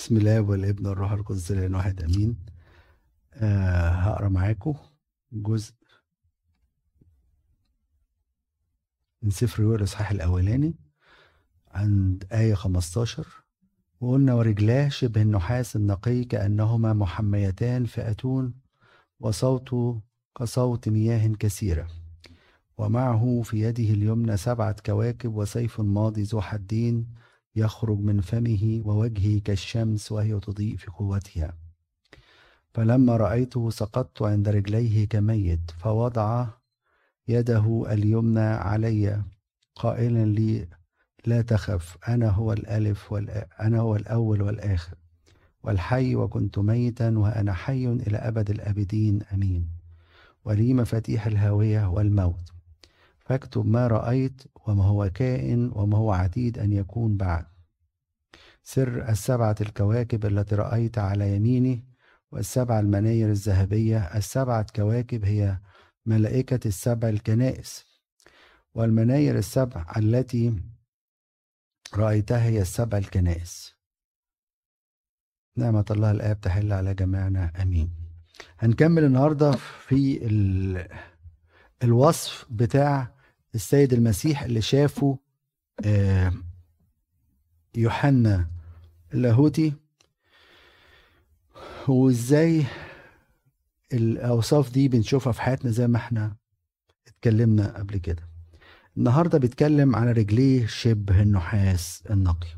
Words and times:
بسم 0.00 0.16
الله 0.16 0.40
والابن 0.40 0.86
والروح 0.86 1.12
القدس 1.12 1.50
الان 1.50 1.74
واحد 1.74 2.02
آمين. 2.02 2.36
آه 3.34 3.88
هقرأ 3.88 4.28
معاكم 4.28 4.74
جزء 5.32 5.72
من 9.22 9.30
سفر 9.30 9.62
يوحنا 9.62 9.76
الإصحاح 9.78 10.10
الأولاني 10.10 10.74
عند 11.70 12.24
آية 12.32 12.54
15 12.54 13.26
وقلنا 14.00 14.34
ورجلاه 14.34 14.88
شبه 14.88 15.22
النحاس 15.22 15.76
النقي 15.76 16.24
كأنهما 16.24 16.92
محميتان 16.92 17.84
فأتون 17.86 18.54
وصوته 19.20 20.00
كصوت 20.38 20.88
مياه 20.88 21.28
كثيرة. 21.28 21.88
ومعه 22.78 23.42
في 23.44 23.60
يده 23.60 23.84
اليمنى 23.84 24.36
سبعة 24.36 24.76
كواكب 24.86 25.34
وسيف 25.34 25.80
ماضي 25.80 26.22
ذو 26.22 26.40
حدين 26.40 27.06
يخرج 27.56 27.98
من 27.98 28.20
فمه 28.20 28.82
ووجهه 28.84 29.40
كالشمس 29.40 30.12
وهي 30.12 30.40
تضيء 30.40 30.76
في 30.76 30.86
قوتها. 30.86 31.54
فلما 32.74 33.16
رأيته 33.16 33.70
سقطت 33.70 34.22
عند 34.22 34.48
رجليه 34.48 35.08
كميت 35.08 35.70
فوضع 35.78 36.46
يده 37.28 37.84
اليمنى 37.92 38.40
علي 38.40 39.22
قائلا 39.74 40.24
لي 40.24 40.68
لا 41.26 41.42
تخف 41.42 41.98
أنا 42.08 42.28
هو 42.28 42.52
الألف 42.52 43.14
أنا 43.60 43.78
هو 43.78 43.96
الأول 43.96 44.42
والآخر 44.42 44.96
والحي 45.62 46.14
وكنت 46.14 46.58
ميتا 46.58 47.18
وأنا 47.18 47.52
حي 47.52 47.86
إلى 47.86 48.16
أبد 48.16 48.50
الآبدين 48.50 49.22
أمين. 49.34 49.68
ولي 50.44 50.74
مفاتيح 50.74 51.26
الهاوية 51.26 51.86
والموت. 51.90 52.52
فاكتب 53.18 53.66
ما 53.66 53.86
رأيت 53.86 54.42
وما 54.70 54.84
هو 54.84 55.10
كائن 55.14 55.70
وما 55.74 55.98
هو 55.98 56.12
عتيد 56.12 56.58
أن 56.58 56.72
يكون 56.72 57.16
بعد. 57.16 57.46
سر 58.62 59.08
السبعة 59.08 59.56
الكواكب 59.60 60.26
التي 60.26 60.54
رأيت 60.54 60.98
على 60.98 61.36
يميني 61.36 61.84
والسبع 62.32 62.80
المناير 62.80 63.30
الذهبية. 63.30 63.98
السبعة 63.98 64.66
كواكب 64.76 65.24
هي 65.24 65.58
ملائكة 66.06 66.60
السبع 66.66 67.08
الكنائس. 67.08 67.86
والمناير 68.74 69.38
السبع 69.38 69.86
التي 69.96 70.62
رأيتها 71.94 72.44
هي 72.44 72.60
السبع 72.60 72.98
الكنائس. 72.98 73.74
نعمة 75.56 75.84
الله 75.90 76.10
الآب 76.10 76.40
تحل 76.40 76.72
على 76.72 76.94
جميعنا. 76.94 77.52
أمين. 77.62 77.90
هنكمل 78.58 79.04
النهاردة 79.04 79.52
في 79.86 80.18
الوصف 81.82 82.46
بتاع 82.50 83.19
السيد 83.54 83.92
المسيح 83.92 84.42
اللي 84.42 84.60
شافه 84.60 85.18
آه، 85.84 86.32
يوحنا 87.76 88.48
اللاهوتي. 89.14 89.72
وإزاي 91.88 92.64
الأوصاف 93.92 94.70
دي 94.72 94.88
بنشوفها 94.88 95.32
في 95.32 95.42
حياتنا 95.42 95.70
زي 95.70 95.86
ما 95.86 95.96
إحنا 95.96 96.36
اتكلمنا 97.06 97.78
قبل 97.78 97.96
كده. 97.98 98.28
النهارده 98.96 99.38
بيتكلم 99.38 99.96
على 99.96 100.12
رجليه 100.12 100.66
شبه 100.66 101.22
النحاس 101.22 102.02
النقي. 102.10 102.48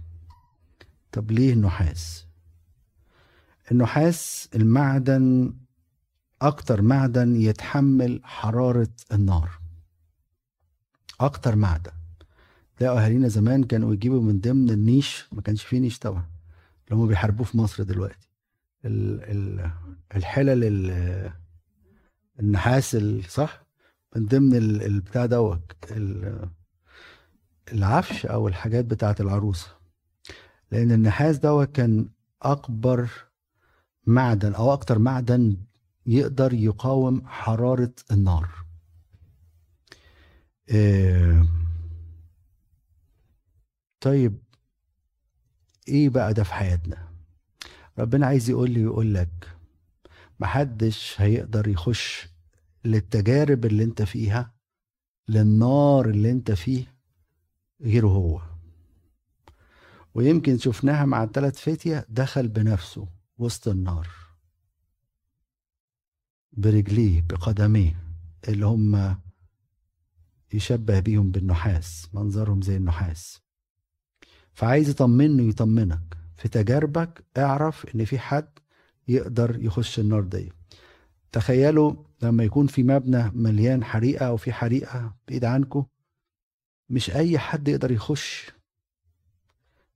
طب 1.12 1.30
ليه 1.30 1.52
النحاس؟ 1.52 2.26
النحاس 3.72 4.48
المعدن 4.54 5.54
أكتر 6.42 6.82
معدن 6.82 7.36
يتحمل 7.36 8.20
حرارة 8.24 8.88
النار. 9.12 9.61
أكتر 11.27 11.56
معدن. 11.56 11.92
تلاقوا 12.77 13.01
أهالينا 13.05 13.28
زمان 13.28 13.65
كانوا 13.65 13.95
يجيبوا 13.95 14.23
من 14.23 14.41
ضمن 14.41 14.70
النيش 14.70 15.28
ما 15.33 15.42
كانش 15.42 15.62
فيه 15.62 15.78
نيش 15.78 15.98
طبعا 15.98 16.25
اللي 16.84 17.03
هم 17.03 17.06
بيحاربوه 17.06 17.47
في 17.47 17.59
مصر 17.59 17.83
دلوقتي. 17.83 18.28
ال 18.84 19.23
ال 19.25 19.70
الحلل 20.17 21.33
النحاس 22.41 22.97
صح؟ 23.28 23.65
من 24.17 24.27
ضمن 24.27 24.55
البتاع 24.56 25.27
دوت 25.27 25.72
العفش 27.72 28.27
أو 28.27 28.49
الحاجات 28.49 28.84
بتاعت 28.84 29.21
العروسة. 29.21 29.69
لأن 30.71 30.93
النحاس 30.93 31.38
دوت 31.38 31.72
كان 31.72 32.09
أكبر 32.43 33.11
معدن 34.06 34.55
أو 34.55 34.72
أكتر 34.72 34.99
معدن 34.99 35.56
يقدر 36.06 36.53
يقاوم 36.53 37.27
حرارة 37.27 37.93
النار. 38.11 38.49
طيب 44.00 44.38
إيه 45.88 46.09
بقى 46.09 46.34
ده 46.34 46.44
في 46.44 46.55
حياتنا؟ 46.55 47.09
ربنا 47.99 48.27
عايز 48.27 48.50
يقول 48.50 48.71
لي 48.71 48.87
ويقول 48.87 49.15
لك 49.15 49.56
محدش 50.41 51.21
هيقدر 51.21 51.69
يخش 51.69 52.28
للتجارب 52.84 53.65
اللي 53.65 53.84
أنت 53.84 54.03
فيها 54.03 54.53
للنار 55.28 56.09
اللي 56.11 56.31
أنت 56.31 56.50
فيه 56.53 56.94
غيره 57.82 58.06
هو. 58.09 58.43
ويمكن 60.15 60.59
شفناها 60.59 61.05
مع 61.05 61.22
الثلاث 61.25 61.59
فتية 61.59 62.06
دخل 62.09 62.49
بنفسه 62.49 63.09
وسط 63.38 63.69
النار. 63.69 64.09
برجليه 66.53 67.21
بقدميه 67.22 67.97
اللي 68.49 68.66
هم 68.66 69.19
يشبه 70.54 71.00
بيهم 71.00 71.30
بالنحاس 71.30 72.08
منظرهم 72.12 72.62
زي 72.62 72.76
النحاس. 72.76 73.42
فعايز 74.52 74.88
يطمنه 74.88 75.42
يطمنك. 75.42 76.16
في 76.36 76.48
تجاربك 76.48 77.24
اعرف 77.38 77.86
إن 77.94 78.04
في 78.04 78.18
حد 78.18 78.58
يقدر 79.08 79.56
يخش 79.60 79.98
النار 79.98 80.20
دي. 80.22 80.52
تخيلوا 81.32 81.94
لما 82.22 82.44
يكون 82.44 82.66
في 82.66 82.82
مبنى 82.82 83.30
مليان 83.34 83.84
حريقة 83.84 84.26
أو 84.26 84.36
في 84.36 84.52
حريقة 84.52 85.14
بعيد 85.28 85.44
عنكم 85.44 85.84
مش 86.90 87.10
أي 87.10 87.38
حد 87.38 87.69
يقدر 87.69 87.92
يخش. 87.92 88.50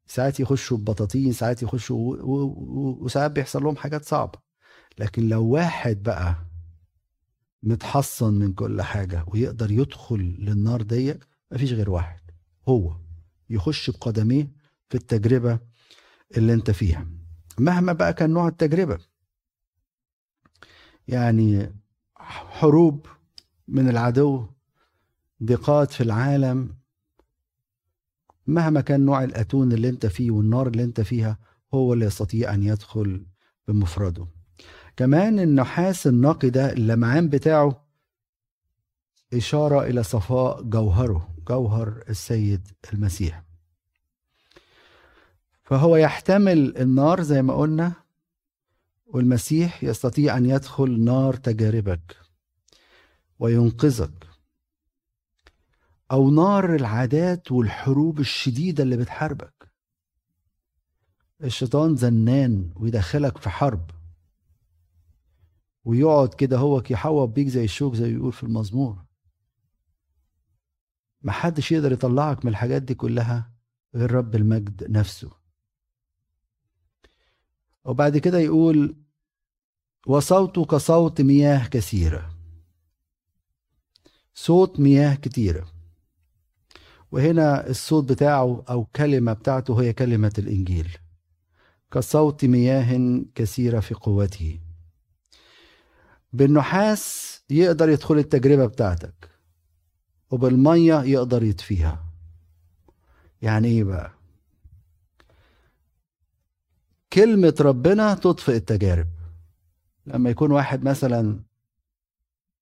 ساعات 0.06 0.40
يخشوا 0.40 0.76
ببطاطين 0.78 1.32
ساعات 1.32 1.62
يخشوا 1.62 2.16
وساعات 3.02 3.30
بيحصل 3.30 3.62
لهم 3.62 3.76
حاجات 3.76 4.04
صعبة. 4.04 4.38
لكن 4.98 5.28
لو 5.28 5.44
واحد 5.44 6.02
بقى 6.02 6.45
متحصن 7.66 8.34
من 8.34 8.52
كل 8.52 8.82
حاجة 8.82 9.24
ويقدر 9.28 9.70
يدخل 9.70 10.36
للنار 10.38 10.82
دي 10.82 11.14
مفيش 11.52 11.72
غير 11.72 11.90
واحد 11.90 12.20
هو 12.68 12.96
يخش 13.50 13.90
بقدميه 13.90 14.52
في 14.88 14.94
التجربة 14.94 15.58
اللي 16.36 16.52
انت 16.52 16.70
فيها. 16.70 17.06
مهما 17.58 17.92
بقى 17.92 18.12
كان 18.12 18.30
نوع 18.30 18.48
التجربة. 18.48 18.98
يعني 21.08 21.74
حروب 22.18 23.06
من 23.68 23.88
العدو 23.88 24.46
ضيقات 25.42 25.92
في 25.92 26.00
العالم. 26.02 26.76
مهما 28.46 28.80
كان 28.80 29.04
نوع 29.04 29.24
الأتون 29.24 29.72
اللي 29.72 29.88
انت 29.88 30.06
فيه 30.06 30.30
والنار 30.30 30.68
اللي 30.68 30.84
انت 30.84 31.00
فيها 31.00 31.38
هو 31.74 31.92
اللي 31.92 32.06
يستطيع 32.06 32.54
أن 32.54 32.62
يدخل 32.62 33.26
بمفرده. 33.68 34.26
كمان 34.96 35.40
النحاس 35.40 36.06
النقي 36.06 36.50
ده 36.50 36.72
اللمعان 36.72 37.28
بتاعه 37.28 37.86
إشارة 39.34 39.82
إلى 39.86 40.02
صفاء 40.02 40.62
جوهره 40.62 41.34
جوهر 41.48 42.04
السيد 42.08 42.68
المسيح. 42.92 43.42
فهو 45.64 45.96
يحتمل 45.96 46.76
النار 46.76 47.22
زي 47.22 47.42
ما 47.42 47.54
قلنا 47.54 47.92
والمسيح 49.06 49.84
يستطيع 49.84 50.36
أن 50.36 50.46
يدخل 50.46 51.00
نار 51.00 51.34
تجاربك 51.34 52.16
وينقذك 53.38 54.26
أو 56.10 56.30
نار 56.30 56.74
العادات 56.74 57.52
والحروب 57.52 58.20
الشديدة 58.20 58.82
اللي 58.82 58.96
بتحاربك. 58.96 59.72
الشيطان 61.44 61.96
زنان 61.96 62.70
ويدخلك 62.76 63.38
في 63.38 63.50
حرب. 63.50 63.90
ويقعد 65.86 66.34
كده 66.34 66.58
هو 66.58 66.82
يحوط 66.90 67.28
بيك 67.28 67.48
زي 67.48 67.64
الشوك 67.64 67.94
زي 67.94 68.14
يقول 68.14 68.32
في 68.32 68.42
المزمور. 68.42 69.04
محدش 71.22 71.72
يقدر 71.72 71.92
يطلعك 71.92 72.44
من 72.44 72.50
الحاجات 72.50 72.82
دي 72.82 72.94
كلها 72.94 73.52
غير 73.94 74.10
رب 74.12 74.34
المجد 74.34 74.90
نفسه. 74.90 75.30
وبعد 77.84 78.18
كده 78.18 78.38
يقول 78.38 78.96
وصوته 80.06 80.64
كصوت 80.64 81.20
مياه 81.20 81.68
كثيرة. 81.68 82.36
صوت 84.34 84.80
مياه 84.80 85.14
كتيرة. 85.14 85.66
وهنا 87.12 87.70
الصوت 87.70 88.12
بتاعه 88.12 88.64
أو 88.70 88.84
كلمة 88.84 89.32
بتاعته 89.32 89.82
هي 89.82 89.92
كلمة 89.92 90.32
الإنجيل. 90.38 90.98
كصوت 91.92 92.44
مياه 92.44 93.20
كثيرة 93.34 93.80
في 93.80 93.94
قوته. 93.94 94.65
بالنحاس 96.36 97.36
يقدر 97.50 97.88
يدخل 97.88 98.18
التجربة 98.18 98.66
بتاعتك 98.66 99.30
وبالمية 100.30 101.02
يقدر 101.02 101.42
يطفيها. 101.42 102.04
يعني 103.42 103.68
إيه 103.68 103.84
بقى؟ 103.84 104.10
كلمة 107.12 107.54
ربنا 107.60 108.14
تطفئ 108.14 108.56
التجارب. 108.56 109.06
لما 110.06 110.30
يكون 110.30 110.50
واحد 110.52 110.84
مثلا 110.84 111.40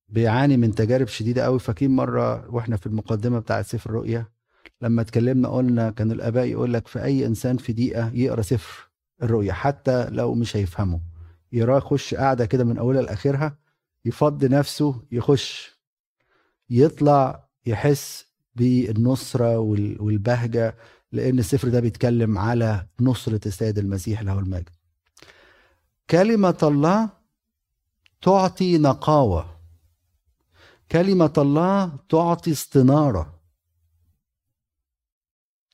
بيعاني 0.08 0.56
من 0.56 0.74
تجارب 0.74 1.06
شديدة 1.08 1.44
قوي 1.44 1.58
فاكرين 1.58 1.90
مرة 1.96 2.50
وإحنا 2.54 2.76
في 2.76 2.86
المقدمة 2.86 3.38
بتاعة 3.38 3.62
سفر 3.62 3.90
الرؤيا 3.90 4.26
لما 4.82 5.02
اتكلمنا 5.02 5.48
قلنا 5.48 5.90
كان 5.90 6.10
الآباء 6.12 6.44
يقول 6.46 6.72
لك 6.72 6.88
في 6.88 7.04
أي 7.04 7.26
إنسان 7.26 7.56
في 7.56 7.72
دقيقة 7.72 8.10
يقرأ 8.14 8.42
سفر 8.42 8.90
الرؤيا 9.22 9.52
حتى 9.52 10.10
لو 10.10 10.34
مش 10.34 10.56
هيفهمه. 10.56 11.00
يراه 11.52 11.78
يخش 11.78 12.14
قاعدة 12.14 12.46
كده 12.46 12.64
من 12.64 12.78
أولها 12.78 13.02
لآخرها 13.02 13.63
يفضي 14.04 14.48
نفسه 14.48 15.02
يخش. 15.12 15.78
يطلع 16.70 17.48
يحس 17.66 18.26
بالنصرة 18.54 19.58
والبهجة 19.58 20.76
لأن 21.12 21.38
السفر 21.38 21.68
ده 21.68 21.80
بيتكلم 21.80 22.38
على 22.38 22.86
نصرة 23.00 23.40
السيد 23.48 23.78
المسيح 23.78 24.22
له 24.22 24.38
المجد. 24.38 24.70
كلمة 26.10 26.58
الله 26.62 27.10
تعطي 28.22 28.78
نقاوة. 28.78 29.60
كلمة 30.92 31.32
الله 31.38 31.98
تعطي 32.08 32.52
استنارة. 32.52 33.40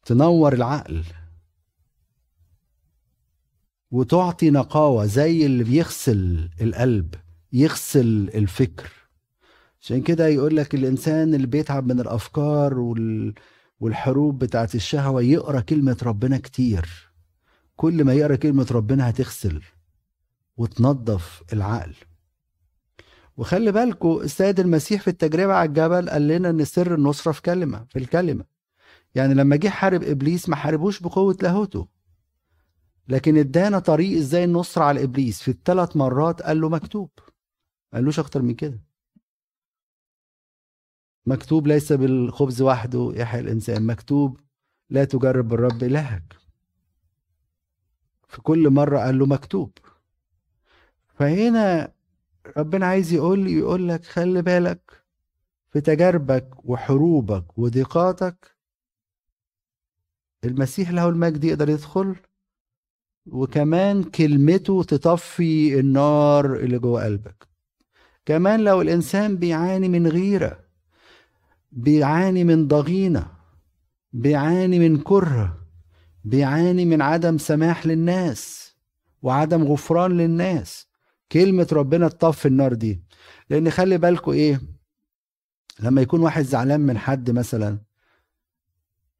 تنور 0.04 0.52
العقل. 0.52 1.04
وتعطي 3.90 4.50
نقاوة 4.50 5.06
زي 5.06 5.46
اللي 5.46 5.64
بيغسل 5.64 6.50
القلب. 6.60 7.14
يغسل 7.52 8.30
الفكر. 8.34 8.90
عشان 9.80 10.02
كده 10.02 10.26
يقول 10.26 10.56
لك 10.56 10.74
الإنسان 10.74 11.34
اللي 11.34 11.46
بيتعب 11.46 11.92
من 11.92 12.00
الأفكار 12.00 12.78
وال... 12.78 13.34
والحروب 13.80 14.38
بتاعت 14.38 14.74
الشهوة 14.74 15.22
يقرأ 15.22 15.60
كلمة 15.60 15.96
ربنا 16.02 16.38
كتير. 16.38 17.10
كل 17.76 18.04
ما 18.04 18.12
يقرأ 18.14 18.36
كلمة 18.36 18.66
ربنا 18.70 19.10
هتغسل 19.10 19.62
وتنظف 20.56 21.42
العقل. 21.52 21.94
وخلي 23.36 23.72
بالكم 23.72 24.20
السيد 24.22 24.60
المسيح 24.60 25.02
في 25.02 25.08
التجربة 25.08 25.52
على 25.52 25.68
الجبل 25.68 26.10
قال 26.10 26.28
لنا 26.28 26.50
إن 26.50 26.64
سر 26.64 26.94
النصرة 26.94 27.32
في 27.32 27.42
كلمة 27.42 27.84
في 27.88 27.98
الكلمة. 27.98 28.44
يعني 29.14 29.34
لما 29.34 29.56
جه 29.56 29.68
حارب 29.68 30.02
إبليس 30.02 30.48
ما 30.48 30.56
حاربوش 30.56 31.00
بقوة 31.00 31.36
لاهوته. 31.42 31.88
لكن 33.08 33.36
ادانا 33.36 33.78
طريق 33.78 34.18
إزاي 34.18 34.44
النصر 34.44 34.82
على 34.82 35.02
إبليس 35.02 35.42
في 35.42 35.50
الثلاث 35.50 35.96
مرات 35.96 36.42
قال 36.42 36.60
له 36.60 36.68
مكتوب. 36.68 37.10
ما 37.92 37.98
قالوش 37.98 38.18
أكتر 38.18 38.42
من 38.42 38.54
كده. 38.54 38.80
مكتوب 41.26 41.66
ليس 41.66 41.92
بالخبز 41.92 42.62
وحده 42.62 43.12
يحيى 43.14 43.40
الإنسان 43.40 43.86
مكتوب 43.86 44.40
لا 44.90 45.04
تجرب 45.04 45.54
الرب 45.54 45.82
إلهك. 45.82 46.36
في 48.28 48.40
كل 48.42 48.70
مرة 48.70 48.98
قال 48.98 49.18
له 49.18 49.26
مكتوب. 49.26 49.72
فهنا 51.06 51.92
ربنا 52.56 52.86
عايز 52.86 53.12
يقول 53.12 53.38
لي 53.44 53.52
يقول 53.52 53.88
لك 53.88 54.04
خلي 54.04 54.42
بالك 54.42 55.04
في 55.70 55.80
تجاربك 55.80 56.64
وحروبك 56.64 57.58
وضيقاتك 57.58 58.56
المسيح 60.44 60.90
له 60.90 61.08
المجد 61.08 61.44
يقدر 61.44 61.68
يدخل 61.68 62.16
وكمان 63.26 64.02
كلمته 64.02 64.82
تطفي 64.82 65.80
النار 65.80 66.56
اللي 66.56 66.78
جوه 66.78 67.04
قلبك. 67.04 67.49
كمان 68.26 68.60
لو 68.64 68.80
الإنسان 68.82 69.36
بيعاني 69.36 69.88
من 69.88 70.06
غيرة 70.06 70.64
بيعاني 71.72 72.44
من 72.44 72.68
ضغينة 72.68 73.26
بيعاني 74.12 74.78
من 74.78 74.98
كرة 75.00 75.66
بيعاني 76.24 76.84
من 76.84 77.02
عدم 77.02 77.38
سماح 77.38 77.86
للناس 77.86 78.74
وعدم 79.22 79.62
غفران 79.64 80.10
للناس 80.16 80.86
كلمة 81.32 81.66
ربنا 81.72 82.08
تطفي 82.08 82.48
النار 82.48 82.74
دي. 82.74 83.02
لأن 83.50 83.70
خلي 83.70 83.98
بالكوا 83.98 84.32
إيه؟ 84.32 84.60
لما 85.80 86.02
يكون 86.02 86.20
واحد 86.20 86.42
زعلان 86.42 86.80
من 86.80 86.98
حد 86.98 87.30
مثلا 87.30 87.78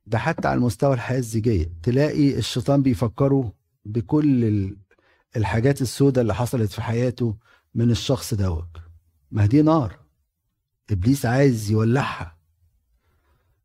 ده 0.07 0.19
حتى 0.19 0.49
على 0.49 0.59
المستوى 0.59 0.95
الحياة 0.95 1.19
الزيجية 1.19 1.73
تلاقي 1.83 2.39
الشيطان 2.39 2.83
بيفكره 2.83 3.53
بكل 3.85 4.77
الحاجات 5.37 5.83
السوداء 5.83 6.23
اللي 6.23 6.35
حصلت 6.35 6.71
في 6.73 6.83
حياته 6.83 7.37
من 7.75 7.91
الشخص 7.91 8.35
دوت. 8.35 8.90
ما 9.31 9.47
دي 9.47 9.63
نار. 9.63 9.99
إبليس 10.91 11.27
عايز 11.27 11.71
يولعها. 11.71 12.37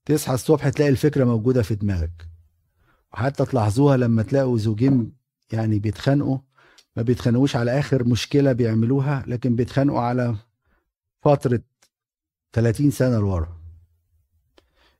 تصحى 0.05 0.33
الصبح 0.33 0.69
تلاقي 0.69 0.89
الفكرة 0.89 1.25
موجودة 1.25 1.61
في 1.61 1.75
دماغك. 1.75 2.29
وحتى 3.13 3.45
تلاحظوها 3.45 3.97
لما 3.97 4.23
تلاقوا 4.23 4.57
زوجين 4.57 5.11
يعني 5.51 5.79
بيتخانقوا. 5.79 6.37
ما 6.95 7.01
بيتخانقوش 7.01 7.55
على 7.55 7.79
آخر 7.79 8.03
مشكلة 8.03 8.51
بيعملوها 8.51 9.23
لكن 9.27 9.55
بيتخانقوا 9.55 9.99
على 9.99 10.35
فترة 11.21 11.61
30 12.53 12.91
سنة 12.91 13.19
لورا. 13.19 13.57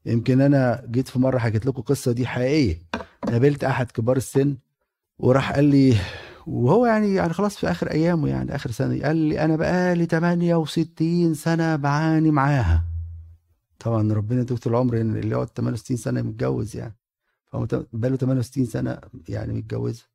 يمكن 0.06 0.42
أنا 0.42 0.86
جيت 0.92 1.08
في 1.08 1.20
مرة 1.20 1.38
حكيت 1.38 1.66
لكم 1.66 1.80
القصة 1.80 2.12
دي 2.12 2.28
حقيقية. 2.28 2.82
قابلت 3.24 3.64
أحد 3.64 3.92
كبار 3.92 4.18
السن 4.18 4.58
وراح 5.20 5.52
قال 5.52 5.66
لي 5.66 5.98
وهو 6.48 6.86
يعني 6.86 7.14
يعني 7.14 7.34
خلاص 7.34 7.58
في 7.58 7.72
آخر 7.72 7.92
أيامه 7.92 8.30
يعني 8.30 8.56
آخر 8.56 8.72
سنة. 8.72 9.02
قال 9.04 9.16
لي 9.16 9.46
أنا 9.46 9.56
بقالي 9.56 10.06
68 10.06 11.34
سنة 11.34 11.76
بعاني 11.76 12.32
معاها. 12.32 12.84
طبعا 13.80 14.14
ربنا 14.14 14.42
يديك 14.42 14.58
طول 14.58 14.74
العمر 14.74 14.98
اللي 14.98 15.30
يقعد 15.30 15.48
68 15.48 15.98
سنة 15.98 16.22
متجوز 16.22 16.76
يعني. 16.76 16.96
فهو 17.46 17.68
بقاله 17.94 18.18
68 18.18 18.66
سنة 18.66 18.98
يعني 19.30 19.54
متجوزها 19.54 20.06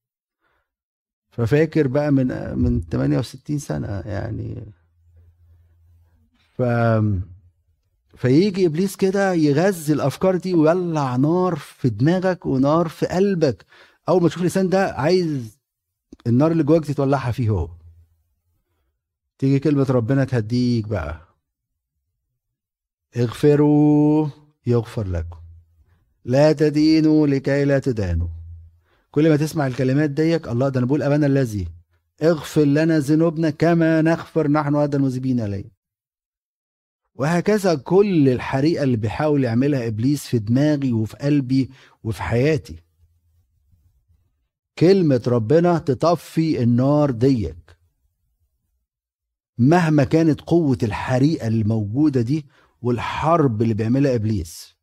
ففاكر 1.31 1.87
بقى 1.87 2.11
من 2.13 2.59
من 2.59 2.81
68 2.91 3.59
سنة 3.59 4.01
يعني. 4.07 4.73
ف 6.57 6.63
فيجي 8.17 8.67
إبليس 8.67 8.97
كده 8.97 9.33
يغذي 9.33 9.93
الأفكار 9.93 10.37
دي 10.37 10.55
ويولع 10.55 11.17
نار 11.17 11.57
في 11.57 11.89
دماغك 11.89 12.47
ونار 12.47 12.89
في 12.89 13.07
قلبك. 13.07 13.65
أول 14.09 14.23
ما 14.23 14.29
تشوف 14.29 14.39
الإنسان 14.41 14.69
ده 14.69 14.93
عايز 14.93 15.60
النار 16.27 16.53
اللي 16.53 16.63
جواك 16.63 16.95
تولعها 16.95 17.33
فيه 17.33 17.51
هو. 17.51 17.71
تيجي 19.39 19.59
كلمة 19.59 19.87
ربنا 19.91 20.25
تهديك 20.25 20.89
بقى. 20.89 21.21
اغفروا 23.17 24.29
يغفر 24.67 25.07
لكم. 25.07 25.37
لا 26.25 26.53
تدينوا 26.53 27.27
لكي 27.27 27.65
لا 27.65 27.79
تدانوا. 27.79 28.29
كل 29.11 29.29
ما 29.29 29.37
تسمع 29.37 29.67
الكلمات 29.67 30.11
ديك 30.11 30.49
الله 30.49 30.69
ده 30.69 30.79
أنا 30.79 30.87
بقول 30.87 31.03
ابانا 31.03 31.27
الذي. 31.27 31.69
اغفر 32.23 32.65
لنا 32.65 32.99
ذنوبنا 32.99 33.51
كما 33.51 34.03
نغفر 34.03 34.49
نحن 34.49 34.77
هذا 34.77 34.97
المذنبين 34.97 35.41
عليه 35.41 35.65
وهكذا 37.15 37.75
كل 37.75 38.29
الحريقة 38.29 38.83
اللي 38.83 38.97
بيحاول 38.97 39.45
يعملها 39.45 39.87
إبليس 39.87 40.27
في 40.27 40.39
دماغي 40.39 40.93
وفي 40.93 41.17
قلبي 41.17 41.71
وفي 42.05 42.23
حياتي. 42.23 42.77
كلمة 44.79 45.23
ربنا 45.27 45.79
تطفي 45.79 46.63
النار 46.63 47.11
ديك. 47.11 47.57
مهما 49.59 50.05
كانت 50.05 50.41
قوة 50.41 50.79
الحريقة 50.83 51.47
الموجودة 51.47 52.21
دي 52.21 52.47
والحرب 52.83 53.63
اللي 53.63 53.75
بيعملها 53.75 54.15
إبليس. 54.15 54.77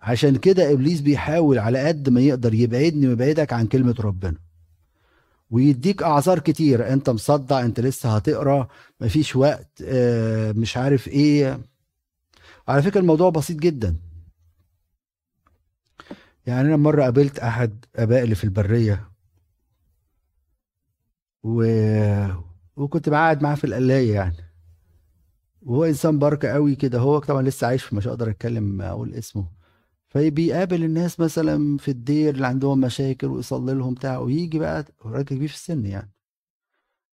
عشان 0.00 0.36
كده 0.36 0.72
إبليس 0.72 1.00
بيحاول 1.00 1.58
على 1.58 1.86
قد 1.88 2.08
ما 2.08 2.20
يقدر 2.20 2.54
يبعدني 2.54 3.08
ويبعدك 3.08 3.52
عن 3.52 3.66
كلمة 3.66 3.94
ربنا. 4.00 4.36
ويديك 5.50 6.02
أعذار 6.02 6.38
كتير. 6.38 6.92
أنت 6.92 7.10
مصدع 7.10 7.60
أنت 7.60 7.80
لسه 7.80 8.16
هتقرأ 8.16 8.68
مفيش 9.00 9.36
وقت 9.36 9.82
آه، 9.84 10.52
مش 10.52 10.76
عارف 10.76 11.08
إيه. 11.08 11.60
على 12.68 12.82
فكرة 12.82 13.00
الموضوع 13.00 13.30
بسيط 13.30 13.58
جدا. 13.58 13.96
يعني 16.46 16.60
أنا 16.68 16.76
مرة 16.76 17.02
قابلت 17.02 17.38
أحد 17.38 17.84
أباء 17.96 18.22
اللي 18.24 18.34
في 18.34 18.44
البرية. 18.44 19.10
و... 21.42 21.64
وكنت 22.76 23.08
قاعد 23.08 23.42
معاه 23.42 23.54
في 23.54 23.64
القلاية 23.64 24.14
يعني. 24.14 24.36
وهو 25.62 25.84
إنسان 25.84 26.18
بركه 26.18 26.48
قوي 26.48 26.74
كده. 26.74 26.98
هو 26.98 27.18
طبعا 27.18 27.42
لسه 27.42 27.66
عايش 27.66 27.84
فمش 27.84 28.08
هقدر 28.08 28.30
أتكلم 28.30 28.82
أقول 28.82 29.14
اسمه. 29.14 29.46
فبيقابل 30.08 30.84
الناس 30.84 31.20
مثلا 31.20 31.78
في 31.78 31.90
الدير 31.90 32.34
اللي 32.34 32.46
عندهم 32.46 32.80
مشاكل 32.80 33.26
ويصلي 33.26 33.74
لهم 33.74 33.94
بتاع 33.94 34.18
ويجي 34.18 34.58
بقى 34.58 34.84
راجل 35.04 35.24
كبير 35.36 35.48
في 35.48 35.54
السن 35.54 35.86
يعني. 35.86 36.12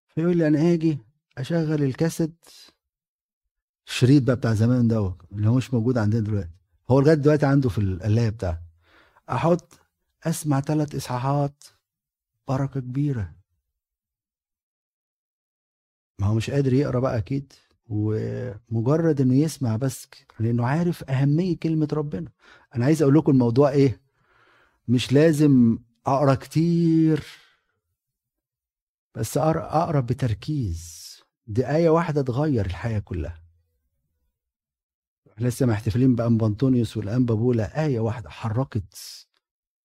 فيقول 0.08 0.36
لي 0.36 0.46
أنا 0.48 0.72
آجي 0.72 0.98
أشغل 1.38 1.82
الكاسيت. 1.82 2.44
الشريط 3.86 4.22
بقى 4.22 4.36
بتاع 4.36 4.54
زمان 4.54 4.88
دوت 4.88 5.22
اللي 5.32 5.48
هو 5.48 5.54
مش 5.54 5.74
موجود 5.74 5.98
عندنا 5.98 6.20
دلوقتي. 6.22 6.50
هو 6.90 7.00
لغاية 7.00 7.14
دلوقتي 7.14 7.46
عنده 7.46 7.68
في 7.68 7.78
القلاية 7.78 8.28
بتاعته. 8.30 8.67
أحط 9.30 9.80
أسمع 10.24 10.60
ثلاث 10.60 10.94
إصحاحات 10.94 11.64
بركة 12.48 12.80
كبيرة. 12.80 13.34
ما 16.18 16.26
هو 16.26 16.34
مش 16.34 16.50
قادر 16.50 16.72
يقرأ 16.72 17.00
بقى 17.00 17.18
أكيد 17.18 17.52
ومجرد 17.88 19.20
إنه 19.20 19.34
يسمع 19.34 19.76
بس 19.76 20.08
لأنه 20.40 20.66
عارف 20.66 21.04
أهمية 21.10 21.56
كلمة 21.56 21.88
ربنا. 21.92 22.30
أنا 22.76 22.84
عايز 22.84 23.02
أقول 23.02 23.14
لكم 23.14 23.32
الموضوع 23.32 23.70
إيه 23.70 24.00
مش 24.88 25.12
لازم 25.12 25.78
أقرأ 26.06 26.34
كتير 26.34 27.24
بس 29.14 29.36
أقرأ 29.38 30.00
بتركيز. 30.00 30.98
دي 31.46 31.68
آية 31.68 31.88
واحدة 31.88 32.22
تغير 32.22 32.66
الحياة 32.66 32.98
كلها. 32.98 33.47
لسه 35.40 35.66
محتفلين 35.66 36.14
بأنبا 36.14 36.46
أنطونيوس 36.46 36.96
والأنبا 36.96 37.34
بولا 37.34 37.84
آية 37.84 38.00
واحدة 38.00 38.30
حركت 38.30 38.94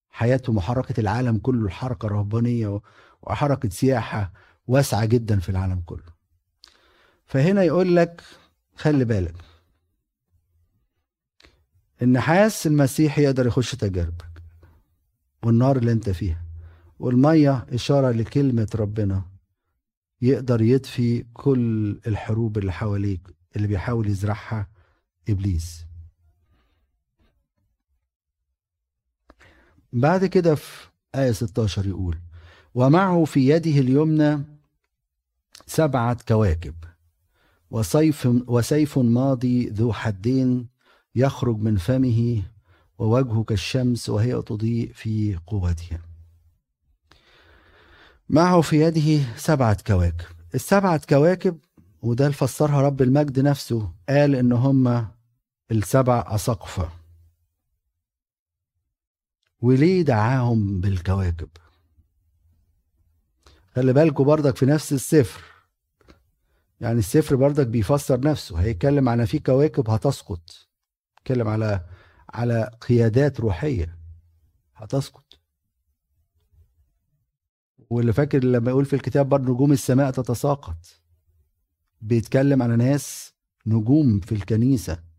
حياتهم 0.09 0.57
وحركت 0.57 0.99
العالم 0.99 1.37
كله 1.37 1.65
الحركة 1.65 2.05
الرهبانية 2.05 2.81
وحركة 3.21 3.69
سياحة 3.69 4.33
واسعة 4.67 5.05
جدا 5.05 5.39
في 5.39 5.49
العالم 5.49 5.81
كله. 5.85 6.13
فهنا 7.25 7.63
يقول 7.63 7.95
لك 7.95 8.23
خلي 8.75 9.05
بالك 9.05 9.35
النحاس 12.01 12.67
المسيح 12.67 13.19
يقدر 13.19 13.47
يخش 13.47 13.75
تجاربك 13.75 14.43
والنار 15.43 15.77
اللي 15.77 15.91
أنت 15.91 16.09
فيها 16.09 16.43
والمية 16.99 17.65
إشارة 17.73 18.11
لكلمة 18.11 18.67
ربنا 18.75 19.25
يقدر 20.21 20.61
يطفي 20.61 21.25
كل 21.33 21.99
الحروب 22.07 22.57
اللي 22.57 22.71
حواليك 22.71 23.21
اللي 23.55 23.67
بيحاول 23.67 24.07
يزرعها 24.07 24.67
إبليس. 25.29 25.85
بعد 29.93 30.25
كده 30.25 30.55
في 30.55 30.87
آية 31.15 31.31
16 31.31 31.87
يقول 31.87 32.17
ومعه 32.75 33.25
في 33.25 33.49
يده 33.49 33.71
اليمنى 33.71 34.43
سبعة 35.65 36.17
كواكب 36.27 36.75
وسيف 37.71 38.27
وسيف 38.47 38.99
ماضي 38.99 39.69
ذو 39.69 39.93
حدين 39.93 40.67
يخرج 41.15 41.57
من 41.57 41.77
فمه 41.77 42.43
ووجهه 42.97 43.43
كالشمس 43.43 44.09
وهي 44.09 44.41
تضيء 44.41 44.91
في 44.93 45.39
قوتها. 45.47 45.99
معه 48.29 48.61
في 48.61 48.81
يده 48.81 49.23
سبعة 49.37 49.77
كواكب. 49.87 50.25
السبعة 50.55 51.01
كواكب 51.09 51.57
وده 52.01 52.25
اللي 52.25 52.37
فسرها 52.37 52.81
رب 52.81 53.01
المجد 53.01 53.39
نفسه 53.39 53.91
قال 54.09 54.35
إن 54.35 54.51
هم 54.51 55.07
السبع 55.73 56.25
أساقفة 56.27 56.89
وليه 59.61 60.01
دعاهم 60.01 60.81
بالكواكب؟ 60.81 61.49
خلي 63.75 63.93
بالكوا 63.93 64.25
برضك 64.25 64.55
في 64.55 64.65
نفس 64.65 64.93
السفر. 64.93 65.43
يعني 66.81 66.99
السفر 66.99 67.35
برضك 67.35 67.67
بيفسر 67.67 68.19
نفسه 68.19 68.57
هيتكلم 68.57 69.09
على 69.09 69.27
في 69.27 69.39
كواكب 69.39 69.89
هتسقط. 69.89 70.67
يتكلم 71.17 71.47
على 71.47 71.85
على 72.33 72.71
قيادات 72.87 73.39
روحية 73.39 73.97
هتسقط. 74.75 75.39
واللي 77.89 78.13
فاكر 78.13 78.43
لما 78.43 78.69
يقول 78.69 78.85
في 78.85 78.95
الكتاب 78.95 79.29
برضه 79.29 79.53
نجوم 79.53 79.71
السماء 79.71 80.11
تتساقط. 80.11 81.01
بيتكلم 82.01 82.61
على 82.63 82.75
ناس 82.75 83.33
نجوم 83.65 84.19
في 84.19 84.31
الكنيسة. 84.31 85.12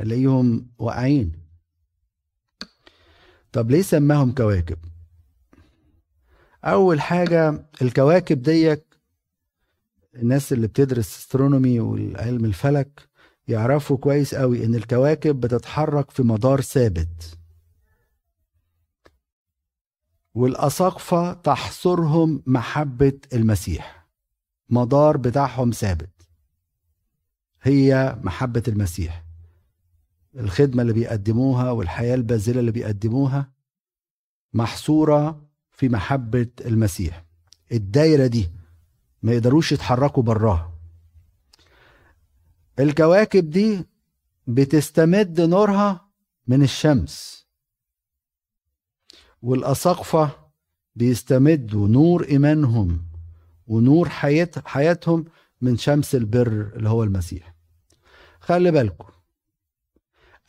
ألاقيهم 0.00 0.66
واقعين. 0.78 1.32
طب 3.52 3.70
ليه 3.70 3.82
سماهم 3.82 4.34
كواكب؟ 4.34 4.78
أول 6.64 7.00
حاجة 7.00 7.70
الكواكب 7.82 8.42
ديك 8.42 8.84
الناس 10.14 10.52
اللي 10.52 10.66
بتدرس 10.66 11.18
استرونومي 11.18 11.80
والعلم 11.80 12.44
الفلك 12.44 13.08
يعرفوا 13.48 13.96
كويس 13.96 14.34
قوي 14.34 14.64
إن 14.64 14.74
الكواكب 14.74 15.40
بتتحرك 15.40 16.10
في 16.10 16.22
مدار 16.22 16.60
ثابت. 16.60 17.38
والأساقفة 20.34 21.32
تحصرهم 21.32 22.42
محبة 22.46 23.18
المسيح. 23.32 24.06
مدار 24.68 25.16
بتاعهم 25.16 25.70
ثابت. 25.70 26.10
هي 27.62 28.16
محبة 28.22 28.62
المسيح. 28.68 29.29
الخدمة 30.36 30.82
اللي 30.82 30.92
بيقدموها 30.92 31.70
والحياة 31.70 32.14
الباذلة 32.14 32.60
اللي 32.60 32.70
بيقدموها 32.72 33.52
محصورة 34.52 35.46
في 35.70 35.88
محبة 35.88 36.48
المسيح. 36.60 37.24
الدايرة 37.72 38.26
دي 38.26 38.50
ما 39.22 39.32
يقدروش 39.32 39.72
يتحركوا 39.72 40.22
براها. 40.22 40.72
الكواكب 42.78 43.50
دي 43.50 43.86
بتستمد 44.46 45.40
نورها 45.40 46.08
من 46.46 46.62
الشمس. 46.62 47.46
والأساقفة 49.42 50.30
بيستمدوا 50.96 51.88
نور 51.88 52.24
إيمانهم 52.24 53.06
ونور 53.66 54.08
حيات 54.08 54.68
حياتهم 54.68 55.24
من 55.60 55.76
شمس 55.76 56.14
البر 56.14 56.72
اللي 56.76 56.88
هو 56.88 57.02
المسيح. 57.04 57.54
خلي 58.40 58.70
بالكم 58.70 59.08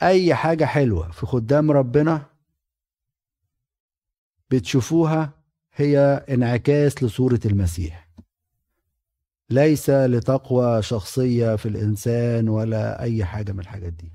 أي 0.03 0.36
حاجة 0.36 0.65
حلوة 0.65 1.12
في 1.12 1.25
خدام 1.25 1.72
ربنا 1.72 2.25
بتشوفوها 4.51 5.34
هي 5.75 6.25
انعكاس 6.29 7.03
لصورة 7.03 7.39
المسيح. 7.46 8.08
ليس 9.50 9.89
لتقوى 9.89 10.81
شخصية 10.81 11.55
في 11.55 11.65
الإنسان 11.65 12.50
ولا 12.50 13.01
أي 13.01 13.25
حاجة 13.25 13.51
من 13.51 13.60
الحاجات 13.60 13.93
دي. 13.93 14.12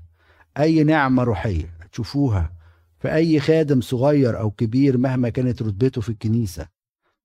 أي 0.57 0.83
نعمة 0.83 1.23
روحية 1.23 1.77
تشوفوها 1.91 2.53
في 2.99 3.13
أي 3.13 3.39
خادم 3.39 3.81
صغير 3.81 4.39
أو 4.39 4.51
كبير 4.51 4.97
مهما 4.97 5.29
كانت 5.29 5.61
رتبته 5.61 6.01
في 6.01 6.09
الكنيسة 6.09 6.67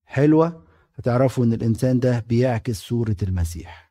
حلوة 0.04 0.64
هتعرفوا 0.94 1.44
إن 1.44 1.52
الإنسان 1.52 2.00
ده 2.00 2.24
بيعكس 2.28 2.76
صورة 2.80 3.16
المسيح. 3.22 3.81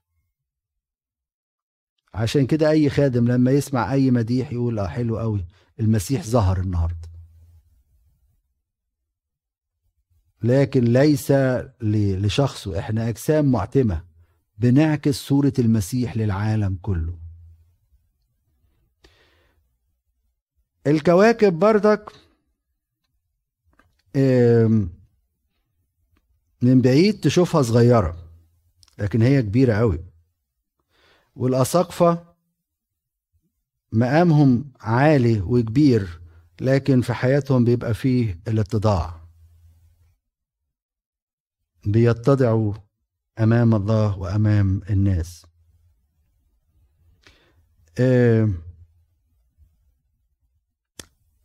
عشان 2.14 2.48
كده 2.48 2.70
أي 2.70 2.90
خادم 2.90 3.28
لما 3.28 3.52
يسمع 3.52 3.94
أي 3.94 4.12
مديح 4.12 4.52
يقول 4.54 4.80
آه 4.80 4.88
حلو 4.88 5.18
قوي 5.20 5.46
المسيح 5.80 6.24
ظهر 6.24 6.60
النهارده. 6.60 7.12
لكن 10.44 10.84
ليس 10.84 11.34
لشخصه 11.82 12.80
إحنا 12.80 13.10
أجسام 13.10 13.52
معتمة 13.52 14.04
بنعكس 14.58 15.16
صورة 15.16 15.54
المسيح 15.60 16.18
للعالم 16.18 16.78
كله. 16.82 17.18
الكواكب 20.88 21.54
بردك 21.60 22.12
من 26.62 26.82
بعيد 26.82 27.20
تشوفها 27.20 27.62
صغيرة 27.62 28.18
لكن 29.00 29.22
هي 29.22 29.42
كبيرة 29.42 29.74
قوي 29.74 30.00
والأساقفة 31.36 32.24
مقامهم 33.92 34.72
عالي 34.82 35.42
وكبير 35.42 36.22
لكن 36.62 37.02
في 37.02 37.14
حياتهم 37.14 37.64
بيبقى 37.64 37.94
فيه 37.94 38.40
الاتضاع. 38.48 39.22
بيتضعوا 41.86 42.74
أمام 43.40 43.76
الله 43.76 44.18
وأمام 44.20 44.82
الناس. 44.90 45.46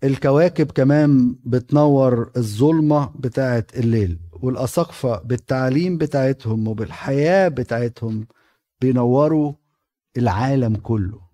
الكواكب 0.05 0.71
كمان 0.71 1.37
بتنور 1.45 2.31
الظلمة 2.37 3.07
بتاعت 3.19 3.77
الليل 3.77 4.19
والأساقفة 4.33 5.19
بالتعليم 5.23 5.99
بتاعتهم 5.99 6.69
وبالحياة 6.69 7.49
بتاعتهم 7.49 8.27
بينوروا 8.81 9.53
العالم 10.17 10.77
كله. 10.77 11.27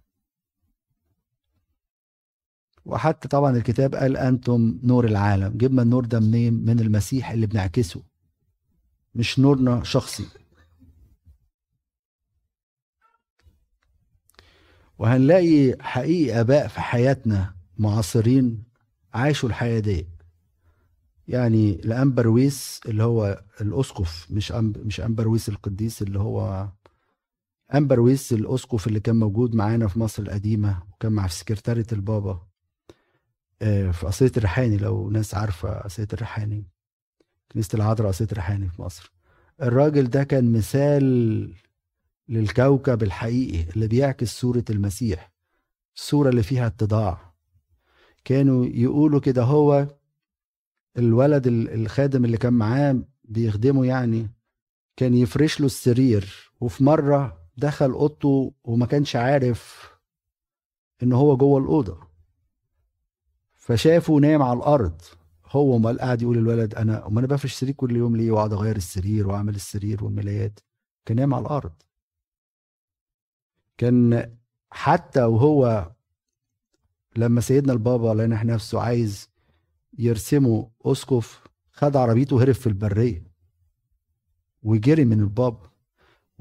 وحتى 2.85 3.29
طبعا 3.29 3.57
الكتاب 3.57 3.95
قال 3.95 4.17
أنتم 4.17 4.81
نور 4.83 5.05
العالم. 5.05 5.59
جبنا 5.59 5.83
النور 5.83 6.05
ده 6.05 6.21
منين؟ 6.21 6.55
من 6.55 6.81
المسيح 6.81 7.31
اللي 7.31 7.47
بنعكسه. 7.47 8.03
مش 9.15 9.39
نورنا 9.39 9.85
شخصي. 9.85 10.27
وهنلاقي 14.99 15.77
حقيقي 15.81 16.41
آباء 16.41 16.69
في 16.69 16.81
حياتنا 16.81 17.55
معاصرين 17.79 18.65
عاشوا 19.15 19.49
الحياة 19.49 19.81
دي. 19.81 20.09
يعني 21.29 21.77
لأمبرويس 21.77 22.81
اللي 22.87 23.03
هو 23.03 23.45
الأسقف 23.61 24.27
مش 24.31 24.53
أم 24.53 24.73
مش 24.77 25.01
أمبرويس 25.01 25.49
القديس 25.49 26.03
اللي 26.03 26.19
هو 26.19 26.69
امبرويس 27.75 28.33
الاسقف 28.33 28.87
اللي 28.87 29.01
كان 29.01 29.17
موجود 29.17 29.55
معانا 29.55 29.87
في 29.89 29.99
مصر 29.99 30.23
القديمة 30.23 30.83
وكان 30.93 31.13
مع 31.13 31.27
في 31.27 31.35
سكرتاريه 31.35 31.87
البابا 31.93 32.47
آه، 33.63 33.91
في 33.91 34.07
قصيه 34.07 34.33
الريحاني 34.37 34.77
لو 34.77 35.11
ناس 35.11 35.35
عارفة 35.35 35.81
قصيه 35.81 36.09
الريحاني 36.13 36.65
كنيسة 37.53 37.77
العذراء 37.77 38.09
قصيه 38.09 38.29
الريحاني 38.33 38.69
في 38.69 38.83
مصر. 38.83 39.13
الراجل 39.63 40.11
ده 40.11 40.25
كان 40.25 40.53
مثال 40.53 41.55
للكوكب 42.29 43.03
الحقيقي 43.03 43.71
اللي 43.75 43.89
بيعكس 43.89 44.41
صورة 44.41 44.65
المسيح 44.71 45.33
الصورة 45.97 46.29
اللي 46.31 46.43
فيها 46.43 46.67
اتضاع. 46.67 47.33
كانوا 48.25 48.67
يقولوا 48.67 49.21
كده 49.21 49.43
هو 49.43 49.89
الولد 50.99 51.47
الخادم 51.47 52.25
اللي 52.25 52.37
كان 52.37 52.53
معاه 52.53 53.03
بيخدمه 53.25 53.87
يعني 53.87 54.31
كان 54.97 55.15
يفرش 55.15 55.61
له 55.61 55.67
السرير 55.67 56.53
وفي 56.61 56.85
مرة 56.85 57.42
دخل 57.57 57.91
أوضته 57.91 58.53
وما 58.65 58.87
كانش 58.87 59.17
عارف 59.17 59.93
إن 61.03 61.13
هو 61.13 61.37
جوه 61.37 61.61
الأوضة. 61.61 61.99
فشافه 63.55 64.15
نايم 64.15 64.43
على 64.43 64.59
الأرض. 64.59 65.03
هو 65.47 65.79
ما 65.79 65.97
قاعد 65.97 66.23
يقول 66.23 66.39
الولد 66.39 66.75
أنا 66.75 67.07
أما 67.07 67.21
أنا 67.21 67.27
بفرش 67.27 67.53
السرير 67.53 67.75
كل 67.75 67.97
يوم 67.97 68.17
ليه 68.17 68.31
وأقعد 68.31 68.53
أغير 68.53 68.77
السرير 68.77 69.29
وأعمل 69.29 69.55
السرير 69.55 70.05
والملايات؟ 70.05 70.61
كان 71.07 71.17
نايم 71.17 71.35
على 71.35 71.43
الأرض. 71.43 71.73
كان 73.79 74.37
حتى 74.71 75.23
وهو 75.25 75.93
لما 77.17 77.41
سيدنا 77.41 77.73
البابا 77.73 78.23
لنا 78.23 78.43
نفسه 78.43 78.81
عايز 78.81 79.31
يرسمه 79.99 80.71
أسقف 80.85 81.45
خد 81.73 81.97
عربيته 81.97 82.37
وهرب 82.37 82.55
في 82.55 82.67
البرية 82.67 83.33
وجري 84.63 85.05
من 85.05 85.21
البابا 85.21 85.71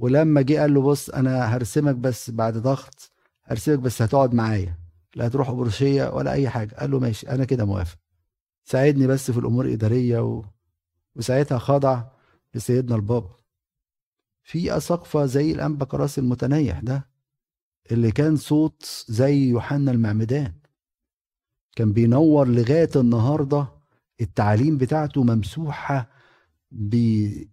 ولما 0.02 0.42
جه 0.42 0.60
قال 0.60 0.74
له 0.74 0.82
بص 0.82 1.10
أنا 1.10 1.56
هرسمك 1.56 1.96
بس 1.96 2.30
بعد 2.30 2.58
ضغط 2.58 3.12
هرسمك 3.44 3.80
بس 3.80 4.02
هتقعد 4.02 4.34
معايا 4.34 4.78
لا 5.16 5.28
هتروح 5.28 5.50
قبرشيه 5.50 6.10
ولا 6.10 6.32
أي 6.32 6.50
حاجة. 6.50 6.76
قال 6.76 6.92
له 6.92 7.00
ماشي 7.00 7.30
أنا 7.30 7.46
كده 7.46 7.66
موافق. 7.66 7.98
ساعدني 8.64 9.08
بس 9.08 9.32
في 9.32 9.38
الأمور 9.38 9.66
الإدارية 9.66 10.20
و... 10.20 10.44
وساعتها 11.16 11.58
خضع 11.58 12.04
لسيدنا 12.56 12.96
البابا. 12.96 13.36
في 14.44 14.78
اساقفه 14.78 15.26
زي 15.26 15.52
الانبا 15.52 15.86
كراس 15.86 16.20
المتنيح 16.20 16.80
ده 16.80 17.08
اللي 17.92 18.12
كان 18.12 18.36
صوت 18.36 19.06
زي 19.10 19.50
يوحنا 19.50 19.92
المعمدان. 19.92 20.54
كان 21.76 21.94
بينور 21.94 22.48
لغاية 22.48 22.90
النهارده 22.96 23.68
التعاليم 24.22 24.78
بتاعته 24.78 25.24
ممسوحة 25.24 26.10
ب... 26.72 26.96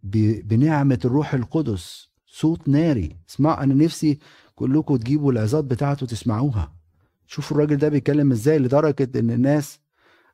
ب... 0.03 0.49
بنعمة 0.49 0.99
الروح 1.05 1.35
القدس. 1.35 2.09
صوت 2.39 2.69
ناري. 2.69 3.17
اسمع 3.31 3.63
أنا 3.63 3.75
نفسي 3.75 4.19
كلكم 4.55 4.97
تجيبوا 4.97 5.33
العظات 5.33 5.65
بتاعته 5.65 6.07
تسمعوها 6.07 6.73
شوفوا 7.27 7.57
الراجل 7.57 7.77
ده 7.77 7.89
بيتكلم 7.89 8.33
إزاي 8.33 8.59
لدرجة 8.59 9.11
إن 9.17 9.31
الناس 9.31 9.81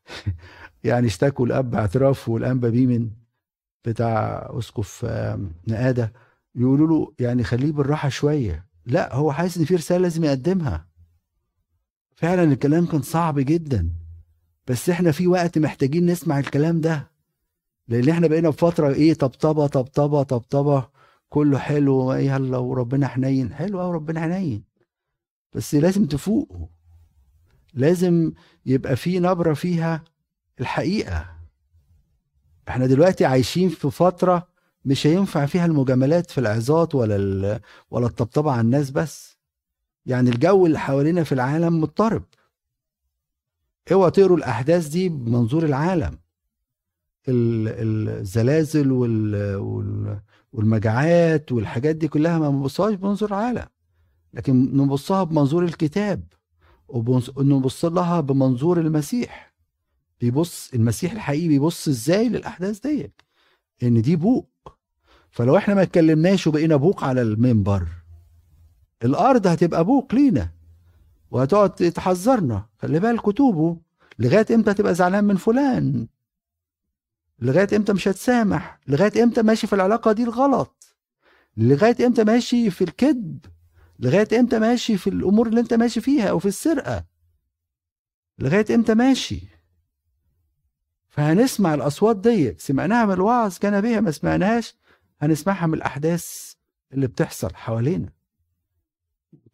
يعني 0.84 1.06
اشتكوا 1.06 1.46
الأب 1.46 1.75
اعتراف 1.75 2.28
والانبا 2.28 2.68
بيمن 2.68 3.11
بتاع 3.84 4.49
أسقف 4.50 5.04
نقادة. 5.68 6.12
يقولوا 6.54 6.88
له 6.88 7.12
يعني 7.18 7.44
خليه 7.44 7.73
بالراحة 7.73 8.08
شوية. 8.08 8.66
لا 8.87 9.14
هو 9.14 9.32
حاسس 9.32 9.58
إن 9.58 9.64
في 9.64 9.75
رسالة 9.75 10.02
لازم 10.02 10.25
يقدمها. 10.25 10.87
فعلا 12.16 12.42
الكلام 12.42 12.87
كان 12.87 13.02
صعب 13.02 13.38
جدا. 13.38 13.90
بس 14.66 14.90
إحنا 14.90 15.12
في 15.12 15.26
وقت 15.26 15.58
محتاجين 15.58 16.06
نسمع 16.06 16.38
الكلام 16.38 16.80
ده. 16.80 17.11
لأن 17.88 18.08
إحنا 18.08 18.26
بقينا 18.26 18.50
في 18.50 18.58
فتره 18.58 18.94
إيه 18.94 19.14
طبطبة 19.14 19.66
طبطبة 19.66 20.23
طبطبة. 20.23 20.94
كله 21.35 21.59
حلو 21.59 22.12
يلا 22.12 22.59
وربنا 22.59 23.09
حنين. 23.09 23.55
حلو 23.55 23.81
قوي 23.81 23.95
ربنا 23.95 24.21
حنين. 24.21 24.64
بس 25.53 25.75
لازم 25.75 26.07
تفوقوا. 26.07 26.67
لازم 27.75 28.33
يبقى 28.67 28.97
في 28.97 29.19
نبرة 29.19 29.55
فيها 29.55 30.05
الحقيقة. 30.61 31.37
إحنا 32.69 32.87
دلوقتي 32.87 33.25
عايشين 33.25 33.69
في 33.69 33.91
فترة 33.91 34.49
مش 34.85 35.07
هينفع 35.07 35.47
فيها 35.47 35.67
المجاملات 35.67 36.31
في 36.31 36.38
العظات 36.38 36.95
ولا 36.95 37.61
ولا 37.91 38.07
الطبطبة 38.07 38.53
على 38.53 38.61
الناس 38.61 38.91
بس. 38.91 39.37
يعني 40.07 40.31
الجو 40.31 40.67
اللي 40.67 40.79
حوالينا 40.79 41.25
في 41.25 41.33
العالم 41.33 41.81
مضطرب. 41.81 42.25
اوعى 43.93 44.11
تقروا 44.11 44.37
الأحداث 44.37 44.87
دي 44.88 45.09
بمنظور 45.09 45.64
العالم. 45.64 46.19
الزلازل 47.29 48.93
والمجاعات 50.54 51.52
والحاجات 51.52 51.96
دي 51.96 52.08
كلها 52.08 52.38
ما 52.38 52.49
نبصهاش 52.49 52.94
بمنظور 52.94 53.28
العالم 53.28 53.67
لكن 54.34 54.76
نبصها 54.76 55.25
بمنظور 55.25 55.64
الكتاب 55.64 56.25
ونبص 56.88 57.84
لها 57.84 58.21
بمنظور 58.21 58.80
المسيح. 58.80 59.54
بيبص 60.21 60.71
المسيح 60.75 61.12
الحقيقي 61.12 61.49
بيبص 61.49 61.88
إزاي 61.88 62.28
للأحداث 62.28 62.80
دي 62.80 63.12
إن 63.82 64.02
دي 64.02 64.17
بوق. 64.17 64.50
فلو 65.30 65.56
إحنا 65.56 65.75
ما 65.75 65.82
اتكلمناش 65.82 66.47
وبقينا 66.47 66.76
بوق 66.76 67.04
على 67.04 67.23
المنبر 67.23 67.86
الأرض 69.04 69.47
هتبقى 69.47 69.84
بوق 69.84 70.14
لينا 70.14 70.50
وهتقعد 71.30 71.71
تحذرنا. 71.71 72.67
خلي 72.78 73.00
بالكوا 73.00 73.32
توبوا. 73.32 73.76
لغاية 74.19 74.47
إمتى 74.54 74.75
تبقى 74.75 74.95
زعلان 74.95 75.25
من 75.25 75.36
فلان؟ 75.36 76.06
لغاية 77.38 77.68
إمتى 77.76 77.92
مش 77.92 78.08
هتسامح؟ 78.08 78.80
لغاية 78.88 79.23
إمتى 79.23 79.42
ماشي 79.42 79.66
في 79.66 79.73
العلاقة 79.73 80.12
دي 80.12 80.23
الغلط؟ 80.23 80.97
لغاية 81.56 82.06
إمتى 82.06 82.25
ماشي 82.25 82.70
في 82.70 82.84
الكذب؟ 82.84 83.38
لغاية 83.99 84.28
إمتى 84.40 84.58
ماشي 84.58 84.97
في 84.97 85.10
الأمور 85.10 85.47
اللي 85.47 85.60
أنت 85.60 85.75
ماشي 85.75 86.00
فيها 86.00 86.30
أو 86.30 86.38
في 86.38 86.49
السرقة؟ 86.49 87.04
لغاية 88.38 88.66
إمتى 88.75 88.94
ماشي؟ 88.94 89.40
فهنسمع 91.08 91.75
الأصوات 91.75 92.16
دي. 92.16 92.54
سمعناها 92.58 93.06
من 93.06 93.12
الوعظ 93.12 93.58
كان 93.58 93.80
بها 93.80 94.00
ما 94.00 94.10
سمعناهاش 94.10 94.76
هنسمعها 95.20 95.66
من 95.66 95.75
الأحداث 95.75 96.52
اللي 96.92 97.06
بتحصل 97.06 97.54
حوالينا. 97.54 98.08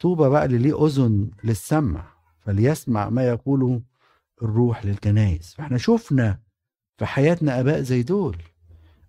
طوبى 0.01 0.29
بقى 0.29 0.45
اللي 0.45 0.59
ليه 0.59 0.87
أذن 0.87 1.31
للسمع 1.45 2.13
فليسمع 2.41 3.09
ما 3.09 3.29
يقوله 3.29 3.83
الروح 4.43 4.85
للكنايس 4.87 5.55
فإحنا 5.55 5.79
شفنا 5.79 6.39
في 7.01 7.07
حياتنا 7.07 7.61
أباء 7.61 7.81
زي 7.81 8.03
دول. 8.03 8.37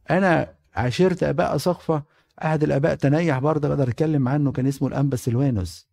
أنا 0.10 0.54
عاشرت 0.76 1.24
أباء 1.24 1.56
اسقفه 1.56 2.04
أحد 2.44 2.64
الأباء 2.64 2.96
تنيح 2.96 3.40
برضه 3.40 3.68
أقدر 3.68 3.90
أتكلم 3.90 4.28
عنه 4.28 4.52
كان 4.52 4.68
اسمه 4.68 4.88
الأنبا 4.88 5.16
سلوانوس. 5.16 5.88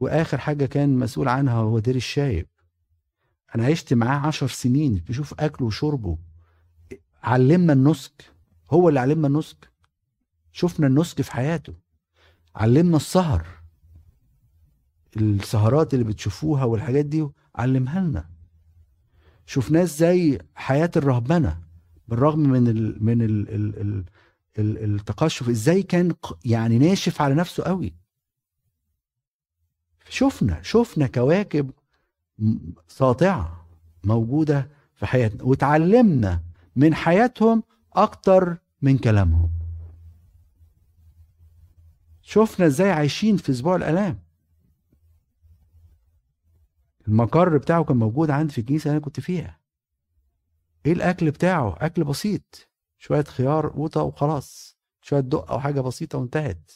وآخر 0.00 0.38
حاجة 0.38 0.66
كان 0.66 0.98
مسؤول 0.98 1.28
عنها 1.28 1.54
هو 1.54 1.78
دير 1.78 1.96
الشايب. 1.96 2.46
أنا 3.54 3.66
عشت 3.66 3.94
معاه 3.94 4.26
عشر 4.26 4.48
سنين 4.48 5.02
بشوف 5.08 5.34
أكله 5.40 5.66
وشربه. 5.66 6.18
علمنا 7.22 7.72
النسك 7.72 8.24
هو 8.70 8.88
اللي 8.88 9.00
علمنا 9.00 9.28
النسك. 9.28 9.70
شفنا 10.52 10.86
النسك 10.86 11.22
في 11.22 11.32
حياته. 11.32 11.74
علمنا 12.56 12.96
السهر. 12.96 13.46
السهرات 15.16 15.94
اللي 15.94 16.04
بتشوفوها 16.04 16.64
والحاجات 16.64 17.04
دي 17.04 17.28
علمها 17.54 18.00
لنا. 18.00 18.33
شفناه 19.46 19.82
إزاي 19.82 20.38
حياة 20.54 20.90
الرهبنة 20.96 21.60
بالرغم 22.08 22.40
من 22.40 22.68
ال 22.68 23.04
من 23.04 23.22
ال 23.22 23.48
ال 23.48 23.80
ال 23.80 24.04
ال 24.58 24.94
التقشف 24.94 25.48
إزاي 25.48 25.82
كان 25.82 26.14
يعني 26.44 26.78
ناشف 26.78 27.22
على 27.22 27.34
نفسه 27.34 27.62
قوي. 27.62 27.94
شفنا 30.08 30.62
شفنا 30.62 31.06
كواكب 31.06 31.70
ساطعة 32.88 33.66
موجودة 34.04 34.68
في 34.94 35.06
حياتنا 35.06 35.42
وتعلمنا 35.42 36.42
من 36.76 36.94
حياتهم 36.94 37.62
أكتر 37.92 38.56
من 38.82 38.98
كلامهم. 38.98 39.50
شفنا 42.22 42.66
إزاي 42.66 42.90
عايشين 42.90 43.36
في 43.36 43.52
أسبوع 43.52 43.76
الألام. 43.76 44.23
المقر 47.08 47.58
بتاعه 47.58 47.84
كان 47.84 47.96
موجود 47.96 48.30
عندي 48.30 48.52
في 48.52 48.58
الكنيسة 48.60 48.82
اللي 48.88 48.96
أنا 48.96 49.04
كنت 49.04 49.20
فيها. 49.20 49.60
إيه 50.86 50.92
الأكل 50.92 51.30
بتاعه؟ 51.30 51.76
أكل 51.80 52.04
بسيط. 52.04 52.68
شوية 52.98 53.24
خيار 53.24 53.68
قوطه 53.68 54.02
وخلاص. 54.02 54.76
شوية 55.02 55.20
دقة 55.20 55.52
أو 55.52 55.60
حاجة 55.60 55.80
بسيطة 55.80 56.18
وانتهت. 56.18 56.70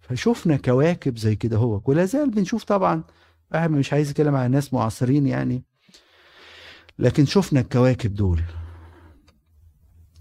فشوفنا 0.00 0.56
كواكب 0.56 1.18
زي 1.18 1.36
كده 1.36 1.56
هو. 1.56 1.82
ولا 1.84 2.04
زال 2.04 2.30
بنشوف 2.30 2.64
طبعا. 2.64 3.04
واحد 3.52 3.70
مش 3.70 3.92
عايز 3.92 4.10
يتكلم 4.10 4.34
عن 4.34 4.50
ناس 4.50 4.74
معاصرين 4.74 5.26
يعني. 5.26 5.64
لكن 6.98 7.26
شفنا 7.26 7.60
الكواكب 7.60 8.14
دول. 8.14 8.42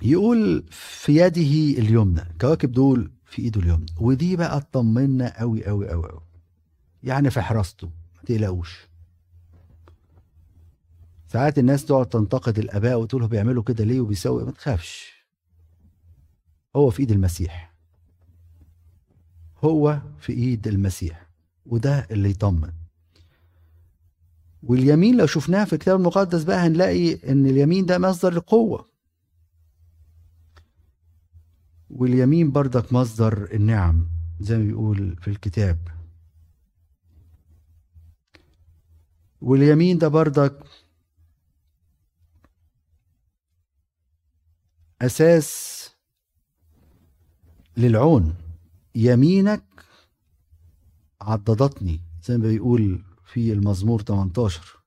يقول 0.01 0.65
في 0.71 1.15
يده 1.15 1.81
اليمنى. 1.81 2.21
الكواكب 2.21 2.71
دول 2.71 3.11
في 3.25 3.41
إيده 3.41 3.61
اليمنى. 3.61 3.85
ودي 3.99 4.35
بقى 4.35 4.61
تطمنا 4.61 5.39
قوي 5.39 5.65
قوي 5.65 5.89
قوي 5.89 6.09
قوي 6.09 6.28
يعني 7.03 7.29
في 7.29 7.41
حراسته 7.41 7.87
ما 7.87 8.21
تقلقوش. 8.25 8.87
ساعات 11.27 11.59
الناس 11.59 11.85
تقعد 11.85 12.05
تنتقد 12.05 12.59
الآباء 12.59 12.99
وتقول 12.99 13.27
بيعملوا 13.27 13.63
كده 13.63 13.83
ليه 13.83 14.01
وبيسوي 14.01 14.43
ما 14.45 14.51
تخافش. 14.51 15.13
هو 16.75 16.89
في 16.89 16.99
إيد 16.99 17.11
المسيح. 17.11 17.73
هو 19.63 20.01
في 20.19 20.33
إيد 20.33 20.67
المسيح 20.67 21.29
وده 21.65 22.07
اللي 22.11 22.29
يطمن. 22.29 22.71
واليمين 24.63 25.17
لو 25.17 25.25
شفناها 25.25 25.65
في 25.65 25.73
الكتاب 25.73 25.99
المقدس 25.99 26.43
بقى 26.43 26.57
هنلاقي 26.57 27.31
إن 27.31 27.45
اليمين 27.45 27.85
ده 27.85 27.97
مصدر 27.97 28.33
لقوة. 28.33 28.89
واليمين 31.89 32.51
بردك 32.51 32.93
مصدر 32.93 33.53
النعم 33.53 34.07
زي 34.39 34.57
ما 34.57 34.63
بيقول 34.63 35.15
في 35.21 35.27
الكتاب. 35.27 35.77
واليمين 39.41 39.97
ده 39.97 40.07
بردك 40.07 40.63
أساس 45.01 45.89
للعون. 47.77 48.35
يمينك 48.95 49.63
عضدتني 51.21 52.01
زي 52.23 52.37
ما 52.37 52.47
بيقول 52.47 53.03
في 53.25 53.53
المزمور 53.53 54.01
18 54.01 54.79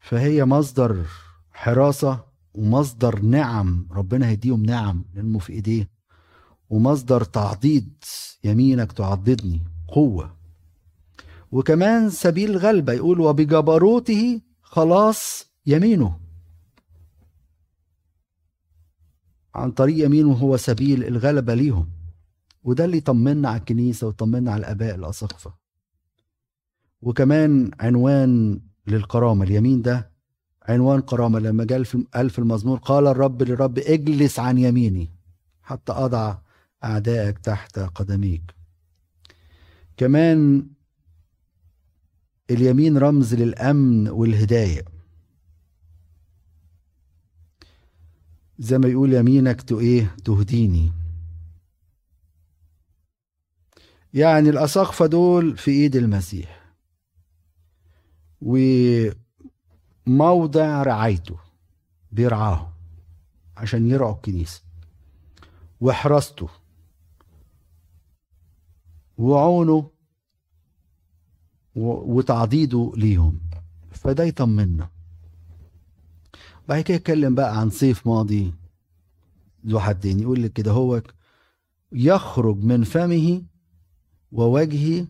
فهي 0.00 0.44
مصدر 0.44 1.06
حراسة 1.52 2.24
ومصدر 2.54 3.22
نعم 3.22 3.86
ربنا 3.90 4.28
هيديهم 4.28 4.62
نعم 4.62 5.04
لأنه 5.14 5.38
في 5.38 5.52
إيديه 5.52 5.90
ومصدر 6.70 7.24
تعضيد 7.24 8.04
يمينك 8.44 8.92
تعضدني 8.92 9.60
قوة. 9.88 10.36
وكمان 11.52 12.10
سبيل 12.10 12.56
غلبة 12.58 12.92
يقول 12.92 13.20
وبجبروته 13.20 14.40
خلاص 14.62 15.46
يمينه. 15.66 16.20
عن 19.54 19.70
طريق 19.72 20.04
يمينه 20.06 20.32
هو 20.32 20.56
سبيل 20.56 21.04
الغلبة 21.04 21.54
ليهم. 21.54 21.88
وده 22.64 22.84
اللي 22.84 22.96
يطمنا 22.96 23.48
على 23.48 23.58
الكنيسة 23.60 24.06
ويطمنا 24.06 24.52
على 24.52 24.60
الآباء 24.60 24.94
الأساقفة 24.94 25.54
وكمان 27.02 27.70
عنوان 27.80 28.60
للكرامة 28.86 29.44
اليمين 29.44 29.82
ده 29.82 30.10
عنوان 30.62 31.00
كرامة 31.00 31.38
لما 31.38 31.64
جاء 31.64 31.82
قال 32.14 32.30
في 32.30 32.38
المزمور 32.38 32.78
قال 32.78 33.06
الرب 33.06 33.42
للرب 33.42 33.78
اجلس 33.78 34.38
عن 34.38 34.58
يميني 34.58 35.10
حتى 35.62 35.92
أضع 35.92 36.38
أعدائك 36.84 37.38
تحت 37.38 37.78
قدميك. 37.78 38.42
كمان 39.96 40.66
اليمين 42.52 42.98
رمز 42.98 43.34
للأمن 43.34 44.08
والهداية. 44.08 44.84
زي 48.58 48.78
ما 48.78 48.88
يقول 48.88 49.12
يمينك 49.12 49.62
تو 49.62 49.80
إيه؟ 49.80 50.16
تهديني. 50.24 50.92
يعني 54.14 54.48
الأساقفة 54.48 55.06
دول 55.06 55.56
في 55.56 55.70
إيد 55.70 55.96
المسيح. 55.96 56.62
وموضع 58.40 59.12
رعايته 60.82 61.36
بيرعاهم 62.12 62.72
عشان 63.56 63.90
يرعوا 63.90 64.14
الكنيسة. 64.14 64.62
وحراسته 65.80 66.48
وعونه 69.18 69.90
وتعضيده 71.76 72.92
ليهم. 72.96 73.40
فده 73.90 74.24
يطمنا 74.24 74.88
بعد 76.68 76.80
كده 76.80 76.94
يتكلم 76.94 77.34
بقى 77.34 77.60
عن 77.60 77.70
صيف 77.70 78.06
ماضي 78.06 78.54
ذو 79.66 79.80
حدين 79.80 80.20
يقول 80.20 80.42
لك 80.42 80.52
كده 80.52 80.70
هو 80.70 81.02
يخرج 81.92 82.56
من 82.64 82.84
فمه 82.84 83.42
ووجهه 84.32 85.06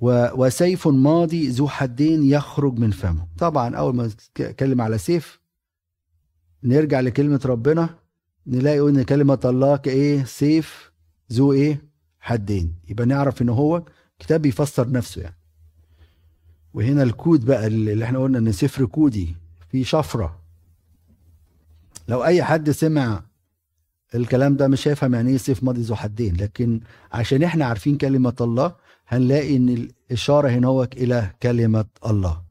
وسيف 0.00 0.88
ماضي 0.88 1.48
ذو 1.48 1.68
حدين 1.68 2.22
يخرج 2.22 2.78
من 2.78 2.90
فمه. 2.90 3.26
طبعا 3.38 3.76
أول 3.76 3.94
ما 3.96 4.06
نتكلم 4.06 4.80
على 4.80 4.98
سيف 4.98 5.40
نرجع 6.64 7.00
لكلمة 7.00 7.40
ربنا 7.44 7.88
نلاقي 8.46 8.80
إن 8.80 9.02
كلمة 9.02 9.40
الله 9.44 9.76
كإيه؟ 9.76 10.24
سيف 10.24 10.92
ذو 11.32 11.52
إيه؟ 11.52 11.84
حدين. 12.20 12.74
يبقى 12.88 13.06
نعرف 13.06 13.42
إن 13.42 13.48
هو 13.48 13.84
كتاب 14.18 14.42
بيفسر 14.42 14.90
نفسه 14.90 15.22
يعني. 15.22 15.36
وهنا 16.74 17.02
الكود 17.02 17.44
بقى 17.44 17.66
اللي 17.66 18.04
إحنا 18.04 18.18
قلنا 18.18 18.38
إن 18.38 18.52
سفر 18.52 18.84
كودي 18.84 19.36
في 19.70 19.84
شفرة. 19.84 20.40
لو 22.08 22.24
أي 22.24 22.44
حد 22.44 22.70
سمع 22.70 23.22
الكلام 24.14 24.56
ده 24.56 24.68
مش 24.68 24.88
هيفهم 24.88 25.14
يعني 25.14 25.30
إيه 25.30 25.36
سيف 25.36 25.64
ماضي 25.64 25.80
ذو 25.82 25.94
حدين 25.94 26.36
لكن 26.36 26.80
عشان 27.12 27.42
إحنا 27.42 27.64
عارفين 27.64 27.98
كلمة 27.98 28.34
الله 28.40 28.74
هنلاقي 29.08 29.56
إن 29.56 29.68
الاشاره 29.68 30.48
هنا 30.48 30.68
هو 30.68 30.84
إلى 30.84 31.30
كلمة 31.42 31.84
الله. 32.06 32.42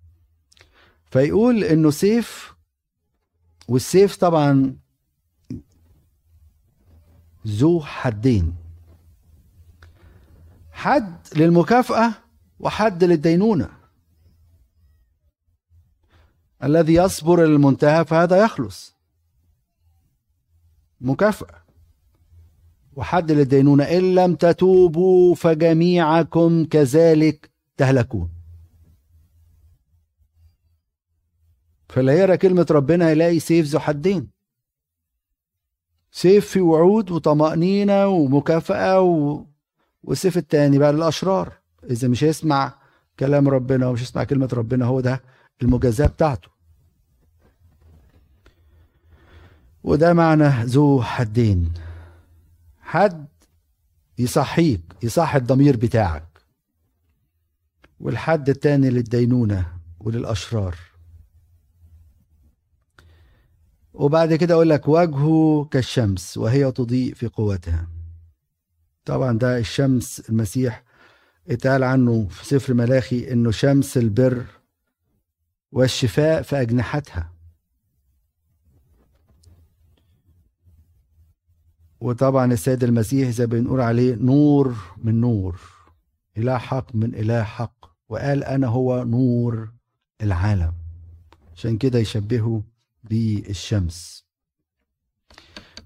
فيقول 1.12 1.64
إنه 1.64 1.90
سيف 1.92 2.54
والسيف 3.68 4.16
طبعا 4.16 4.76
ذو 7.48 7.82
حدين. 7.82 8.54
حد 10.72 11.18
للمكافأة 11.36 12.14
وحد 12.60 13.04
للدينونة. 13.04 13.70
الذي 16.64 16.94
يصبر 16.94 17.46
للمنتهى 17.46 18.06
فهذا 18.06 18.44
يخلص. 18.44 18.96
مكافأة. 21.02 21.64
وحد 22.96 23.32
للدينونة 23.32 23.84
إن 23.84 24.16
لم 24.16 24.36
تتوبوا 24.36 25.36
فجميعكم 25.36 26.66
كذلك 26.66 27.52
تهلكون. 27.78 28.30
فلا 31.90 32.14
يرى 32.14 32.38
كلمة 32.38 32.66
ربنا 32.72 33.12
يلاقي 33.12 33.40
سيف 33.40 33.66
ذو 33.68 33.80
حدين. 33.80 34.30
سيف 36.12 36.48
في 36.48 36.60
وعود 36.62 37.12
وطمأنينة 37.12 38.08
ومكافأة 38.08 39.02
و... 39.02 39.46
والسيف 40.04 40.38
التاني 40.38 40.78
بقى 40.78 40.94
للأشرار 40.94 41.54
إذا 41.90 42.08
مش 42.08 42.24
هيسمع 42.24 42.76
كلام 43.20 43.48
ربنا 43.50 43.88
ومش 43.88 44.02
هيسمع 44.02 44.24
كلمة 44.24 44.50
ربنا 44.54 44.86
هو 44.86 45.00
ده 45.00 45.22
المجازاة 45.62 46.08
بتاعته. 46.08 46.53
وده 49.84 50.14
معنى 50.14 50.66
ذو 50.66 51.02
حدين. 51.04 51.74
حد 52.80 53.28
يصحيك 54.18 54.82
يصحي 55.04 55.38
الضمير 55.38 55.78
بتاعك. 55.78 56.42
والحد 58.00 58.50
التاني 58.50 58.90
للدينونة 58.90 59.78
وللأشرار. 60.00 60.76
وبعد 63.94 64.34
كده 64.34 64.54
أقول 64.54 64.70
لك 64.70 64.88
وجهه 64.88 65.68
كالشمس 65.72 66.38
وهي 66.38 66.72
تضيء 66.72 67.14
في 67.14 67.28
قوتها. 67.28 67.88
طبعا 69.06 69.38
ده 69.38 69.58
الشمس 69.58 70.30
المسيح 70.30 70.84
اتقال 71.50 71.84
عنه 71.84 72.28
في 72.28 72.46
سفر 72.46 72.74
ملاخي 72.74 73.32
إنه 73.32 73.52
شمس 73.52 73.98
البر 73.98 74.46
والشفاء 75.72 76.42
في 76.42 76.62
أجنحتها. 76.62 77.33
وطبعا 82.04 82.54
السيد 82.54 82.84
المسيح 82.84 83.30
زي 83.30 83.46
بنقول 83.46 83.82
عليه 83.82 84.16
نور 84.16 84.76
من 84.98 85.22
نور 85.22 85.60
إله 86.38 86.58
حق 86.58 86.96
من 86.96 87.16
إله 87.16 87.44
حق 87.44 87.86
وقال 88.10 88.44
أنا 88.44 88.68
هو 88.68 89.04
نور 89.04 89.72
العالم. 90.22 90.74
عشان 91.56 91.78
كده 91.78 92.00
يشبهه 92.00 92.64
بالشمس. 93.04 94.26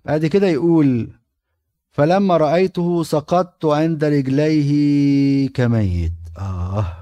بعد 0.05 0.25
كده 0.25 0.47
يقول 0.47 1.09
فلما 1.91 2.37
رأيته 2.37 3.03
سقطت 3.03 3.65
عند 3.65 4.03
رجليه 4.03 5.49
كميت. 5.49 6.13
آه. 6.37 6.97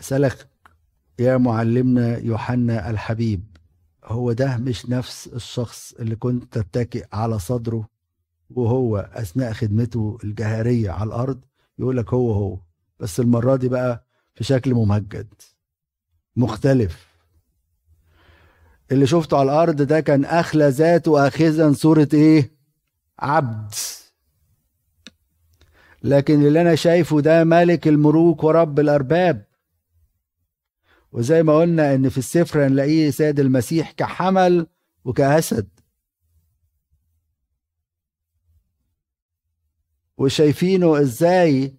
أسألك 0.00 0.48
يا 1.18 1.36
معلمنا 1.36 2.18
يوحنا 2.18 2.90
الحبيب 2.90 3.47
هو 4.08 4.32
ده 4.32 4.56
مش 4.56 4.86
نفس 4.88 5.26
الشخص 5.26 5.92
اللي 5.92 6.16
كنت 6.16 6.58
تتكئ 6.58 7.06
على 7.12 7.38
صدره 7.38 7.88
وهو 8.50 8.96
أثناء 9.12 9.52
خدمته 9.52 10.18
الجهارية 10.24 10.90
على 10.90 11.08
الأرض 11.08 11.40
يقول 11.78 11.96
لك 11.96 12.14
هو 12.14 12.32
هو. 12.32 12.58
بس 13.00 13.20
المرة 13.20 13.56
دي 13.56 13.68
بقى 13.68 14.04
في 14.34 14.44
شكل 14.44 14.74
ممجد 14.74 15.26
مختلف. 16.36 17.08
اللي 18.92 19.06
شفته 19.06 19.36
على 19.38 19.52
الأرض 19.52 19.82
ده 19.82 20.00
كان 20.00 20.24
أخلى 20.24 20.68
ذاته 20.68 21.28
اخذا 21.28 21.72
صورة 21.72 22.08
إيه؟ 22.14 22.50
عبد. 23.18 23.74
لكن 26.02 26.46
اللي 26.46 26.60
أنا 26.60 26.74
شايفه 26.74 27.20
ده 27.20 27.44
ملك 27.44 27.88
الملوك 27.88 28.44
ورب 28.44 28.80
الأرباب. 28.80 29.47
وزي 31.12 31.42
ما 31.42 31.58
قلنا 31.58 31.94
إن 31.94 32.08
في 32.08 32.18
السفر 32.18 32.66
هنلاقيه 32.66 33.10
سيد 33.10 33.40
المسيح 33.40 33.90
كحمل 33.90 34.66
وكأسد. 35.04 35.68
وشايفينه 40.18 41.00
إزاي 41.00 41.74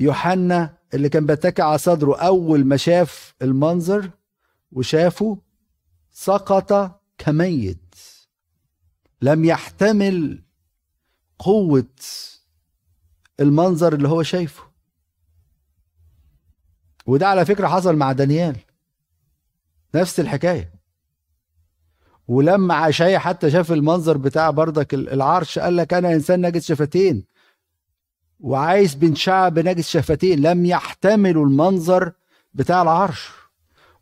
يوحنا 0.00 0.78
اللي 0.94 1.08
كان 1.08 1.26
بيتكئ 1.26 1.62
على 1.62 1.78
صدره 1.78 2.16
أول 2.16 2.64
ما 2.64 2.76
شاف 2.76 3.34
المنظر 3.42 4.10
وشافه 4.72 5.38
سقط 6.10 7.00
كميت. 7.18 7.94
لم 9.22 9.44
يحتمل 9.44 10.44
قوة 11.38 11.88
المنظر 13.40 13.94
اللي 13.94 14.08
هو 14.08 14.22
شايفه. 14.22 14.62
وده 17.06 17.28
على 17.28 17.44
فكرة 17.44 17.66
حصل 17.68 17.96
مع 17.96 18.12
دانيال. 18.12 18.56
نفس 19.96 20.20
الحكاية. 20.20 20.74
ولما 22.28 22.74
عشاية 22.74 23.18
حتى 23.18 23.50
شاف 23.50 23.72
المنظر 23.72 24.16
بتاع 24.16 24.50
بردك 24.50 24.94
العرش 24.94 25.58
قال 25.58 25.76
لك 25.76 25.94
أنا 25.94 26.12
إنسان 26.12 26.46
نجس 26.46 26.64
شفتين 26.64 27.24
وعايز 28.40 28.94
بن 28.94 29.14
شعب 29.14 29.58
نجس 29.58 29.88
شفتين 29.88 30.42
لم 30.42 30.66
يحتملوا 30.66 31.46
المنظر 31.46 32.12
بتاع 32.54 32.82
العرش 32.82 33.28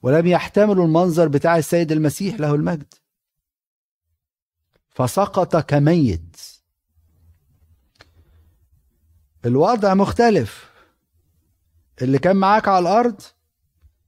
ولم 0.03 0.27
يحتملوا 0.27 0.85
المنظر 0.85 1.29
بتاع 1.29 1.59
السيد 1.59 1.93
المسيح 1.93 2.41
له 2.41 2.55
المجد. 2.55 2.95
فسقط 4.91 5.57
كميت. 5.57 6.37
الوضع 9.45 9.95
مختلف. 9.95 10.71
اللي 12.03 12.19
كان 12.19 12.37
معاك 12.37 12.69
على 12.69 12.79
الأرض 12.79 13.21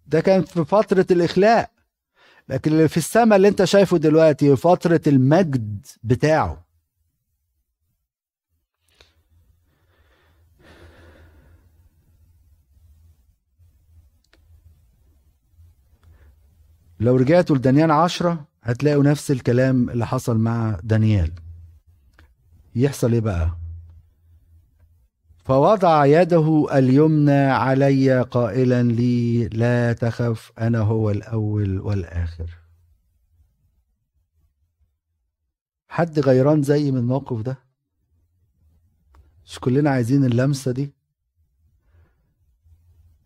ده 0.07 0.21
كان 0.21 0.43
في 0.43 0.65
فترة 0.65 1.07
الإخلاء. 1.11 1.76
لكن 2.49 2.73
اللي 2.73 2.89
في 2.89 2.97
السماء 2.97 3.37
اللي 3.37 3.49
انت 3.49 3.65
شايفه 3.65 3.99
دلوقتي 3.99 4.57
فترة 4.57 5.01
المجد 5.07 5.87
بتاعه. 6.03 6.67
لو 17.01 17.17
رجعتوا 17.17 17.57
لدانيال 17.57 17.91
عشرة 17.91 18.45
هتلاقوا 18.63 19.05
نفس 19.05 19.31
الكلام 19.31 19.91
اللي 19.91 20.07
حصل 20.07 20.39
مع 20.39 20.81
دانيال. 20.83 21.33
يحصل 22.75 23.13
إيه 23.13 23.21
بقى؟ 23.21 23.57
فوضع 25.47 26.05
يده 26.07 26.67
اليمنى 26.79 27.31
علي 27.41 28.21
قائلا 28.23 28.83
لي 28.83 29.49
لا 29.49 29.93
تخف 29.93 30.53
أنا 30.59 30.79
هو 30.79 31.11
الأول 31.11 31.81
والآخر. 31.81 32.51
حد 35.89 36.19
غيران 36.19 36.63
زي 36.63 36.91
من 36.91 36.99
الموقف 36.99 37.41
ده؟ 37.41 37.59
مش 39.45 39.59
كلنا 39.61 39.91
عايزين 39.91 40.25
اللمسة 40.25 40.73
دي؟ 40.73 40.95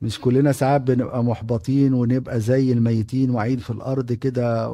مش 0.01 0.21
كلنا 0.21 0.53
ساعات 0.53 0.81
بنبقى 0.81 1.25
محبطين 1.25 1.95
ونبقى 1.95 2.41
زي 2.41 2.73
الميتين 2.73 3.31
وعين 3.31 3.59
في 3.59 3.71
الأرض 3.71 4.13
كده 4.13 4.73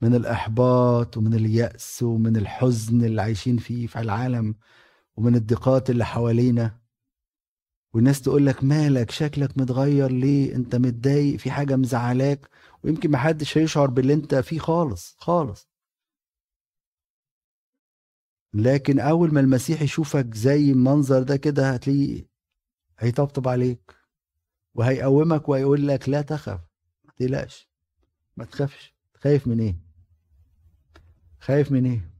من 0.00 0.14
الإحباط 0.14 1.16
ومن 1.16 1.34
اليأس 1.34 2.02
ومن 2.02 2.36
الحزن 2.36 3.04
اللي 3.04 3.22
عايشين 3.22 3.56
فيه 3.56 3.86
في 3.86 4.00
العالم؟ 4.00 4.54
ومن 5.16 5.34
الضيقات 5.34 5.90
اللي 5.90 6.04
حوالينا. 6.04 6.82
والناس 7.94 8.22
تقول 8.22 8.46
لك 8.46 8.64
مالك 8.64 9.10
شكلك 9.10 9.58
متغير 9.58 10.10
ليه؟ 10.10 10.54
انت 10.54 10.74
متضايق 10.76 11.36
في 11.36 11.50
حاجة 11.50 11.76
مزعلاك 11.76 12.48
ويمكن 12.84 13.10
محدش 13.10 13.58
هيشعر 13.58 13.90
باللي 13.90 14.14
انت 14.14 14.34
فيه 14.34 14.58
خالص 14.58 15.16
خالص. 15.18 15.68
لكن 18.54 19.00
أول 19.00 19.34
ما 19.34 19.40
المسيح 19.40 19.82
يشوفك 19.82 20.34
زي 20.34 20.70
المنظر 20.70 21.22
ده 21.22 21.36
كده 21.36 21.70
هتلاقيه 21.70 22.28
هيطبطب 22.98 23.48
عليك 23.48 23.96
وهيقومك 24.74 25.48
وهيقول 25.48 25.88
لك 25.88 26.08
لا 26.08 26.22
تخف 26.22 26.60
ما 27.04 27.12
تقلقش 27.16 27.70
ما 28.36 28.44
تخافش. 28.44 28.94
خايف 29.14 29.46
من 29.46 29.60
إيه؟ 29.60 29.76
خايف 31.40 31.72
من 31.72 31.86
إيه؟ 31.86 32.11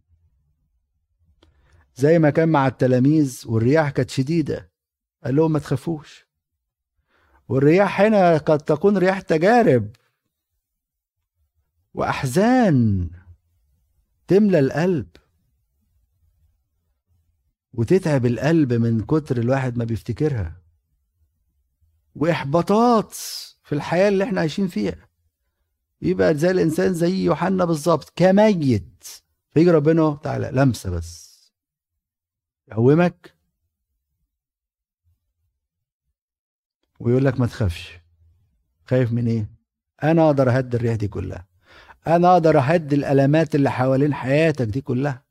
زي 1.96 2.18
ما 2.18 2.31
كان 2.31 2.48
مع 2.48 2.66
التلاميذ 2.66 3.42
والرياح 3.46 3.90
كانت 3.90 4.11
شديدة. 4.11 4.72
قال 5.24 5.37
لهم 5.37 5.52
ما 5.52 5.59
تخافوش. 5.59 6.26
والرياح 7.48 8.00
هنا 8.00 8.38
قد 8.38 8.59
تكون 8.59 8.98
رياح 8.98 9.20
تجارب 9.20 9.90
وأحزان 11.94 13.11
تملى 14.28 14.59
القلب 14.59 15.09
وتتعب 17.72 18.26
القلب 18.26 18.72
من 18.72 19.00
كتر 19.00 19.37
الواحد 19.38 19.76
ما 19.78 19.85
بيفتكرها. 19.85 20.62
وإحباطات 22.14 23.14
في 23.62 23.72
الحياة 23.74 24.09
اللي 24.09 24.24
إحنا 24.24 24.40
عايشين 24.40 24.68
فيها. 24.68 25.09
يبقى 26.02 26.35
زي 26.35 26.50
الإنسان 26.50 26.94
زي 26.94 27.24
يوحنا 27.24 27.64
بالظبط 27.64 28.12
كميت. 28.16 29.05
فيجي 29.50 29.70
ربنا 29.70 30.20
تعالى 30.22 30.50
لمسة 30.52 30.90
بس. 30.90 31.32
يقومك 32.68 33.35
ويقول 37.01 37.25
لك 37.25 37.40
ما 37.40 37.46
تخافش. 37.46 37.98
خايف 38.87 39.12
من 39.12 39.27
إيه؟ 39.27 39.51
أنا 40.03 40.27
أقدر 40.27 40.57
أهدي 40.57 40.77
الريح 40.77 40.94
دي 40.94 41.09
كلها. 41.09 41.46
أنا 42.07 42.33
أقدر 42.33 42.59
أهدي 42.59 42.94
الالمات 42.96 43.55
اللي 43.55 43.70
حوالين 43.70 44.14
حياتك 44.14 44.66
دي 44.66 44.81
كلها. 44.81 45.22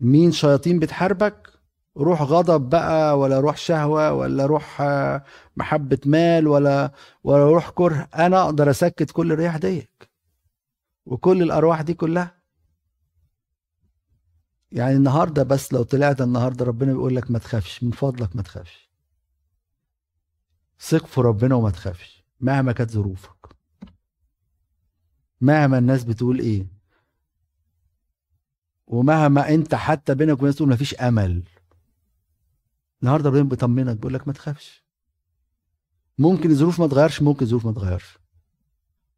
مين 0.00 0.32
شياطين 0.32 0.78
بتحاربك؟ 0.78 1.52
روح 1.96 2.22
غضب 2.22 2.70
بقى 2.70 3.18
ولا 3.18 3.40
روح 3.40 3.56
شهوة 3.56 4.12
ولا 4.12 4.46
روح 4.46 4.80
آه، 4.80 5.24
محبة 5.56 5.98
مال 6.06 6.48
ولا 6.48 6.92
ولا 7.24 7.44
روح 7.44 7.70
كره. 7.70 8.08
أنا 8.14 8.42
أقدر 8.42 8.70
أسكت 8.70 9.10
كل 9.10 9.32
الرياح 9.32 9.56
ديك. 9.56 10.10
وكل 11.06 11.42
الأرواح 11.42 11.82
دي 11.82 11.94
كلها. 11.94 12.36
يعني 14.72 14.96
النهارده 14.96 15.42
بس 15.42 15.72
لو 15.72 15.82
طلعت 15.82 16.20
النهارده 16.20 16.64
ربنا 16.64 16.92
بيقول 16.92 17.16
لك 17.16 17.30
ما 17.30 17.38
تخافش 17.38 17.82
من 17.82 17.90
فضلك 17.90 18.36
ما 18.36 18.42
تخافش. 18.42 18.90
ثق 20.80 21.06
في 21.06 21.20
ربنا 21.20 21.54
وما 21.54 21.70
تخافش 21.70 22.24
مهما 22.40 22.72
كانت 22.72 22.90
ظروفك. 22.90 23.56
مهما 25.40 25.78
الناس 25.78 26.04
بتقول 26.04 26.38
إيه. 26.38 26.66
ومهما 28.86 29.54
أنت 29.54 29.74
حتى 29.74 30.14
بينك 30.14 30.38
وبين 30.38 30.54
تقول 30.54 30.68
مفيش 30.68 30.94
أمل. 30.94 31.42
النهارده 33.02 33.30
ربنا 33.30 33.42
بيطمنك 33.42 33.96
بيقول 33.96 34.14
لك 34.14 34.26
ما 34.26 34.32
تخافش. 34.32 34.84
ممكن 36.18 36.50
الظروف 36.50 36.80
ما 36.80 36.86
تغيرش 36.86 37.22
ممكن 37.22 37.44
الظروف 37.44 37.66
ما 37.66 37.72
تغيرش. 37.72 38.18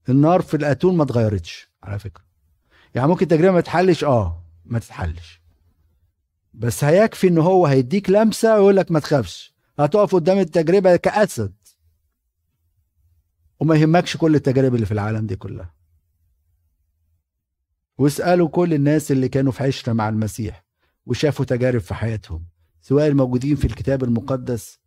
النار 0.09 0.43
في 0.43 0.57
الأتون 0.57 0.97
ما 0.97 1.03
اتغيرتش 1.03 1.69
على 1.83 1.99
فكرة. 1.99 2.25
يعني 2.95 3.09
ممكن 3.09 3.23
التجربة 3.23 3.51
ما 3.53 3.61
تحلش 3.61 4.05
آه. 4.05 4.48
ما 4.69 4.79
تتحلش. 4.79 5.43
بس 6.55 6.85
هيكفي 6.85 7.29
إن 7.29 7.39
هو 7.39 7.67
هيديك 7.67 8.11
لمسة 8.11 8.55
ويقول 8.55 8.77
لك 8.77 8.91
ما 8.91 9.01
تخافش. 9.01 9.55
هتقف 9.79 10.15
قدام 10.15 10.39
التجربة 10.39 10.97
كأسد. 10.97 11.55
وما 13.61 13.77
يهمكش 13.77 14.17
كل 14.17 14.35
التجارب 14.35 14.75
اللي 14.75 14.87
في 14.87 14.93
العالم 14.93 15.27
دي 15.27 15.37
كلها. 15.37 15.75
واسألوا 17.99 18.49
كل 18.49 18.75
الناس 18.75 19.13
اللي 19.13 19.29
كانوا 19.29 19.53
في 19.53 19.63
عشرة 19.65 19.93
مع 19.93 20.09
المسيح 20.09 20.65
وشافوا 21.07 21.45
تجارب 21.45 21.81
في 21.81 21.95
حياتهم 21.95 22.45
سواء 22.81 23.07
الموجودين 23.07 23.57
في 23.57 23.65
الكتاب 23.65 24.05
المقدس 24.05 24.79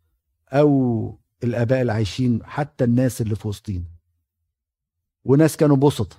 أو 0.48 1.18
الآباء 1.44 1.82
العايشين 1.82 2.44
حتى 2.44 2.84
الناس 2.84 3.20
اللي 3.20 3.36
في 3.36 3.48
وسطينا. 3.48 3.92
وناس 5.24 5.56
كانوا 5.56 5.76
بسطة. 5.76 6.16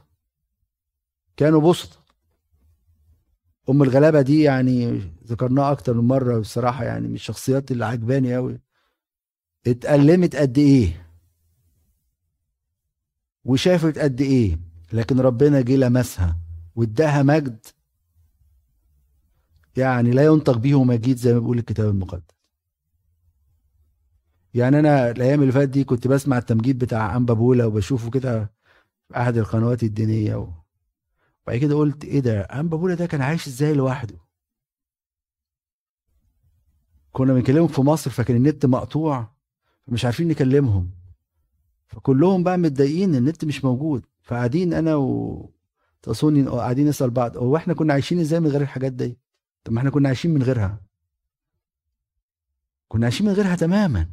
كانوا 1.37 1.71
بسطة. 1.71 2.02
أم 3.69 3.83
الغلابة 3.83 4.21
دي 4.21 4.41
يعني 4.41 5.01
ذكرناها 5.27 5.71
أكتر 5.71 5.93
من 5.93 6.07
مرة 6.07 6.39
بصراحة 6.39 6.83
يعني 6.83 7.07
من 7.07 7.13
الشخصيات 7.15 7.71
اللي 7.71 7.85
عجباني 7.85 8.35
قوي 8.35 8.59
اتألمت 9.67 10.35
قد 10.35 10.57
إيه؟ 10.57 11.07
وشافت 13.45 13.99
قد 13.99 14.21
إيه؟ 14.21 14.59
لكن 14.93 15.19
ربنا 15.19 15.61
جه 15.61 15.75
لمسها 15.75 16.37
واداها 16.75 17.23
مجد. 17.23 17.65
يعني 19.77 20.11
لا 20.11 20.25
ينطق 20.25 20.57
به 20.57 20.83
مجيد 20.83 21.17
زي 21.17 21.33
ما 21.33 21.39
بيقول 21.39 21.57
الكتاب 21.57 21.89
المقدس. 21.89 22.33
يعني 24.53 24.79
أنا 24.79 25.11
الأيام 25.11 25.41
اللي 25.41 25.51
فاتت 25.51 25.69
دي 25.69 25.83
كنت 25.83 26.07
بسمع 26.07 26.37
التمجيد 26.37 26.77
بتاع 26.77 27.15
أنبا 27.15 27.33
بولا 27.33 27.65
وبشوفه 27.65 28.09
كده 28.09 28.53
في 29.09 29.17
أحد 29.17 29.37
القنوات 29.37 29.83
الدينية 29.83 30.62
و... 31.47 31.49
وبعد 31.49 31.57
كده 31.57 31.75
قلت 31.75 32.05
إيه 32.05 32.19
ده 32.19 32.41
انبا 32.41 32.77
بولا 32.77 32.95
ده 32.95 33.05
كان 33.05 33.21
عايش 33.21 33.47
إزاي 33.47 33.73
لوحده؟ 33.73 34.17
كنا 37.11 37.33
بنكلمهم 37.33 37.67
في 37.67 37.81
مصر 37.81 38.11
فكان 38.11 38.37
النت 38.37 38.65
مقطوع 38.65 39.33
فمش 39.87 40.05
عارفين 40.05 40.27
نكلمهم. 40.27 40.91
فكلهم 41.87 42.43
بقى 42.43 42.57
متضايقين 42.57 43.15
النت 43.15 43.45
مش 43.45 43.65
موجود. 43.65 44.05
فقاعدين 44.21 44.73
أنا 44.73 44.95
و 44.95 45.49
تصوني 46.01 46.47
قاعدين 46.49 46.87
نسأل 46.87 47.09
بعض 47.09 47.37
هو 47.37 47.55
إحنا 47.57 47.73
كنا 47.73 47.93
عايشين 47.93 48.19
إزاي 48.19 48.39
من 48.39 48.47
غير 48.47 48.61
الحاجات 48.61 48.93
دي؟ 48.93 49.17
طب 49.63 49.73
ما 49.73 49.79
إحنا 49.79 49.89
كنا 49.89 50.07
عايشين 50.07 50.33
من 50.33 50.43
غيرها. 50.43 50.81
كنا 52.87 53.05
عايشين 53.05 53.27
من 53.27 53.33
غيرها 53.33 53.55
تماما. 53.55 54.09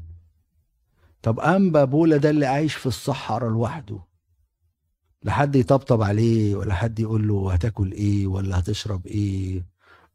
طب 1.22 1.40
انبا 1.40 1.84
بولا 1.84 2.16
ده 2.16 2.30
اللي 2.30 2.46
عايش 2.46 2.74
في 2.74 2.86
الصحراء 2.86 3.50
لوحده. 3.50 4.09
لا 5.22 5.32
حد 5.32 5.56
يطبطب 5.56 6.02
عليه 6.02 6.56
ولا 6.56 6.74
حد 6.74 7.00
يقول 7.00 7.28
له 7.28 7.52
هتاكل 7.52 7.92
إيه 7.92 8.26
ولا 8.26 8.58
هتشرب 8.58 9.06
إيه 9.06 9.66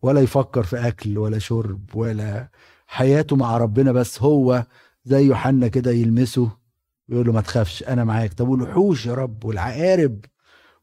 ولا 0.02 0.22
يفكر 0.22 0.64
في 0.64 0.88
أكل 0.88 1.18
ولا 1.18 1.40
شرب 1.40 1.96
ولا 1.96 2.50
حياته 2.88 3.36
مع 3.36 3.58
ربنا 3.58 3.92
بس 3.92 4.22
هو 4.22 4.66
زي 5.06 5.26
يوحنا 5.26 5.68
كده 5.68 5.92
يلمسه 5.92 6.52
ويقول 7.10 7.26
له 7.28 7.34
ما 7.34 7.42
تخافش 7.42 7.84
أنا 7.84 8.04
معاك. 8.04 8.34
طب 8.34 8.48
والوحوش 8.48 9.06
يا 9.06 9.14
رب 9.14 9.46
والعقارب 9.46 10.26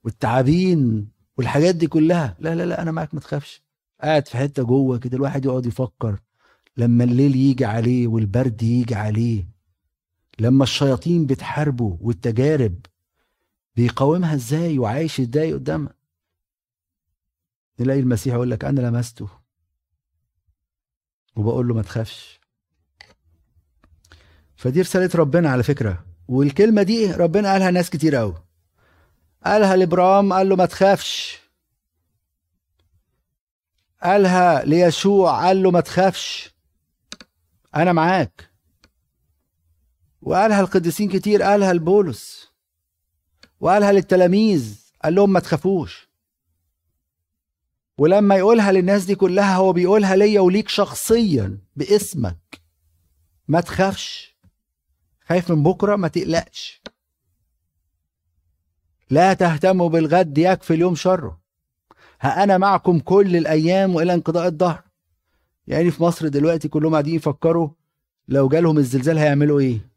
والتعابين 0.04 1.08
والحاجات 1.38 1.74
دي 1.74 1.86
كلها. 1.86 2.36
لا 2.38 2.54
لا 2.54 2.66
لا 2.66 2.82
أنا 2.82 2.90
معاك 2.90 3.14
ما 3.14 3.20
تخافش. 3.20 3.62
قاعد 4.02 4.28
في 4.28 4.36
حتة 4.36 4.62
جوه 4.62 4.98
كده 4.98 5.16
الواحد 5.16 5.44
يقعد 5.44 5.66
يفكر 5.66 6.20
لما 6.76 7.04
الليل 7.04 7.36
يجي 7.36 7.64
عليه 7.64 8.06
والبرد 8.06 8.62
يجي 8.62 8.94
عليه 8.94 9.48
لما 10.38 10.64
الشياطين 10.64 11.26
بتحاربه 11.26 11.98
والتجارب 12.00 12.74
بيقاومها 13.76 14.34
إزاي 14.34 14.78
وعايش 14.78 15.20
إزاي 15.20 15.52
قدامها؟ 15.52 15.94
نلاقي 17.80 18.00
المسيح 18.00 18.34
يقول 18.34 18.50
لك 18.50 18.64
أنا 18.64 18.80
لمسته. 18.80 19.28
وبقول 21.36 21.68
له 21.68 21.74
ما 21.74 21.82
تخافش. 21.82 22.40
فدي 24.56 24.80
رسالة 24.80 25.10
ربنا 25.14 25.50
على 25.50 25.62
فكرة. 25.62 26.04
والكلمة 26.28 26.82
دي 26.82 27.12
ربنا 27.12 27.52
قالها 27.52 27.70
ناس 27.70 27.90
كتير 27.90 28.16
قوي 28.16 28.34
قالها 29.44 29.76
لإبراهيم 29.76 30.32
قال 30.32 30.48
له 30.48 30.56
ما 30.56 30.66
تخافش. 30.66 31.40
قالها 34.02 34.64
ليشوع 34.64 35.46
قال 35.46 35.62
له 35.62 35.70
ما 35.70 35.80
تخافش. 35.80 36.54
أنا 37.76 37.92
معاك. 37.92 38.50
وقالها 40.22 40.60
القديسين 40.60 41.08
كتير 41.08 41.42
قالها 41.42 41.72
لبولس. 41.72 42.51
وقالها 43.62 43.92
للتلاميذ 43.92 44.80
قال 45.04 45.14
لهم 45.14 45.32
ما 45.32 45.40
تخافوش. 45.40 46.08
ولما 47.98 48.36
يقولها 48.36 48.72
للناس 48.72 49.04
دي 49.04 49.14
كلها 49.14 49.56
هو 49.56 49.72
بيقولها 49.72 50.16
ليا 50.16 50.40
وليك 50.40 50.68
شخصيا 50.68 51.58
باسمك. 51.76 52.60
ما 53.48 53.60
تخافش. 53.60 54.36
خايف 55.26 55.50
من 55.52 55.62
بكرة 55.62 55.96
ما 55.96 56.08
تقلقش. 56.08 56.82
لا 59.10 59.34
تهتموا 59.34 59.88
بالغد 59.88 60.38
يكفي 60.38 60.74
اليوم 60.74 60.94
شره. 60.94 61.40
ها 62.20 62.42
أنا 62.42 62.58
معكم 62.58 62.98
كل 62.98 63.36
الأيام 63.36 63.94
وإلى 63.94 64.14
انقضاء 64.14 64.48
الدهر. 64.48 64.82
يعني 65.66 65.90
في 65.90 66.02
مصر 66.02 66.28
دلوقتي 66.28 66.68
كلهم 66.68 66.92
قاعدين 66.92 67.14
يفكروا 67.14 67.68
لو 68.28 68.48
جالهم 68.48 68.78
الزلزال 68.78 69.18
هيعملوا 69.18 69.60
إيه؟ 69.60 69.91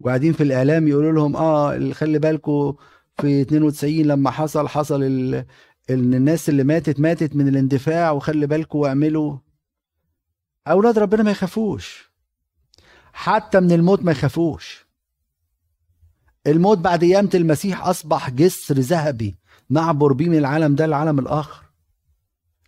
وقاعدين 0.00 0.32
في 0.32 0.42
الإعلام 0.42 0.88
يقولوا 0.88 1.12
لهم 1.12 1.36
آه 1.36 1.92
خلي 1.92 2.18
بالكم 2.18 2.74
في 3.20 3.40
92 3.42 3.92
لما 4.02 4.30
حصل 4.30 4.68
حصل 4.68 5.02
ال... 5.02 5.44
الناس 5.90 6.48
اللي 6.48 6.64
ماتت 6.64 7.00
ماتت 7.00 7.36
من 7.36 7.48
الاندفاع 7.48 8.10
وخلي 8.10 8.46
بالكم 8.46 8.78
واعملوا 8.78 9.36
أولاد 10.68 10.98
ربنا 10.98 11.22
ما 11.22 11.30
يخافوش. 11.30 12.10
حتى 13.12 13.60
من 13.60 13.72
الموت 13.72 14.02
ما 14.02 14.12
يخافوش. 14.12 14.86
الموت 16.46 16.78
بعد 16.78 17.00
قيامة 17.04 17.30
المسيح 17.34 17.86
أصبح 17.86 18.30
جسر 18.30 18.74
ذهبي 18.74 19.38
نعبر 19.70 20.12
بيه 20.12 20.28
من 20.28 20.38
العالم 20.38 20.74
ده 20.74 20.86
للعالم 20.86 21.18
الآخر. 21.18 21.62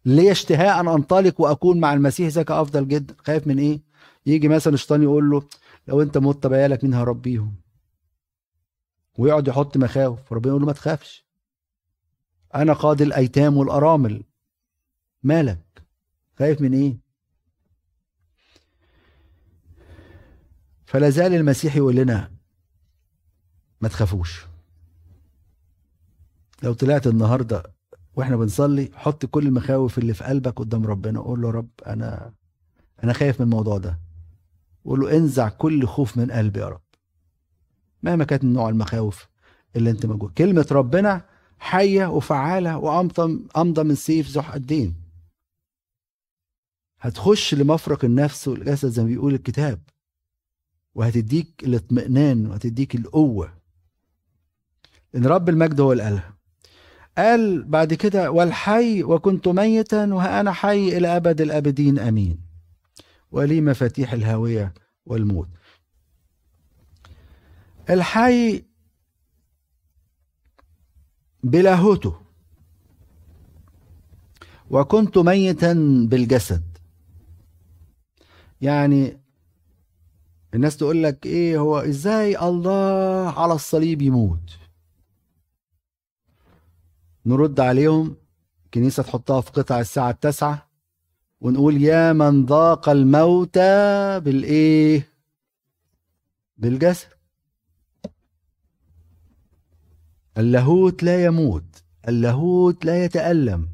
ليه 0.05 0.31
اشتهاء 0.31 0.81
أن 0.81 0.89
أنطلق 0.89 1.41
وأكون 1.41 1.81
مع 1.81 1.95
المسيح 1.95 2.29
ذاك 2.29 2.51
أفضل 2.51 2.89
جدا. 2.89 3.15
خايف 3.19 3.47
من 3.47 3.59
إيه؟ 3.59 3.81
يجي 4.27 4.49
مثلا 4.49 4.75
الشيطان 4.75 5.03
يقول 5.03 5.31
له 5.31 5.43
لو 5.91 6.03
أنت 6.03 6.19
مت 6.19 6.47
بقالك 6.47 6.85
مين 6.85 6.95
هربيهم 6.95 7.55
ويقعد 9.19 9.49
يحط 9.49 9.77
مخاوف 9.77 10.33
ربنا 10.33 10.49
يقول 10.49 10.61
له 10.61 10.67
ما 10.67 10.73
تخافش. 10.73 11.27
أنا 12.55 12.73
قاضي 12.73 13.05
الأيتام 13.05 13.57
والأرامل. 13.57 14.25
مالك؟ 15.23 15.83
خايف 16.39 16.61
من 16.61 16.75
إيه؟ 16.75 16.99
فلا 20.87 21.11
زال 21.11 21.35
المسيح 21.35 21.77
يقول 21.77 21.97
لنا 21.97 22.33
ما 23.81 23.89
تخافوش. 23.89 24.47
لو 26.63 26.73
طلعت 26.73 27.07
النهارده 27.07 27.63
وإحنا 28.15 28.37
بنصلي 28.37 28.91
حط 28.95 29.27
كل 29.27 29.47
المخاوف 29.47 29.99
اللي 29.99 30.15
في 30.15 30.25
قلبك 30.25 30.59
قدام 30.59 30.87
ربنا. 30.87 31.21
قول 31.21 31.41
له 31.41 31.51
رب 31.51 31.71
أنا 31.87 32.35
أنا 33.05 33.13
خايف 33.13 33.41
من 33.41 33.47
الموضوع 33.47 33.79
ده. 33.79 34.10
قول 34.85 35.01
له 35.01 35.17
انزع 35.17 35.49
كل 35.49 35.87
خوف 35.87 36.17
من 36.17 36.31
قلبي 36.31 36.61
يا 36.61 36.69
رب. 36.69 36.81
مهما 38.03 38.25
كانت 38.25 38.45
نوع 38.45 38.69
المخاوف 38.69 39.29
اللي 39.77 39.91
انت 39.91 40.07
موجود. 40.07 40.33
كلمة 40.33 40.67
ربنا 40.71 41.25
حية 41.59 42.07
وفعالة 42.07 42.79
وامضى 42.79 43.39
أمضى 43.57 43.83
من 43.83 43.95
سيف 43.95 44.29
ذو 44.29 44.43
حدين 44.43 44.95
هتخش 47.01 47.55
لمفرق 47.55 48.05
النفس 48.05 48.49
والجسد 48.49 48.89
زي 48.89 49.03
ما 49.03 49.09
بيقول 49.09 49.35
الكتاب. 49.35 49.81
وهتديك 50.95 51.63
الاطمئنان 51.63 52.47
وهتديك 52.47 52.95
القوة. 52.95 53.53
إن 55.17 55.27
رب 55.27 55.49
المجد 55.49 55.81
هو 55.81 55.93
اللي 55.93 56.03
قالها 56.03 56.35
قال 57.19 57.65
بعد 57.65 57.95
كده 57.95 58.31
والحي 58.31 59.03
وكنت 59.03 59.49
ميتا 59.49 60.15
وها 60.15 60.41
أنا 60.41 60.53
حي 60.53 60.97
إلى 60.97 61.17
أبد 61.17 61.41
الأبدين 61.41 61.99
آمين. 61.99 62.50
ولي 63.33 63.61
مفاتيح 63.61 64.13
الهاويه 64.13 64.75
والموت. 65.07 65.49
الحي 67.91 68.65
بلاهوته 71.45 72.21
وكنت 74.71 75.19
ميتا 75.19 75.73
بالجسد. 76.11 76.79
يعني 78.61 79.21
الناس 80.55 80.77
تقول 80.77 81.03
لك 81.03 81.27
إيه 81.27 81.59
هو 81.59 81.79
إزاي 81.79 82.39
الله 82.39 83.41
على 83.41 83.55
الصليب 83.55 84.03
يموت؟ 84.03 84.59
نرد 87.27 87.61
عليهم 87.61 88.17
كنيسة 88.75 89.03
تحطها 89.03 89.41
في 89.41 89.51
قطع 89.51 89.81
الساعة 89.81 90.11
التاسعة. 90.11 90.70
ونقول 91.41 91.83
يا 91.83 92.13
من 92.13 92.47
ضاق 92.47 92.89
الموت 92.89 93.59
بالإيه؟ 94.25 95.09
بالجسد 96.57 97.09
اللاهوت 100.39 101.03
لا 101.03 101.25
يموت 101.25 101.65
اللاهوت 102.09 102.85
لا 102.85 103.05
يتألم. 103.05 103.69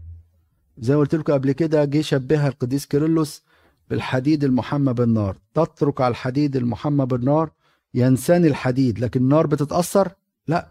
زي 0.78 0.94
ما 0.94 1.00
قلت 1.00 1.14
لكم 1.14 1.32
قبل 1.32 1.52
كده 1.52 1.84
جه 1.84 2.00
شبهها 2.00 2.48
القديس 2.48 2.86
كيرلس 2.86 3.42
بالحديد 3.90 4.44
المحمى 4.44 4.92
بالنار. 4.92 5.36
تترك 5.54 6.00
على 6.00 6.10
الحديد 6.10 6.56
المحمى 6.56 7.06
بالنار 7.06 7.50
ينساني 7.94 8.46
الحديد 8.48 8.98
لكن 8.98 9.20
النار 9.20 9.46
بتتأثر؟ 9.46 10.12
لا. 10.46 10.68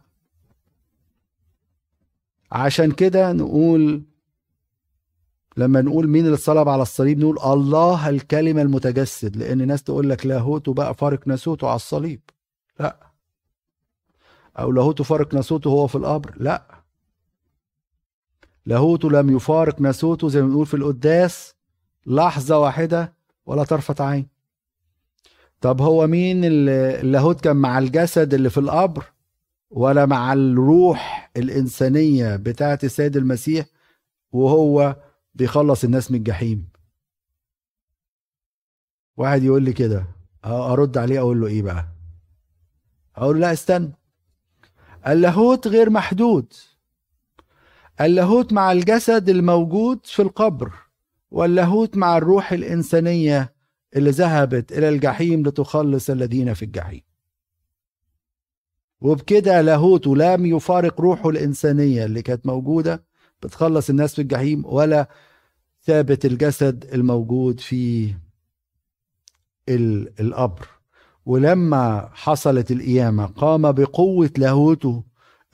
عشان 2.51 2.91
كده 2.91 3.31
نقول 3.33 4.03
لما 5.57 5.81
نقول 5.81 6.07
مين 6.07 6.25
اللي 6.25 6.37
صلب 6.37 6.69
على 6.69 6.81
الصليب 6.81 7.19
نقول 7.19 7.39
الله 7.39 8.09
الكلمة 8.09 8.61
المتجسد 8.61 9.37
لأن 9.37 9.67
ناس 9.67 9.83
تقول 9.83 10.09
لك 10.09 10.25
لاهوته 10.25 10.73
بقى 10.73 10.93
فارق 10.93 11.27
ناسوته 11.27 11.67
على 11.67 11.75
الصليب. 11.75 12.21
لا. 12.79 12.97
أو 14.59 14.71
لاهوته 14.71 15.03
فارق 15.03 15.33
ناسوته 15.33 15.69
هو 15.69 15.87
في 15.87 15.95
القبر. 15.95 16.33
لا. 16.37 16.63
لاهوته 18.65 19.09
لم 19.11 19.35
يفارق 19.35 19.81
ناسوته 19.81 20.29
زي 20.29 20.41
ما 20.41 20.47
بنقول 20.47 20.65
في 20.65 20.73
القداس 20.73 21.55
لحظة 22.05 22.59
واحدة 22.59 23.13
ولا 23.45 23.63
طرفة 23.63 24.05
عين. 24.05 24.27
طب 25.61 25.81
هو 25.81 26.07
مين 26.07 26.41
اللاهوت 26.45 27.41
كان 27.41 27.55
مع 27.55 27.77
الجسد 27.79 28.33
اللي 28.33 28.49
في 28.49 28.57
القبر 28.59 29.03
ولا 29.71 30.05
مع 30.05 30.33
الروح 30.33 31.31
الإنسانية 31.37 32.35
بتاعة 32.35 32.79
السيد 32.83 33.17
المسيح 33.17 33.65
وهو 34.31 34.95
بيخلص 35.35 35.83
الناس 35.83 36.11
من 36.11 36.17
الجحيم. 36.17 36.67
واحد 39.17 39.43
يقول 39.43 39.63
لي 39.63 39.73
كده 39.73 40.05
أرد 40.45 40.97
عليه 40.97 41.19
أقول 41.19 41.41
له 41.41 41.47
إيه 41.47 41.61
بقى؟ 41.61 41.87
أقول 43.15 43.35
له 43.35 43.41
لا 43.41 43.53
استنى. 43.53 43.91
اللاهوت 45.07 45.67
غير 45.67 45.89
محدود. 45.89 46.53
اللاهوت 48.01 48.53
مع 48.53 48.71
الجسد 48.71 49.29
الموجود 49.29 50.05
في 50.05 50.21
القبر 50.21 50.73
واللاهوت 51.31 51.97
مع 51.97 52.17
الروح 52.17 52.51
الإنسانية 52.51 53.53
اللي 53.95 54.09
ذهبت 54.09 54.71
إلى 54.71 54.89
الجحيم 54.89 55.47
لتخلص 55.47 56.09
الذين 56.09 56.53
في 56.53 56.65
الجحيم. 56.65 57.01
وبكده 59.01 59.61
لاهوته 59.61 60.15
لم 60.15 60.45
يفارق 60.45 61.01
روحه 61.01 61.29
الإنسانية 61.29 62.05
اللي 62.05 62.21
كانت 62.21 62.45
موجودة 62.45 63.03
بتخلص 63.43 63.89
الناس 63.89 64.15
في 64.15 64.21
الجحيم 64.21 64.65
ولا 64.65 65.09
ثابت 65.85 66.25
الجسد 66.25 66.85
الموجود 66.93 67.59
في 67.59 68.13
القبر. 70.19 70.67
ولما 71.25 72.09
حصلت 72.13 72.71
القيامة 72.71 73.25
قام 73.25 73.71
بقوة 73.71 74.29
لاهوته 74.37 75.03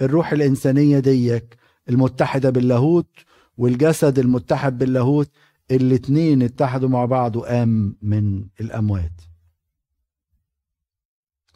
الروح 0.01 0.31
الإنسانية 0.31 0.99
ديك 0.99 1.57
المتحدة 1.89 2.49
باللاهوت 2.49 3.09
والجسد 3.57 4.19
المتحد 4.19 4.77
باللاهوت 4.77 5.31
الاتنين 5.71 6.41
اتحدوا 6.41 6.89
مع 6.89 7.05
بعض 7.05 7.35
وقام 7.35 7.97
من 8.01 8.45
الأموات. 8.61 9.21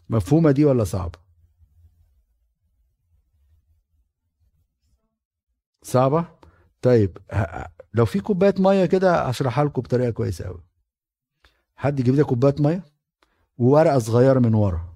مفهومة 0.09 0.51
دي 0.51 0.65
ولا 0.65 0.83
صعبة؟ 0.83 1.19
صعبة؟ 5.83 6.25
طيب 6.81 7.17
لو 7.95 8.05
في 8.05 8.19
كوباية 8.19 8.53
مية 8.59 8.85
كده 8.85 9.29
اشرحها 9.29 9.63
لكم 9.65 9.81
بطريقة 9.81 10.09
كويسة 10.11 10.45
قوي 10.45 10.63
حد 11.75 11.99
يجيب 11.99 12.15
لي 12.15 12.23
كوباية 12.23 12.55
مية 12.59 12.85
وورقة 13.57 13.99
صغيرة 13.99 14.39
من 14.39 14.53
ورا. 14.53 14.95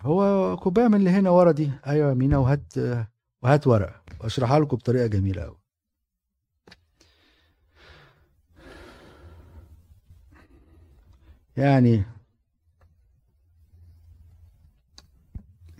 هو 0.00 0.56
كوباية 0.56 0.88
من 0.88 0.94
اللي 0.94 1.10
هنا 1.10 1.30
ورا 1.30 1.52
دي. 1.52 1.70
أيوه 1.86 2.08
يا 2.08 2.14
مينا 2.14 2.38
وهات 2.38 2.74
وهات 3.42 3.66
ورقة. 3.66 4.02
وأشرحها 4.20 4.60
لكم 4.60 4.76
بطريقة 4.76 5.06
جميلة 5.06 5.42
قوي 5.42 5.56
يعني 11.56 12.04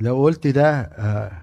لو 0.03 0.23
قلت 0.23 0.47
ده 0.47 0.71
آه 0.81 1.43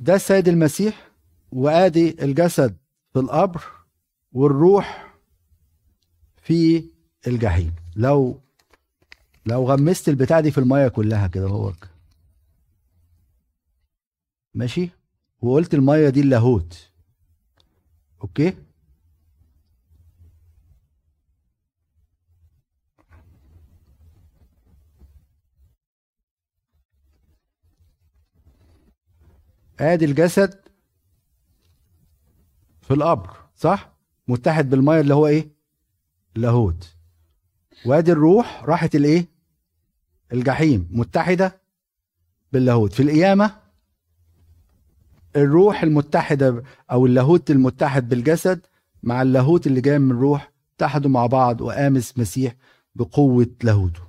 ده 0.00 0.14
السيد 0.14 0.48
المسيح 0.48 1.10
وآدي 1.52 2.24
الجسد 2.24 2.76
في 3.12 3.18
القبر 3.18 3.62
والروح 4.32 5.14
في 6.42 6.84
الجحيم. 7.26 7.74
لو 7.96 8.40
لو 9.46 9.64
غمست 9.64 10.08
البتاع 10.08 10.40
دي 10.40 10.50
في 10.50 10.58
المية 10.58 10.88
كلها 10.88 11.26
كده 11.26 11.46
هو 11.46 11.72
ماشي؟ 14.54 15.01
وقلت 15.42 15.74
المية 15.74 16.08
دي 16.08 16.20
اللاهوت. 16.20 16.90
أوكي؟ 18.22 18.54
آدي 29.80 30.04
الجسد 30.04 30.60
في 32.82 32.94
القبر 32.94 33.36
صح؟ 33.56 33.92
متحد 34.28 34.70
بالمية 34.70 35.00
اللي 35.00 35.14
هو 35.14 35.26
إيه؟ 35.26 35.48
لاهوت 36.36 36.96
وآدي 37.86 38.12
الروح 38.12 38.64
راحت 38.64 38.94
الإيه؟ 38.94 39.26
الجحيم 40.32 40.88
متحدة 40.90 41.60
باللاهوت. 42.52 42.92
في 42.92 43.02
القيامة 43.02 43.61
الروح 45.36 45.82
المتحدة 45.82 46.62
أو 46.90 47.06
اللاهوت 47.06 47.50
المتحد 47.50 48.08
بالجسد 48.08 48.66
مع 49.02 49.22
اللاهوت 49.22 49.66
اللي 49.66 49.80
جاي 49.80 49.98
من 49.98 50.10
الروح 50.10 50.52
اتحدوا 50.76 51.10
مع 51.10 51.26
بعض 51.26 51.60
وقامس 51.60 52.18
مسيح 52.18 52.56
بقوة 52.94 53.46
لاهوته. 53.62 54.00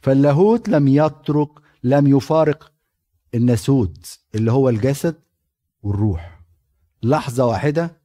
فاللاهوت 0.00 0.68
لم 0.68 0.88
يترك 0.88 1.48
لم 1.82 2.06
يفارق 2.06 2.72
الناسوت 3.34 4.18
اللي 4.34 4.52
هو 4.52 4.68
الجسد 4.68 5.14
والروح. 5.82 6.40
لحظة 7.02 7.46
واحدة 7.46 8.00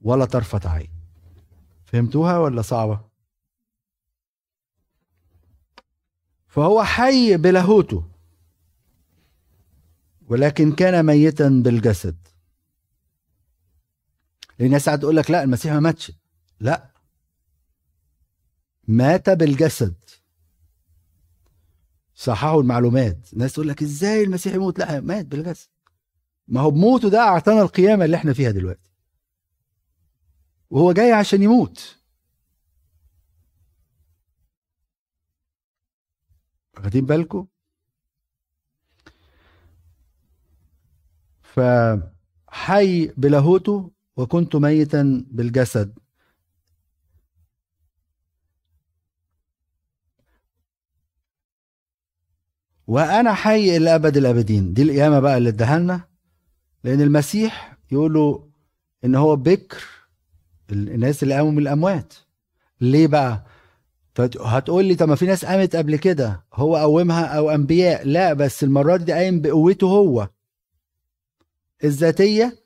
ولا 0.00 0.24
طرفة 0.24 0.70
عين. 0.70 0.90
فهمتوها 1.84 2.38
ولا 2.38 2.62
صعبة؟ 2.62 3.00
فهو 6.48 6.84
حي 6.84 7.36
بلاهوته. 7.36 8.04
ولكن 10.26 10.72
كان 10.72 11.06
ميتا 11.06 11.48
بالجسد. 11.48 12.16
لأن 14.58 14.78
ساعات 14.78 15.00
تقول 15.00 15.16
لك 15.16 15.30
لا 15.30 15.42
المسيح 15.42 15.72
ما 15.72 15.80
ماتش. 15.80 16.12
لا. 16.60 16.90
مات 18.88 19.30
بالجسد. 19.30 19.94
صححوا 22.14 22.62
المعلومات. 22.62 23.32
الناس 23.32 23.52
تقول 23.52 23.68
لك 23.68 23.82
إزاي 23.82 24.22
المسيح 24.22 24.54
يموت؟ 24.54 24.78
لا 24.78 25.00
مات 25.00 25.26
بالجسد. 25.26 25.68
ما 26.48 26.60
هو 26.60 26.70
بموته 26.70 27.10
ده 27.10 27.18
أعطانا 27.18 27.62
القيامة 27.62 28.04
اللي 28.04 28.16
إحنا 28.16 28.32
فيها 28.32 28.50
دلوقتي. 28.50 28.90
وهو 30.70 30.92
جاي 30.92 31.12
عشان 31.12 31.42
يموت. 31.42 31.96
واخدين 36.76 37.06
بالكم؟ 37.06 37.46
فحي 41.56 43.06
بلاهوته 43.16 43.90
وكنت 44.16 44.56
ميتا 44.56 45.24
بالجسد. 45.30 45.98
وأنا 52.86 53.34
حي 53.34 53.76
إلى 53.76 53.94
أبد 53.94 54.16
الأبدين. 54.16 54.72
دي 54.74 54.82
القيامة 54.82 55.20
بقى 55.20 55.36
اللي 55.38 55.48
اداها 55.48 55.78
لنا. 55.78 56.00
لأن 56.84 57.00
المسيح 57.00 57.78
يقولوا 57.92 58.38
إن 59.04 59.14
هو 59.14 59.36
بكر 59.36 59.84
الناس 60.72 61.22
اللي 61.22 61.34
قاموا 61.34 61.50
من 61.52 61.58
الأموات. 61.58 62.14
ليه 62.80 63.06
بقى؟ 63.06 63.46
هتقول 64.40 64.84
لي 64.84 64.94
طب 64.94 65.08
ما 65.08 65.14
في 65.14 65.26
ناس 65.26 65.44
قامت 65.44 65.76
قبل 65.76 65.96
كده. 65.96 66.44
هو 66.54 66.76
قومها 66.76 67.24
أو 67.26 67.50
أنبياء. 67.50 68.06
لا 68.06 68.32
بس 68.32 68.64
المرة 68.64 68.96
دي 68.96 69.12
قايم 69.12 69.40
بقوته 69.40 69.86
هو. 69.86 70.28
الذاتية 71.84 72.58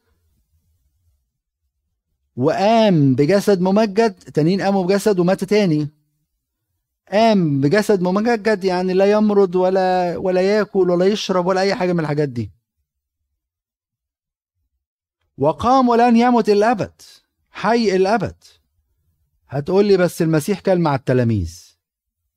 وقام 2.37 3.15
بجسد 3.15 3.61
ممجد 3.61 4.15
تانيين 4.15 4.63
قاموا 4.63 4.85
بجسد 4.85 5.19
ومات 5.19 5.45
تاني. 5.45 5.89
قام 7.13 7.61
بجسد 7.61 8.01
ممجد 8.01 8.65
يعني 8.65 8.93
لا 8.93 9.11
يمرض 9.11 9.55
ولا 9.55 10.17
ولا 10.17 10.41
ياكل 10.41 10.91
ولا 10.91 11.05
يشرب 11.05 11.47
ولا 11.47 11.61
أي 11.61 11.75
حاجة 11.75 11.93
من 11.93 12.01
الحاجات 12.01 12.29
دي. 12.29 12.51
وقام 15.39 15.89
ولن 15.89 16.17
يمت 16.17 16.49
الأبد 16.49 17.03
حي 17.51 17.97
الأبد. 17.97 18.45
هتقول 19.49 19.87
لي 19.87 19.97
بس 19.97 20.23
المسيح 20.23 20.61
كان 20.61 20.81
مع 20.81 20.95
التلاميذ 20.95 21.77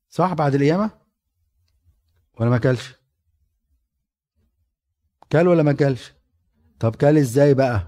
صح 0.10 0.34
بعد 0.34 0.56
القيامة؟ 0.56 0.92
ولا 2.40 2.50
ما 2.50 2.58
كلش؟ 2.58 2.94
كل 5.32 5.48
ولا 5.48 5.64
ما 5.64 5.74
كلش؟ 5.74 6.14
طب 6.80 6.96
كل 6.96 7.18
إزاي 7.18 7.54
بقى؟ 7.54 7.88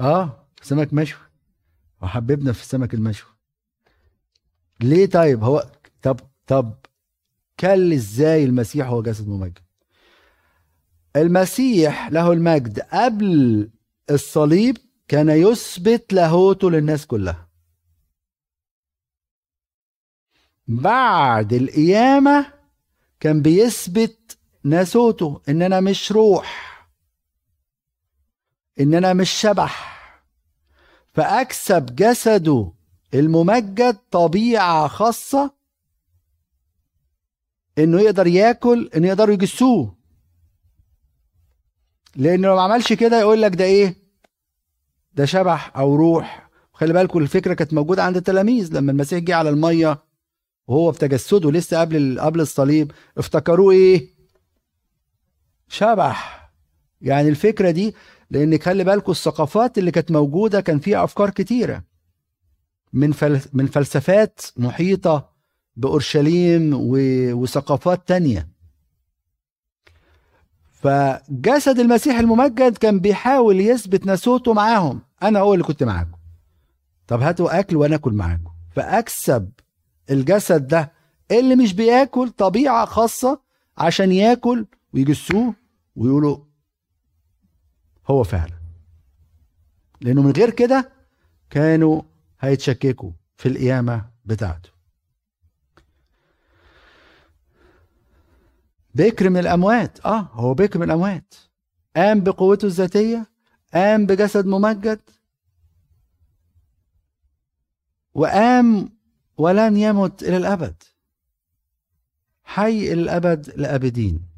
آه 0.00 0.46
سمك 0.62 0.94
مشوي. 0.94 1.20
وحببنا 2.02 2.52
في 2.52 2.62
السمك 2.62 2.94
المشوي. 2.94 3.30
ليه 4.80 5.06
طيب؟ 5.06 5.44
هو 5.44 5.70
طب 6.02 6.20
طب 6.46 6.74
كل 7.60 7.92
إزاي 7.92 8.44
المسيح 8.44 8.86
هو 8.86 9.02
جسد 9.02 9.28
ممجد؟ 9.28 9.58
المسيح 11.16 12.08
له 12.08 12.32
المجد 12.32 12.80
قبل 12.80 13.70
الصليب 14.10 14.76
كان 15.08 15.28
يثبت 15.28 16.12
لاهوته 16.12 16.70
للناس 16.70 17.06
كلها. 17.06 17.48
بعد 20.68 21.52
القيامة 21.52 22.52
كان 23.20 23.42
بيثبت 23.42 24.38
ناسوته 24.64 25.42
إن 25.48 25.62
أنا 25.62 25.80
مش 25.80 26.12
روح. 26.12 26.73
إن 28.80 28.94
أنا 28.94 29.12
مش 29.12 29.30
شبح 29.30 29.94
فأكسب 31.12 31.96
جسده 31.96 32.72
الممجد 33.14 33.96
طبيعة 34.10 34.88
خاصة 34.88 35.54
إنه 37.78 38.00
يقدر 38.00 38.26
ياكل 38.26 38.90
إنه 38.96 39.08
يقدروا 39.08 39.34
يجسوه. 39.34 39.94
لأنه 42.16 42.48
لو 42.48 42.56
ما 42.56 42.62
عملش 42.62 42.92
كده 42.92 43.20
يقول 43.20 43.42
لك 43.42 43.54
ده 43.54 43.64
إيه؟ 43.64 43.96
ده 45.14 45.24
شبح 45.24 45.76
أو 45.76 45.94
روح. 45.96 46.50
خلي 46.72 46.92
بالكم 46.92 47.18
الفكرة 47.18 47.54
كانت 47.54 47.74
موجودة 47.74 48.04
عند 48.04 48.16
التلاميذ 48.16 48.76
لما 48.76 48.92
المسيح 48.92 49.18
جه 49.18 49.34
على 49.36 49.50
المية 49.50 49.98
وهو 50.66 50.92
في 50.92 50.98
تجسده 50.98 51.50
لسه 51.52 51.80
قبل 51.80 52.20
قبل 52.20 52.40
الصليب 52.40 52.92
افتكروه 53.18 53.72
إيه؟ 53.72 54.08
شبح. 55.68 56.50
يعني 57.00 57.28
الفكرة 57.28 57.70
دي 57.70 57.94
لأن 58.30 58.58
خلي 58.58 58.84
بالكم 58.84 59.12
الثقافات 59.12 59.78
اللي 59.78 59.90
كانت 59.90 60.10
موجوده 60.10 60.60
كان 60.60 60.78
فيها 60.78 61.04
افكار 61.04 61.30
كتيره. 61.30 61.82
من 62.92 63.12
فل... 63.12 63.40
من 63.52 63.66
فلسفات 63.66 64.40
محيطة 64.56 65.28
بأورشليم 65.76 66.74
و... 66.74 66.96
وثقافات 67.32 68.08
تانية. 68.08 68.48
فجسد 70.72 71.78
المسيح 71.78 72.18
الممجد 72.18 72.78
كان 72.78 73.00
بيحاول 73.00 73.60
يثبت 73.60 74.06
ناسوته 74.06 74.52
معاهم. 74.52 75.00
أنا 75.22 75.38
هو 75.40 75.54
اللي 75.54 75.64
كنت 75.64 75.82
معاكم. 75.82 76.18
طب 77.08 77.20
هاتوا 77.22 77.58
أكل 77.60 77.76
وأنا 77.76 77.94
أكل 77.94 78.12
معاكم. 78.12 78.50
فأكسب 78.76 79.50
الجسد 80.10 80.66
ده. 80.66 80.92
اللي 81.30 81.56
مش 81.56 81.72
بياكل 81.72 82.30
طبيعة 82.30 82.84
خاصة 82.84 83.40
عشان 83.78 84.12
ياكل 84.12 84.66
ويجسوه 84.94 85.54
ويقولوا 85.96 86.38
هو 88.06 88.24
فعلا. 88.24 88.54
لأنه 90.00 90.22
من 90.22 90.30
غير 90.30 90.50
كده 90.50 90.92
كانوا 91.50 92.02
هيتشككوا 92.40 93.10
في 93.36 93.48
القيامة 93.48 94.10
بتاعته. 94.24 94.70
بكر 98.94 99.30
من 99.30 99.36
الأموات 99.40 100.06
آه 100.06 100.20
هو 100.20 100.54
بكر 100.54 100.78
من 100.78 100.84
الأموات. 100.84 101.34
قام 101.96 102.20
بقوته 102.20 102.66
الذاتية 102.66 103.26
قام 103.74 104.06
بجسد 104.06 104.46
ممجد 104.46 105.00
وقام 108.14 108.90
ولن 109.36 109.76
يمت 109.76 110.22
إلى 110.22 110.36
الأبد. 110.36 110.82
حي 112.44 112.92
إلى 112.92 113.02
الأبد 113.02 113.48
الأبدين 113.48 114.33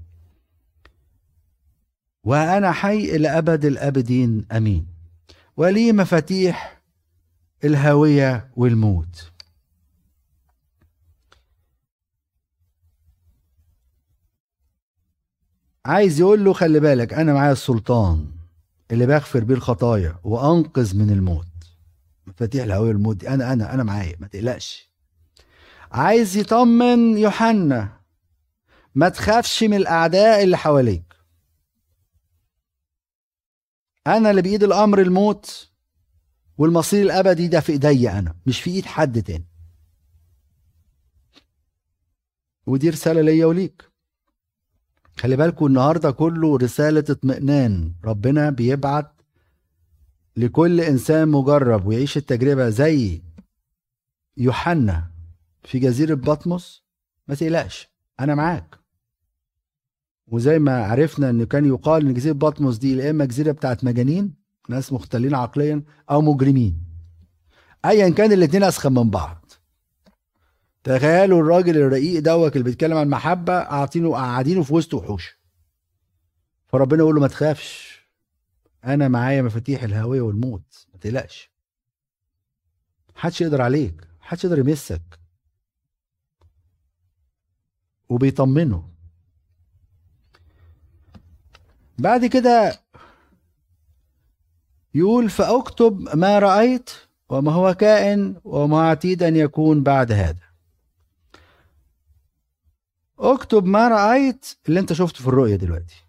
وأنا 2.27 2.73
حي 2.73 3.17
إلى 3.17 3.39
أبد 3.39 3.65
الأبدين 3.65 4.47
أمين. 4.53 4.87
ولي 5.57 5.93
مفاتيح 5.93 6.83
الهاوية 7.65 8.51
والموت. 8.57 9.31
عايز 15.85 16.21
يقول 16.21 16.45
له 16.45 16.53
خلي 16.53 16.81
بالك 16.81 17.15
أنا 17.15 17.33
معايا 17.33 17.53
السلطان 17.53 18.27
اللي 18.91 19.07
بغفر 19.07 19.45
بيه 19.45 19.55
الخطايا 19.55 20.19
وأنقذ 20.25 20.97
من 20.97 21.11
الموت. 21.11 21.47
مفاتيح 22.27 22.65
الهوية 22.65 22.89
والموت 22.89 23.17
دي 23.17 23.29
أنا 23.29 23.53
أنا 23.53 23.75
أنا 23.75 23.83
معايا 23.83 24.17
ما 24.19 24.27
تقلقش. 24.27 24.91
عايز 25.93 26.37
يطمن 26.37 27.19
يوحنا 27.19 28.01
ما 28.95 29.09
تخافش 29.09 29.63
من 29.65 29.75
الأعداء 29.77 30.43
اللي 30.43 30.57
حواليك. 30.57 31.06
أنا 34.07 34.31
اللي 34.31 34.43
بإيد 34.43 34.63
الأمر 34.63 35.01
الموت 35.01 35.71
والمصير 36.59 37.03
الأبدي 37.03 37.49
ده 37.49 37.61
في 37.61 37.73
إيديا 37.73 38.19
أنا 38.19 38.35
مش 38.47 38.61
في 38.61 38.71
إيد 38.71 38.85
حد 38.85 39.23
تاني. 39.23 39.47
ودي 42.67 42.91
رسالة 42.91 43.21
ليا 43.21 43.47
وليك. 43.47 43.91
خلي 45.17 45.37
بالكم 45.37 45.67
النهارده 45.67 46.11
كله 46.11 46.57
رسالة 46.57 47.05
اطمئنان. 47.11 47.95
ربنا 48.05 48.51
بيبعت 48.51 49.13
لكل 50.37 50.81
إنسان 50.81 51.29
مجرب 51.29 51.87
ويعيش 51.87 52.17
التجربة 52.17 52.69
زي 52.69 53.23
يوحنا 54.37 55.11
في 55.65 55.79
جزيرة 55.79 56.15
بطمس. 56.15 56.83
ما 57.29 57.35
تقلقش 57.35 57.89
أنا 58.21 58.35
معاك. 58.35 58.76
وزي 60.27 60.59
ما 60.59 60.87
عرفنا 60.87 61.31
إن 61.31 61.45
كان 61.45 61.65
يقال 61.65 62.07
إن 62.07 62.15
جزيرة 62.15 62.33
بطمس 62.33 62.77
دي 62.77 62.97
يا 62.97 63.11
إما 63.11 63.25
جزيرة 63.25 63.53
بتاعت 63.53 63.85
مجانين 63.85 64.35
ناس 64.69 64.93
مختلين 64.93 65.35
عقليا 65.35 65.83
أو 66.11 66.21
مجرمين. 66.21 66.81
أيا 67.85 68.09
كان 68.09 68.33
الاتنين 68.33 68.63
أسخن 68.63 68.93
من 68.93 69.11
بعض. 69.11 69.53
تخيلوا 70.85 71.41
الراجل 71.41 71.77
الرقيق 71.77 72.23
دوت 72.23 72.53
اللي 72.53 72.65
بيتكلم 72.65 72.97
عن 72.97 73.07
المحبة 73.07 73.61
قاعدينه 73.61 74.13
قاعدينه 74.13 74.63
في 74.63 74.75
وسط 74.75 74.95
وحوش. 74.95 75.39
فربنا 76.67 76.99
يقول 76.99 77.15
له 77.15 77.21
ما 77.21 77.29
تخافش. 77.29 78.01
أنا 78.85 79.09
معايا 79.09 79.43
مفاتيح 79.43 79.83
الهوية 79.83 80.21
والموت 80.21 80.87
ما 80.93 80.99
تقلقش. 80.99 81.51
محدش 83.17 83.41
يقدر 83.41 83.63
عليك 83.63 84.09
محدش 84.21 84.45
يقدر 84.45 84.59
يمسك. 84.59 85.21
وبيطمنه. 88.09 88.96
بعد 91.99 92.27
كده 92.27 92.81
يقول 94.95 95.31
فأكتب 95.31 96.09
ما 96.17 96.39
رأيت 96.39 96.91
وما 97.29 97.53
هو 97.53 97.75
كائن 97.75 98.41
وما 98.45 98.89
عتيد 98.89 99.23
أن 99.23 99.37
يكون 99.37 99.83
بعد 99.83 100.13
هذا. 100.13 100.47
اكتب 103.19 103.65
ما 103.65 103.89
رأيت 103.89 104.47
اللي 104.69 104.81
انت 104.81 104.93
شفته 104.93 105.23
في 105.23 105.29
الرؤية 105.29 105.57
دلوقتي. 105.57 106.05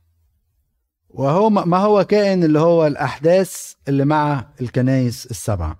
وهو 1.09 1.49
ما 1.49 1.77
هو 1.77 2.03
كائن 2.03 2.43
اللي 2.43 2.59
هو 2.59 2.87
الأحداث 2.87 3.73
اللي 3.87 4.05
مع 4.05 4.49
الكنايس 4.61 5.25
السبعة. 5.25 5.79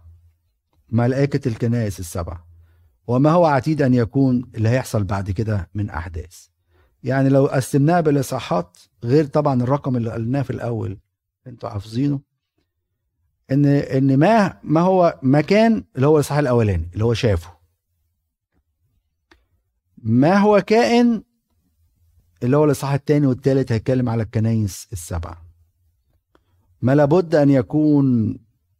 ملائكة 0.89 1.47
الكنائس 1.47 1.99
السبعة. 1.99 2.47
وما 3.08 3.32
هو 3.32 3.45
عتيد 3.45 3.82
أن 3.82 3.93
يكون 3.93 4.51
اللي 4.55 4.70
هيحصل 4.70 5.03
بعد 5.03 5.32
كده 5.32 5.70
من 5.74 5.89
أحداث. 5.89 6.47
يعني 7.04 7.30
لو 7.30 7.45
قسمناها 7.45 8.02
بالإصحاحات 8.02 8.78
غير 9.04 9.26
طبعا 9.26 9.62
الرقم 9.64 9.98
اللي 9.98 10.12
قلناه 10.12 10.41
في 10.41 10.50
الأول 10.50 10.98
أنتوا 11.48 11.70
حافظينه 11.70 12.20
إن 13.52 13.66
إن 13.66 14.18
ما 14.18 14.60
ما 14.64 14.82
هو 14.82 15.20
مكان 15.24 15.84
اللي 15.95 16.08
هو 16.08 16.16
الإصحاح 16.16 16.38
الأولاني 16.38 16.89
اللي 16.93 17.06
هو 17.06 17.14
شافه. 17.14 17.58
ما 19.98 20.38
هو 20.38 20.62
كائن 20.62 21.24
اللي 22.43 22.58
هو 22.58 22.66
الإصحاح 22.66 22.93
الثاني 22.93 23.28
والثالث 23.28 23.72
هيتكلم 23.72 24.10
على 24.10 24.24
الكنايس 24.24 24.88
السبعة. 24.93 25.45
ما 26.82 26.95
لابد 26.95 27.36
أن 27.36 27.50
يكون 27.50 28.38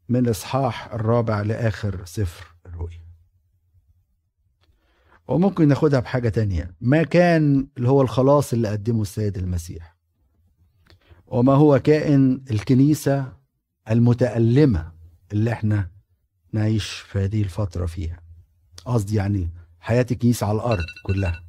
من 0.10 0.20
الإصحاح 0.26 0.94
الرابع 0.94 1.42
لآخر 1.42 2.06
سفر 2.06 2.56
وممكن 5.28 5.68
ناخدها 5.68 6.00
بحاجة 6.00 6.30
تانية. 6.30 6.76
ما 6.82 7.04
كان 7.04 7.68
اللي 7.78 7.90
هو 7.90 8.02
الخلاص 8.02 8.54
اللي 8.54 8.68
قدمه 8.70 9.02
السيد 9.02 9.38
المسيح. 9.38 9.98
وما 11.28 11.54
هو 11.54 11.80
كائن 11.80 12.44
الكنيسة 12.52 13.34
المتألمة 13.92 14.92
اللي 15.34 15.52
إحنا 15.52 15.90
نعيش 16.54 16.90
في 16.90 17.20
هذه 17.20 17.42
الفترة 17.42 17.86
فيها. 17.86 18.20
قصدي 18.86 19.16
يعني 19.16 19.50
حياة 19.80 20.06
الكنيسة 20.12 20.48
على 20.48 20.56
الأرض 20.56 20.84
كلها. 21.06 21.44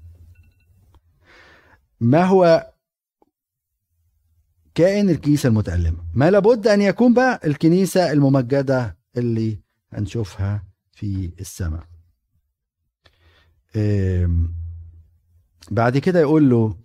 ما 2.01 2.25
هو 2.25 2.73
كائن 4.75 5.11
الكنيسة 5.11 5.49
المتألمة؟ 5.49 5.99
ما 6.15 6.31
لابد 6.31 6.67
أن 6.67 6.81
يكون 6.81 7.15
بقى 7.15 7.41
الكنيسة 7.45 8.13
الممجدة 8.13 8.99
اللي 9.17 9.59
هنشوفها 9.93 10.65
في 10.93 11.33
السماء. 11.41 11.88
بعد 15.71 15.99
كده 15.99 16.21
يقول 16.21 16.51
له 16.51 16.77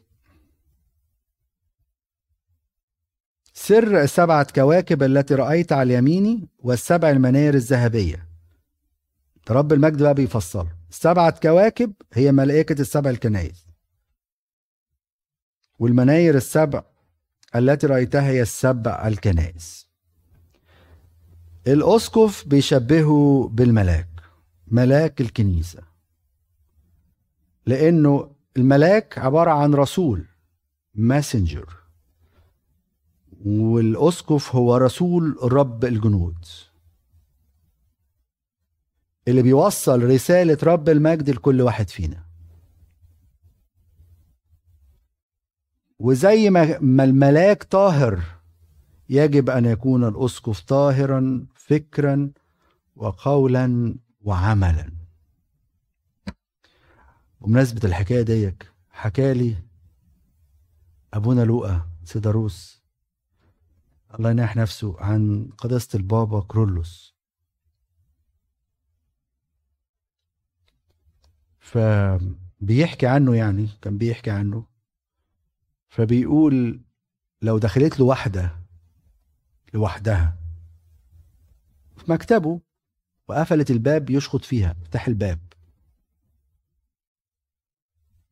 سر 3.54 4.02
السبعة 4.02 4.48
كواكب 4.56 5.04
التي 5.04 5.36
رأيت 5.36 5.72
على 5.72 5.94
اليمين 5.94 6.48
والسبع 6.60 7.10
المناير 7.10 7.54
الذهبية. 7.54 8.28
رب 9.50 9.74
المجد 9.74 10.04
بقى 10.04 10.14
بيفصل 10.14 10.68
سبعة 10.90 11.40
كواكب 11.40 11.94
هي 12.14 12.32
ملائكة 12.32 12.82
السبع 12.82 13.10
الكنائس. 13.10 13.66
والمناير 15.80 16.36
السبع 16.36 16.84
التي 17.56 17.88
رأيتها 17.88 18.28
هي 18.28 18.42
السبع 18.42 19.08
الكنائس. 19.08 19.88
الأسقف 21.68 22.48
بيشبهه 22.48 23.50
بالملاك 23.54 24.10
ملاك 24.68 25.22
الكنيسة. 25.22 25.93
لأنه 27.66 28.32
الملاك 28.58 29.18
عبارة 29.18 29.52
عن 29.52 29.74
رسول 29.74 30.26
ماسنجر 30.96 31.74
والأسقف 33.46 34.56
هو 34.56 34.78
رسول 34.78 35.38
رب 35.42 35.86
الجنود. 35.86 36.46
اللي 39.28 39.42
بيوصل 39.42 40.04
رسالة 40.04 40.58
رب 40.64 40.90
المجد 40.90 41.30
لكل 41.30 41.62
واحد 41.62 41.90
فينا. 41.90 42.24
وزي 46.00 46.50
ما 46.50 47.04
الملاك 47.04 47.64
طاهر 47.64 48.22
يجب 49.10 49.50
أن 49.50 49.66
يكون 49.66 50.08
الأسقف 50.08 50.60
طاهرا 50.60 51.46
فكرا 51.56 52.32
وقولا 52.96 53.96
وعملا. 54.22 55.03
بمناسبة 57.44 57.82
الحكاية 57.84 58.22
ديك 58.22 58.72
حكالي 58.90 59.56
أبونا 61.14 61.42
لوقا 61.42 61.90
سيداروس 62.04 62.84
الله 64.20 64.32
يناح 64.32 64.56
نفسه 64.56 65.00
عن 65.00 65.50
قداسة 65.58 65.98
البابا 65.98 66.42
كرولوس. 66.42 67.16
فبيحكي 71.60 73.08
عنه 73.08 73.36
يعني 73.36 73.68
كان 73.82 73.98
بيحكي 73.98 74.32
عنه. 74.32 74.66
فبيقول 75.90 76.82
لو 77.42 77.58
دخلت 77.58 78.00
له 78.00 78.06
واحدة 78.06 78.60
لوحدها 79.74 80.38
في 81.98 82.12
مكتبه 82.12 82.62
وقفلت 83.28 83.72
الباب 83.72 84.10
يشخط 84.10 84.46
فيها 84.46 84.74
فتح 84.74 85.08
الباب. 85.08 85.53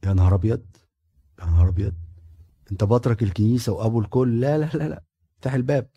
يا 0.05 0.13
نهار 0.13 0.35
أبيض 0.35 0.65
يا 1.39 1.45
نهار 1.45 1.69
أبيض. 1.69 1.93
أنت 2.71 2.83
بطرك 2.83 3.23
الكنيسة 3.23 3.71
وأبو 3.71 3.99
الكل 3.99 4.41
لا 4.41 4.57
لا 4.57 4.65
لا 4.73 4.89
لا. 4.89 5.03
افتح 5.35 5.53
الباب. 5.53 5.89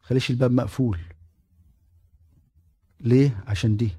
خليش 0.00 0.30
الباب 0.30 0.50
مقفول. 0.50 0.98
ليه؟ 3.00 3.44
عشان 3.46 3.76
دي. 3.76 3.90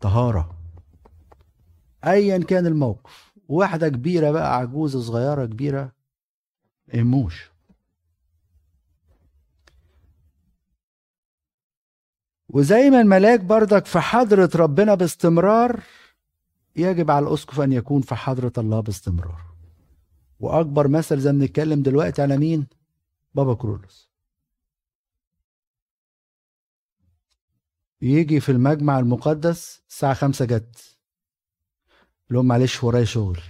طهارة. 0.00 0.58
ايا 2.04 2.38
كان 2.38 2.66
الموقف. 2.66 3.32
واحدة 3.48 3.88
كبيرة 3.88 4.30
بقى 4.30 4.56
عجوزة 4.56 5.00
صغيرة 5.00 5.46
كبيرة. 5.46 5.92
يهموش 6.94 7.50
وزي 12.48 12.90
ما 12.90 13.00
الملاك 13.00 13.40
بردك 13.40 13.86
في 13.86 14.00
حضرة 14.00 14.50
ربنا 14.54 14.94
باستمرار 14.94 15.82
يجب 16.76 17.10
على 17.10 17.26
الأسقف 17.28 17.60
أن 17.60 17.72
يكون 17.72 18.00
في 18.02 18.14
حضرة 18.14 18.52
الله 18.58 18.80
باستمرار 18.80 19.42
وأكبر 20.40 20.88
مثل 20.88 21.20
زي 21.20 21.32
ما 21.32 21.38
بنتكلم 21.38 21.82
دلوقتي 21.82 22.22
على 22.22 22.36
مين؟ 22.36 22.66
بابا 23.34 23.54
كرولوس 23.54 24.10
يجي 28.02 28.40
في 28.40 28.52
المجمع 28.52 28.98
المقدس 28.98 29.82
الساعة 29.88 30.14
خمسة 30.14 30.44
جت 30.44 30.96
لهم 32.30 32.46
معلش 32.46 32.84
ورايا 32.84 33.04
شغل 33.04 33.40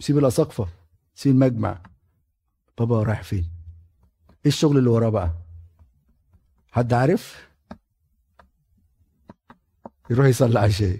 سيب 0.00 0.18
الأساقفة 0.18 0.68
سيب 1.14 1.32
المجمع 1.32 1.82
بابا 2.78 3.02
رايح 3.02 3.22
فين؟ 3.22 3.50
إيه 4.28 4.52
الشغل 4.52 4.78
اللي 4.78 4.90
وراه 4.90 5.08
بقى؟ 5.08 5.32
حد 6.72 6.92
عارف؟ 6.92 7.48
يروح 10.10 10.26
يصلي 10.26 10.58
عشاء 10.60 10.98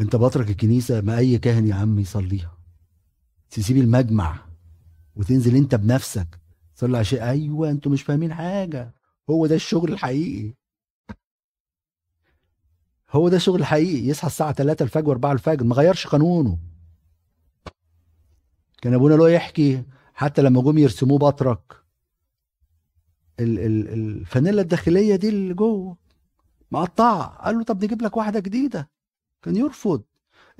انت 0.00 0.16
بترك 0.16 0.50
الكنيسة 0.50 1.00
ما 1.00 1.18
أي 1.18 1.38
كاهن 1.38 1.66
يا 1.66 1.74
عم 1.74 1.98
يصليها. 1.98 2.58
تسيب 3.50 3.76
المجمع 3.76 4.38
وتنزل 5.16 5.56
انت 5.56 5.74
بنفسك. 5.74 6.40
تصلي 6.76 6.98
عشاء 6.98 7.30
أيوه 7.30 7.70
أنتوا 7.70 7.92
مش 7.92 8.02
فاهمين 8.02 8.34
حاجة. 8.34 8.94
هو 9.30 9.46
ده 9.46 9.54
الشغل 9.54 9.92
الحقيقي. 9.92 10.54
هو 13.10 13.28
ده 13.28 13.36
الشغل 13.36 13.60
الحقيقي. 13.60 14.08
يصحى 14.08 14.26
الساعة 14.26 14.52
3 14.52 14.82
الفجر 14.82 15.18
و4 15.18 15.24
الفجر. 15.24 15.64
ما 15.64 15.74
غيرش 15.74 16.06
قانونه. 16.06 16.58
كان 18.82 18.94
أبونا 18.94 19.14
له 19.14 19.30
يحكي 19.30 19.84
حتى 20.14 20.42
لما 20.42 20.62
جم 20.62 20.78
يرسموه 20.78 21.18
بطرك. 21.18 21.76
الفانيلا 23.40 24.62
الداخلية 24.62 25.16
دي 25.16 25.28
اللي 25.28 25.54
جوه. 25.54 25.96
مقطعة. 26.70 27.26
قال 27.44 27.56
له 27.58 27.64
طب 27.64 27.84
نجيب 27.84 28.02
لك 28.02 28.16
واحدة 28.16 28.40
جديدة. 28.40 28.90
كان 29.42 29.56
يرفض. 29.56 30.02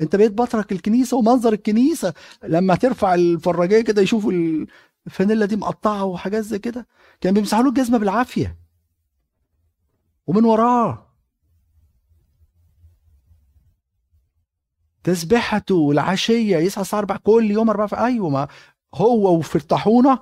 انت 0.01 0.17
بقيت 0.17 0.33
بطرك 0.33 0.73
الكنيسة 0.73 1.17
ومنظر 1.17 1.53
الكنيسة. 1.53 2.15
لما 2.45 2.75
ترفع 2.75 3.15
الفراجية 3.15 3.81
كده 3.81 4.03
يشوفوا 4.03 4.33
الفانيلا 5.07 5.47
دي 5.47 5.57
مقطعة 5.57 6.05
وحاجات 6.05 6.45
زي 6.45 6.59
كده 6.59 6.87
كان 7.21 7.35
بيمسحوا 7.35 7.63
له 7.63 7.69
الجزمة 7.69 7.99
بالعافية. 7.99 8.59
ومن 10.27 10.45
وراه. 10.45 11.05
تسبيحته 15.05 15.75
والعشية 15.75 16.57
يصحى 16.57 16.81
الساعة 16.83 17.01
4 17.01 17.19
كل 17.19 17.51
يوم 17.51 17.71
4 17.71 18.05
أيوه 18.07 18.29
ما 18.29 18.49
هو 18.95 19.39
وفي 19.39 19.57
الطاحونه 19.57 20.19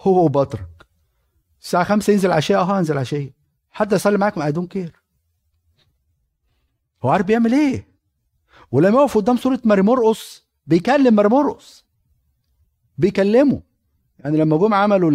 هو 0.00 0.24
وبطرك. 0.24 0.68
الساعة 1.62 1.84
5 1.84 2.12
ينزل 2.12 2.32
عشية 2.32 2.56
آه 2.60 2.78
انزل 2.78 2.98
عشية. 2.98 3.34
حد 3.70 3.92
يصلي 3.92 4.18
معاك؟ 4.18 4.38
ما 4.38 4.50
دون 4.50 4.66
كير 4.66 5.02
هو 7.04 7.08
عارف 7.10 7.26
بيعمل 7.26 7.54
إيه؟ 7.54 7.88
ولما 8.70 9.00
يقف 9.00 9.16
قدام 9.16 9.36
صورة 9.36 9.60
ماري 9.64 9.82
مرقص 9.82 10.48
بيكلم 10.66 11.14
ماري 11.14 11.28
مرقص. 11.28 11.84
بيكلمه. 12.98 13.62
يعني 14.18 14.36
لما 14.36 14.56
جم 14.56 14.74
عملوا 14.74 15.10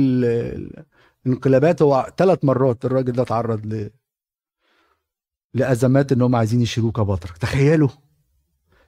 الانقلابات 1.26 1.82
هو 1.82 2.14
ثلاث 2.18 2.46
مرات 2.46 2.86
الراجل 2.86 3.12
ده 3.12 3.24
اتعرض 3.24 3.66
ل 3.66 3.90
لأزمات 5.54 6.12
إن 6.12 6.22
هم 6.22 6.36
عايزين 6.36 6.62
يشيلوه 6.62 6.92
كبطرك 6.92 7.38
تخيلوا. 7.38 7.90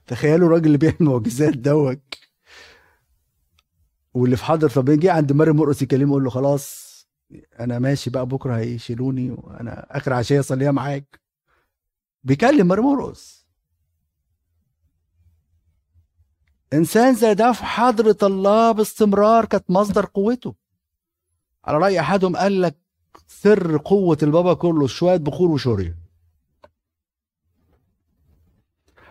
تخيلوا 0.06 0.46
الراجل 0.48 0.66
اللي 0.66 0.78
بيعمل 0.78 0.96
معجزات 1.00 1.54
دوت. 1.56 2.14
واللي 4.14 4.36
في 4.36 4.44
حضر 4.44 4.70
طب 4.70 4.90
جه 4.90 5.12
عند 5.12 5.32
ماري 5.32 5.52
مرقص 5.52 5.82
يكلمه 5.82 6.10
يقول 6.10 6.24
له 6.24 6.30
خلاص 6.30 6.86
أنا 7.60 7.78
ماشي 7.78 8.10
بقى 8.10 8.26
بكرة 8.26 8.56
هيشيلوني 8.56 9.30
وأنا 9.30 9.96
آخر 9.96 10.12
عشية 10.12 10.40
أصليها 10.40 10.70
معاك. 10.70 11.20
بيكلم 12.24 12.66
ماري 12.68 12.82
مرقص. 12.82 13.45
إنسان 16.72 17.14
زي 17.14 17.34
ده 17.34 17.52
في 17.52 17.64
حضرة 17.64 18.16
الله 18.22 18.72
باستمرار 18.72 19.44
كانت 19.44 19.70
مصدر 19.70 20.06
قوته. 20.06 20.54
على 21.64 21.78
رأي 21.78 22.00
أحدهم 22.00 22.36
قال 22.36 22.62
لك 22.62 22.76
سر 23.26 23.76
قوة 23.76 24.18
البابا 24.22 24.54
كله 24.54 24.86
شوية 24.86 25.16
بخور 25.16 25.50
وشورية. 25.50 25.96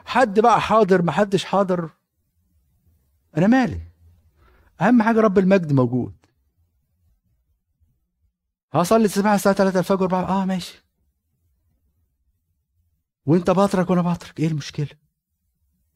حد 0.06 0.40
بقى 0.40 0.62
حاضر 0.62 1.02
محدش 1.02 1.46
حاضر؟ 1.46 1.90
أنا 3.38 3.48
مالي. 3.48 3.82
أهم 4.82 5.02
حاجة 5.02 5.20
رب 5.20 5.38
المجد 5.38 5.74
موجود. 5.74 6.16
هصلي 8.74 9.06
السباحه 9.06 9.36
الساعة 9.36 9.56
3 9.56 9.80
الفجر 9.80 10.06
بعد 10.06 10.24
آه 10.30 10.46
ماشي. 10.46 10.84
وأنت 13.26 13.50
بطرك 13.50 13.90
وأنا 13.90 14.02
بطرك. 14.02 14.40
إيه 14.40 14.48
المشكلة؟ 14.48 15.05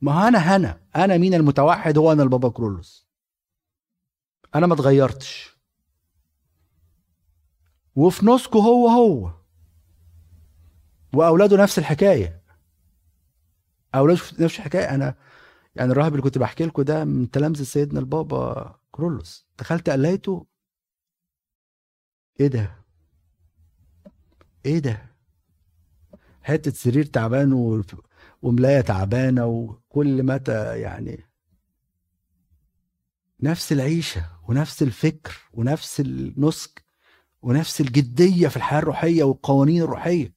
ما 0.01 0.27
أنا 0.27 0.37
هنا؟ 0.37 0.81
أنا 0.95 1.17
مين 1.17 1.33
المتوحد؟ 1.33 1.97
هو 1.97 2.11
أنا 2.11 2.23
البابا 2.23 2.49
كرولوس. 2.49 3.09
أنا 4.55 4.67
ما 4.67 4.73
اتغيرتش. 4.73 5.57
وفي 7.95 8.25
نسكه 8.25 8.59
هو 8.59 8.87
هو. 8.87 9.33
وأولاده 11.13 11.57
نفس 11.57 11.79
الحكاية. 11.79 12.43
أولاده 13.95 14.21
نفس 14.39 14.59
الحكاية. 14.59 14.95
أنا 14.95 15.15
يعني 15.75 15.91
الراهب 15.91 16.11
اللي 16.11 16.21
كنت 16.21 16.37
بحكي 16.37 16.65
لكم 16.65 16.81
ده 16.81 17.05
من 17.05 17.31
تلامذة 17.31 17.63
سيدنا 17.63 17.99
البابا 17.99 18.75
كرولوس. 18.91 19.47
دخلت 19.59 19.89
قليته. 19.89 20.45
إيه 22.39 22.47
ده؟ 22.47 22.75
إيه 24.65 24.79
ده؟ 24.79 25.09
حتة 26.41 26.71
سرير 26.71 27.05
تعبان. 27.05 27.83
وملاية 28.41 28.81
تعبانة 28.81 29.45
وكل 29.45 30.23
متى 30.23 30.79
يعني 30.79 31.25
نفس 33.39 33.71
العيشة 33.71 34.25
ونفس 34.47 34.83
الفكر 34.83 35.37
ونفس 35.53 35.99
النسك 35.99 36.85
ونفس 37.41 37.81
الجدية 37.81 38.47
في 38.47 38.57
الحياة 38.57 38.79
الروحية 38.79 39.23
والقوانين 39.23 39.81
الروحية. 39.81 40.33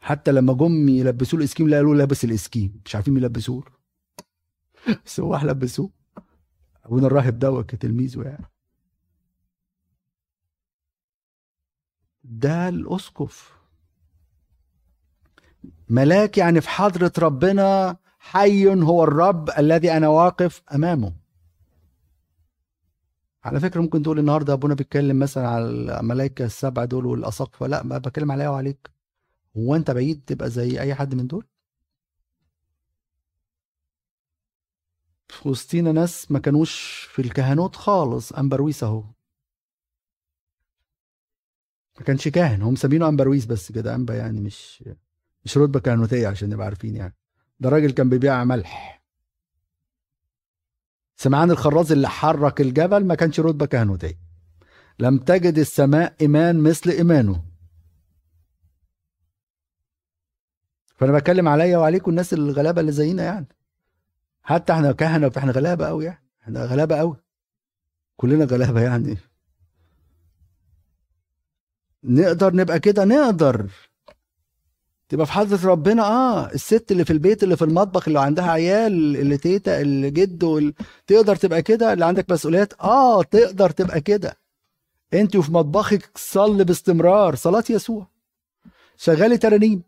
حتى 0.00 0.32
لما 0.32 0.52
جم 0.52 0.88
يلبسوه 0.88 1.40
الاسكيم 1.40 1.68
لا 1.68 1.76
قالوا 1.76 1.94
لابس 1.94 2.24
الاسكيم 2.24 2.80
مش 2.84 2.94
عارفين 2.94 3.16
يلبسوه 3.16 3.64
بس 5.06 5.20
هو 5.20 5.36
لبسوه. 5.36 5.90
أبونا 6.84 7.06
الراهب 7.06 7.38
دوت 7.38 7.70
كتلميذه 7.70 8.22
يعني. 8.22 8.46
ده 12.24 12.68
الأسقف. 12.68 13.59
ملاك 15.88 16.38
يعني 16.38 16.60
في 16.60 16.68
حضرة 16.68 17.12
ربنا 17.18 17.96
حي 18.18 18.66
هو 18.68 19.04
الرب 19.04 19.50
الذي 19.58 19.92
أنا 19.92 20.08
واقف 20.08 20.62
أمامه. 20.74 21.12
على 23.44 23.60
فكرة 23.60 23.80
ممكن 23.80 24.02
تقول 24.02 24.18
النهاردة 24.18 24.52
أبونا 24.52 24.74
بيتكلم 24.74 25.18
مثلا 25.18 25.48
على 25.48 25.64
الملائكة 25.64 26.44
السبعة 26.44 26.84
دول 26.84 27.06
والأساقفة 27.06 27.66
لا 27.66 27.82
ما 27.82 27.98
بتكلم 27.98 28.32
عليها 28.32 28.48
وعليك. 28.50 28.90
هو 29.56 29.76
أنت 29.76 29.90
بعيد 29.90 30.22
تبقى 30.26 30.50
زي 30.50 30.80
أي 30.80 30.94
حد 30.94 31.14
من 31.14 31.26
دول؟ 31.26 31.46
في 35.28 35.48
وسطينا 35.48 35.92
ناس 35.92 36.30
ما 36.30 36.38
كانوش 36.38 36.74
في 37.12 37.22
الكهنوت 37.22 37.76
خالص 37.76 38.32
أمبرويس 38.32 38.84
أهو. 38.84 39.04
ما 41.98 42.04
كانش 42.06 42.28
كاهن 42.28 42.62
هم 42.62 42.72
مسمينه 42.72 43.08
أمبرويس 43.08 43.46
بس 43.46 43.72
كده 43.72 43.94
أنبا 43.94 44.14
يعني 44.16 44.40
مش 44.40 44.84
مش 45.44 45.58
رتبة 45.58 45.80
كهنوتيه 45.80 46.28
عشان 46.28 46.48
نبقى 46.50 46.66
عارفين 46.66 46.96
يعني. 46.96 47.14
ده 47.60 47.68
راجل 47.68 47.90
كان 47.90 48.08
بيبيع 48.08 48.44
ملح. 48.44 49.02
سمعان 51.16 51.50
الخراز 51.50 51.92
اللي 51.92 52.08
حرك 52.08 52.60
الجبل 52.60 53.04
ما 53.04 53.14
كانش 53.14 53.40
رتبة 53.40 53.66
كهنوتيه 53.66 54.18
لم 54.98 55.18
تجد 55.18 55.58
السماء 55.58 56.14
إيمان 56.20 56.60
مثل 56.60 56.90
إيمانه. 56.90 57.44
فأنا 60.96 61.12
بتكلم 61.12 61.48
عليا 61.48 61.78
وعليكم 61.78 62.10
الناس 62.10 62.32
الغلابة 62.32 62.80
اللي 62.80 62.92
زينا 62.92 63.22
يعني. 63.22 63.46
حتى 64.42 64.72
إحنا 64.72 64.92
كهنة 64.92 65.32
إحنا 65.36 65.52
غلابة 65.52 65.86
قوي 65.86 66.04
يعني. 66.04 66.24
إحنا 66.42 66.64
غلابة 66.64 66.96
قوي 66.96 67.16
كلنا 68.16 68.44
غلابة 68.44 68.80
يعني. 68.80 69.18
نقدر 72.04 72.54
نبقى 72.54 72.80
كده؟ 72.80 73.04
نقدر. 73.04 73.70
تبقى 75.10 75.26
في 75.26 75.32
حضرة 75.32 75.70
ربنا. 75.70 76.02
آه 76.02 76.46
الست 76.50 76.92
اللي 76.92 77.04
في 77.04 77.12
البيت 77.12 77.42
اللي 77.42 77.56
في 77.56 77.64
المطبخ 77.64 78.08
اللي 78.08 78.20
عندها 78.20 78.50
عيال 78.50 79.16
اللي 79.16 79.36
تيتا 79.36 79.80
اللي 79.80 80.10
جد 80.10 80.44
اللي 80.44 80.74
تقدر 81.06 81.36
تبقى 81.36 81.62
كده؟ 81.62 81.92
اللي 81.92 82.04
عندك 82.04 82.30
مسؤوليات؟ 82.30 82.72
آه 82.80 83.22
تقدر 83.22 83.70
تبقى 83.70 84.00
كده. 84.00 84.36
أنت 85.14 85.36
وفي 85.36 85.52
مطبخك 85.52 86.10
صلي 86.18 86.64
باستمرار. 86.64 87.34
صلاة 87.34 87.64
يسوع. 87.70 88.06
شغالي 88.96 89.38
ترانيم. 89.38 89.82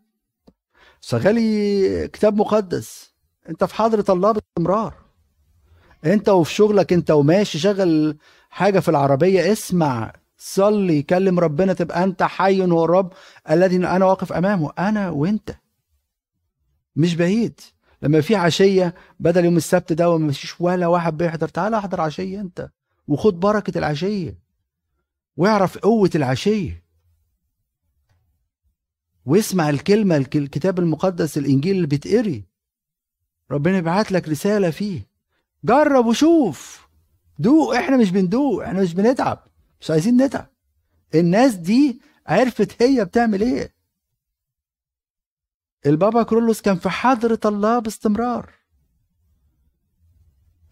شغالي 1.01 2.07
كتاب 2.07 2.35
مقدس. 2.37 3.13
أنت 3.49 3.63
في 3.63 3.75
حضرة 3.75 4.05
الله 4.09 4.31
باستمرار. 4.31 4.93
أنت 6.05 6.29
وفي 6.29 6.53
شغلك 6.53 6.93
أنت 6.93 7.11
وماشي. 7.11 7.59
شغل 7.59 8.17
حاجة 8.49 8.79
في 8.79 8.89
العربية 8.89 9.51
اسمع 9.51 10.13
صلي 10.45 11.03
كلم 11.03 11.39
ربنا 11.39 11.73
تبقى 11.73 12.03
أنت 12.03 12.23
حي 12.23 12.61
هو 12.61 12.85
الرب 12.85 13.13
الذي 13.49 13.75
أنا 13.75 14.05
واقف 14.05 14.33
أمامه 14.33 14.71
أنا 14.79 15.09
وأنت. 15.09 15.55
مش 16.95 17.15
بعيد. 17.15 17.59
لما 18.01 18.21
في 18.21 18.35
عشية 18.35 18.95
بدل 19.19 19.45
يوم 19.45 19.57
السبت 19.57 19.93
ده 19.93 20.09
وما 20.09 20.31
فيش 20.31 20.61
ولا 20.61 20.87
واحد 20.87 21.17
بيحضر 21.17 21.47
تعال 21.47 21.73
احضر 21.73 22.01
عشية 22.01 22.41
أنت 22.41 22.69
وخد 23.07 23.39
بركة 23.39 23.77
العشية 23.77 24.39
واعرف 25.37 25.77
قوة 25.77 26.09
العشية. 26.15 26.83
واسمع 29.25 29.69
الكلمة 29.69 30.17
الكتاب 30.17 30.79
المقدس 30.79 31.37
الإنجيل 31.37 31.75
اللي 31.75 31.87
بيتقري. 31.87 32.43
ربنا 33.51 33.77
يبعت 33.77 34.11
لك 34.11 34.29
رسالة 34.29 34.69
فيه. 34.69 35.07
جرب 35.63 36.05
وشوف. 36.05 36.87
دوق 37.39 37.75
إحنا 37.75 37.97
مش 37.97 38.11
بندوق 38.11 38.63
إحنا 38.63 38.81
مش 38.81 38.93
بنتعب. 38.93 39.52
مش 39.83 39.91
عايزين 39.91 40.21
نتعب. 40.21 40.47
الناس 41.15 41.55
دي 41.55 42.01
عرفت 42.27 42.81
هي 42.81 43.05
بتعمل 43.05 43.41
إيه. 43.41 43.73
البابا 45.85 46.23
كرولوس 46.23 46.61
كان 46.61 46.75
في 46.75 46.89
حضرة 46.89 47.39
الله 47.45 47.79
باستمرار 47.79 48.49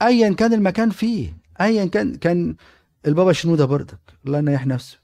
ايا 0.02 0.34
كان 0.34 0.54
المكان 0.54 0.90
فيه 0.90 1.38
ايا 1.62 1.86
كان 1.86 2.16
كان 2.16 2.56
البابا 3.08 3.34
شنودة 3.34 3.66
بردك 3.66 4.00
الله 4.26 4.38
ينيح 4.38 4.68
نفسه. 4.68 5.00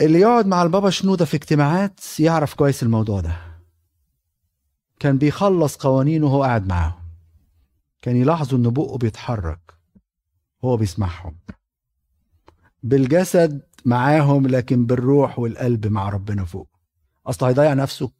اللي 0.00 0.20
يقعد 0.20 0.46
مع 0.46 0.62
البابا 0.62 0.90
شنودة 0.90 1.24
في 1.24 1.36
اجتماعات 1.36 2.00
يعرف 2.20 2.54
كويس 2.54 2.82
الموضوع 2.82 3.20
ده. 3.20 3.36
كان 5.00 5.18
بيخلص 5.18 5.76
قوانينه 5.76 6.26
وهو 6.26 6.42
قاعد 6.42 6.66
معاهم. 6.66 7.02
كان 8.02 8.16
يلاحظوا 8.16 8.58
إن 8.58 8.70
بقه 8.70 8.98
بيتحرك 8.98 9.74
هو 10.64 10.76
بيسمعهم. 10.76 11.36
بالجسد 12.86 13.62
معاهم 13.84 14.46
لكن 14.46 14.86
بالروح 14.86 15.38
والقلب 15.38 15.86
مع 15.86 16.08
ربنا 16.08 16.44
فوق. 16.44 16.68
أصل 17.26 17.46
هيضيع 17.46 17.74
نفسه. 17.74 18.10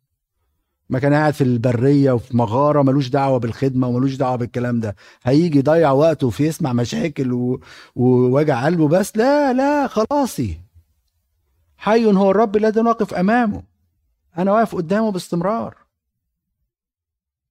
ما 0.89 0.99
كان 0.99 1.15
قاعد 1.15 1.35
في 1.35 1.45
البرية 1.45 2.13
وفي 2.13 2.37
مغارة 2.37 2.83
ملوش 2.83 3.09
دعوة 3.09 3.39
بالخدمة 3.39 3.89
وملوش 3.89 4.15
دعوة 4.15 4.37
بالكلام 4.37 4.81
ده. 4.81 4.97
هيجي 5.23 5.59
يضيع 5.59 5.91
وقته 5.91 6.31
في 6.31 6.47
يسمع 6.47 6.73
مشاكل 6.73 7.33
و... 7.33 7.61
ووجع 7.95 8.65
قلبه 8.65 8.89
بس 8.89 9.17
لا 9.17 9.53
لا 9.53 9.87
خلاصي. 9.87 10.61
حي 11.77 12.07
هو 12.07 12.31
الرب 12.31 12.57
الذي 12.57 12.81
نقف 12.81 13.15
أمامه. 13.15 13.63
أنا 14.39 14.53
واقف 14.53 14.75
قدامه 14.75 15.11
باستمرار. 15.13 15.77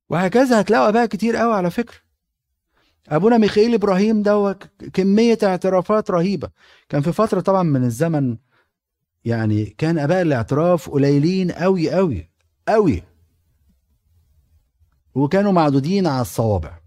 وهكذا 0.10 0.62
هتلاقوا 0.62 0.90
أباء 0.90 1.06
كتير 1.06 1.36
قوي 1.36 1.54
على 1.54 1.72
فكرة. 1.72 2.05
أبونا 3.10 3.38
ميخائيل 3.38 3.74
إبراهيم 3.74 4.22
ده 4.22 4.60
كمية 4.94 5.38
اعترافات 5.44 6.12
رهيبة. 6.12 6.50
كان 6.90 7.02
في 7.02 7.12
فترة 7.12 7.40
طبعا 7.40 7.64
من 7.64 7.84
الزمن 7.84 8.38
يعني 9.26 9.66
كان 9.66 10.00
أباء 10.00 10.22
الاعتراف 10.22 10.90
قليلين 10.90 11.52
قوي 11.52 11.92
قوي 11.92 12.30
قوي 12.68 13.04
وكانوا 15.16 15.52
معدودين 15.52 16.08
على 16.08 16.22
الصوابع. 16.22 16.80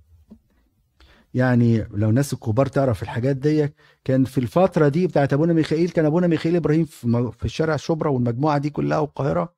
يعني 1.35 1.89
لو 1.91 2.09
الناس 2.11 2.33
الكبار 2.33 2.67
تعرف 2.67 3.03
الحاجات 3.03 3.37
دي 3.37 3.75
كان 4.05 4.25
في 4.25 4.39
الفترة 4.39 4.89
دي 4.89 5.07
بتاعت 5.07 5.33
أبونا 5.33 5.53
ميخائيل 5.53 5.91
كان 5.91 6.05
أبونا 6.05 6.27
ميخائيل 6.27 6.57
إبراهيم 6.57 6.85
في, 6.85 7.33
في 7.39 7.45
الشارع 7.45 7.77
شبرا 7.77 8.11
والمجموعة 8.11 8.59
دي 8.59 8.71
كلها 8.71 8.99
والقاهرة. 8.99 9.55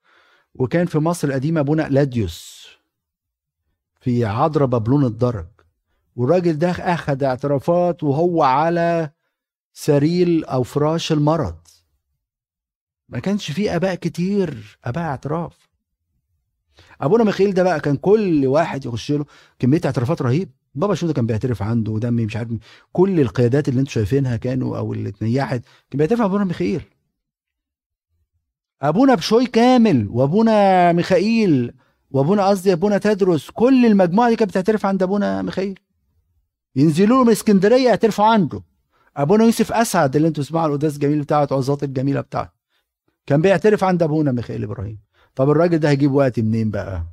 وكان 0.54 0.86
في 0.86 0.98
مصر 0.98 1.28
القديمة 1.28 1.60
أبونا 1.60 1.82
لاديوس 1.82 2.68
في 4.00 4.24
عذراء 4.24 4.66
بابلون 4.68 5.04
الدرج. 5.04 5.46
والراجل 6.20 6.58
ده 6.58 6.70
اخذ 6.70 7.24
اعترافات 7.24 8.02
وهو 8.04 8.42
على 8.42 9.10
سرير 9.72 10.52
أو 10.52 10.62
فراش 10.62 11.12
المرض. 11.12 11.56
ما 13.08 13.18
كانش 13.18 13.50
فيه 13.50 13.76
أباء 13.76 13.94
كتير 13.94 14.78
أباء 14.84 15.04
اعتراف. 15.04 15.68
ابونا 17.00 17.24
ميخائيل 17.24 17.54
ده 17.54 17.62
بقى 17.62 17.80
كان 17.80 17.96
كل 17.96 18.46
واحد 18.46 18.86
يخش 18.86 19.12
له 19.12 19.24
كمية 19.58 19.80
اعترافات 19.84 20.22
رهيب. 20.22 20.50
بابا 20.74 20.94
شنودة 20.94 21.14
كان 21.14 21.26
بيعترف 21.26 21.62
عنده 21.62 21.92
ودمي 21.92 22.26
مش 22.26 22.36
عارف 22.36 22.48
كل 22.92 23.20
القيادات 23.20 23.68
اللي 23.68 23.80
أنتم 23.80 23.90
شايفينها 23.90 24.36
كانوا 24.36 24.78
أو 24.78 24.92
اللي 24.92 25.08
اتنيحت 25.08 25.62
كان 25.90 25.98
بيعترف 25.98 26.20
ابونا 26.20 26.44
ميخائيل 26.44 26.82
ابونا 28.82 29.14
بشوي 29.14 29.46
كامل 29.46 30.08
وأبونا 30.10 30.92
ميخائيل 30.92 31.72
وأبونا 32.10 32.46
قصدي 32.46 32.72
أبونا 32.72 32.98
تدرس 32.98 33.50
كل 33.50 33.86
المجموعة 33.86 34.30
دي 34.30 34.36
كانت 34.36 34.50
بتعترف 34.50 34.86
عند 34.86 35.02
أبونا 35.02 35.42
ميخائيل. 35.42 35.78
ينزلوا 36.76 37.18
له 37.18 37.24
من 37.24 37.30
اسكندرية 37.30 37.88
يعترفوا 37.88 38.24
عنده. 38.24 38.62
أبونا 39.16 39.44
يوسف 39.44 39.72
أسعد 39.72 40.16
اللي 40.16 40.28
أنتوا 40.28 40.44
تسمعوا 40.44 40.66
القداس 40.66 40.94
الجميل 40.94 41.20
بتاعته 41.20 41.56
عظات 41.56 41.82
الجميلة 41.82 42.20
بتاعته. 42.20 42.50
كان 43.26 43.40
بيعترف 43.40 43.84
عند 43.84 44.02
أبونا 44.02 44.32
ميخائيل 44.32 44.64
إبراهيم. 44.64 44.98
طب 45.34 45.50
الراجل 45.50 45.78
ده 45.78 45.88
هيجيب 45.88 46.12
وقت 46.12 46.40
منين 46.40 46.70
بقى؟ 46.70 47.04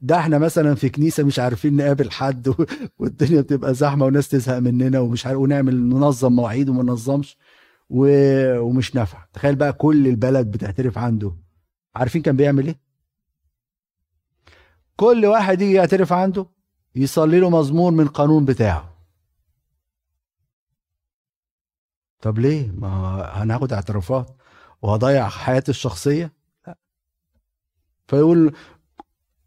ده 0.00 0.18
إحنا 0.18 0.38
مثلا 0.38 0.74
في 0.74 0.88
كنيسة 0.88 1.22
مش 1.22 1.38
عارفين 1.38 1.76
نقابل 1.76 2.10
حد 2.10 2.54
والدنيا 2.98 3.40
بتبقى 3.40 3.74
زحمة 3.74 4.06
وناس 4.06 4.28
تزهق 4.28 4.58
مننا 4.58 5.00
ومش 5.00 5.26
عارف 5.26 5.38
ونعمل 5.38 5.88
ننظم 5.88 6.32
مواعيد 6.32 6.68
وما 6.68 6.82
ننظمش 6.82 7.36
و... 7.90 8.06
ومش 8.58 8.94
نافع. 8.94 9.24
تخيل 9.32 9.56
بقى 9.56 9.72
كل 9.72 10.06
البلد 10.06 10.50
بتعترف 10.50 10.98
عنده. 10.98 11.32
عارفين 11.96 12.22
كان 12.22 12.36
بيعمل 12.36 12.66
إيه؟ 12.66 12.80
كل 14.96 15.26
واحد 15.26 15.62
يجي 15.62 15.72
يعترف 15.72 16.12
عنده 16.12 16.46
يصلي 16.94 17.40
له 17.40 17.50
مزمور 17.50 17.92
من 17.92 18.00
القانون 18.00 18.44
بتاعه. 18.44 18.97
طب 22.20 22.38
ليه؟ 22.38 22.70
ما 22.72 22.88
هناخد 23.42 23.72
اعترافات 23.72 24.36
وهضيع 24.82 25.28
حياتي 25.28 25.70
الشخصية؟ 25.70 26.32
لا. 26.66 26.76
فيقول 28.08 28.52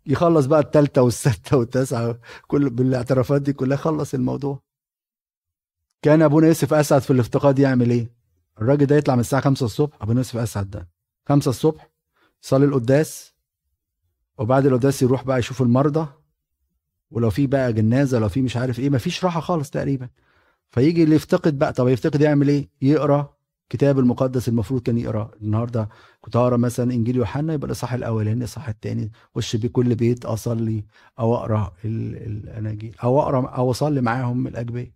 يخلص 0.05 0.45
بقى 0.45 0.59
التالتة 0.59 1.01
والستة 1.01 1.57
والتاسعة 1.57 2.19
كل 2.47 2.69
بالاعترافات 2.69 3.41
دي 3.41 3.53
كلها 3.53 3.77
خلص 3.77 4.13
الموضوع. 4.13 4.59
كان 6.01 6.21
ابونا 6.21 6.47
يوسف 6.47 6.73
أسعد 6.73 7.01
في 7.01 7.11
الافتقاد 7.13 7.59
يعمل 7.59 7.89
إيه؟ 7.89 8.11
الراجل 8.61 8.85
ده 8.85 8.95
يطلع 8.95 9.15
من 9.15 9.21
الساعة 9.21 9.41
5 9.41 9.65
الصبح 9.65 9.97
ابونا 10.01 10.17
يوسف 10.19 10.37
أسعد 10.37 10.69
ده. 10.69 10.89
5 11.29 11.49
الصبح 11.49 11.89
يصلي 12.43 12.65
القداس 12.65 13.33
وبعد 14.37 14.65
القداس 14.65 15.01
يروح 15.01 15.23
بقى 15.23 15.39
يشوف 15.39 15.61
المرضى 15.61 16.07
ولو 17.11 17.29
في 17.29 17.47
بقى 17.47 17.73
جنازة 17.73 18.19
لو 18.19 18.29
في 18.29 18.41
مش 18.41 18.57
عارف 18.57 18.79
إيه 18.79 18.89
مفيش 18.89 19.25
راحة 19.25 19.39
خالص 19.39 19.69
تقريبا. 19.69 20.09
فيجي 20.71 21.03
اللي 21.03 21.15
يفتقد 21.15 21.59
بقى 21.59 21.73
طب 21.73 21.87
يفتقد 21.87 22.21
يعمل 22.21 22.49
إيه؟ 22.49 22.69
يقرأ 22.81 23.35
كتاب 23.69 23.99
المقدس 23.99 24.49
المفروض 24.49 24.81
كان 24.81 24.97
يقرأ. 24.97 25.31
النهارده 25.41 25.89
كنت 26.21 26.35
أقرأ 26.35 26.57
مثلا 26.57 26.93
إنجيل 26.93 27.15
يوحنا 27.15 27.53
يبقى 27.53 27.65
الإصحاح 27.67 27.93
الأولاني 27.93 28.39
الإصحاح 28.39 28.69
الثاني 28.69 29.11
اخش 29.35 29.55
بكل 29.55 29.95
بيت 29.95 30.25
أصلي 30.25 30.85
أو 31.19 31.35
أقرأ 31.35 31.73
الأناجيل 31.85 32.95
أو 33.03 33.19
أقرأ 33.21 33.47
أو 33.49 33.71
أصلي 33.71 34.01
معاهم 34.01 34.47
الأجبية. 34.47 34.93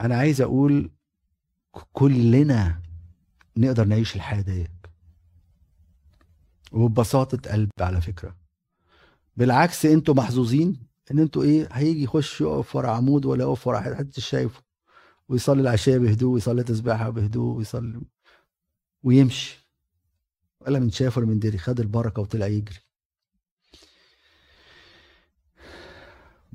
أنا 0.00 0.16
عايز 0.16 0.40
أقول 0.40 0.90
كلنا 1.92 2.82
نقدر 3.56 3.84
نعيش 3.84 4.16
الحياة 4.16 4.40
ديت. 4.40 4.70
وببساطة 6.72 7.50
قلب 7.52 7.70
على 7.80 8.00
فكرة. 8.00 8.36
بالعكس 9.36 9.86
أنتوا 9.86 10.14
محظوظين 10.14 10.87
إن 11.10 11.18
أنتوا 11.18 11.42
إيه 11.42 11.68
هيجي 11.72 12.02
يخش 12.02 12.40
يقف 12.40 12.76
ورا 12.76 12.90
عمود 12.90 13.26
ولا 13.26 13.44
يقف 13.44 13.66
ورا 13.66 13.80
حد 13.80 14.18
شايفه. 14.18 14.62
ويصلي 15.28 15.60
العشاء 15.60 15.98
بهدوء 15.98 16.34
ويصلي 16.34 16.62
تسبيحة 16.62 17.10
بهدوء 17.10 17.56
ويصلي 17.56 18.00
ويمشي. 19.02 19.68
ولا 20.60 20.78
من 20.78 20.90
شاف 20.90 21.18
ولا 21.18 21.26
من 21.26 21.38
دري 21.38 21.58
خد 21.58 21.80
البركة 21.80 22.22
وطلع 22.22 22.46
يجري. 22.46 22.78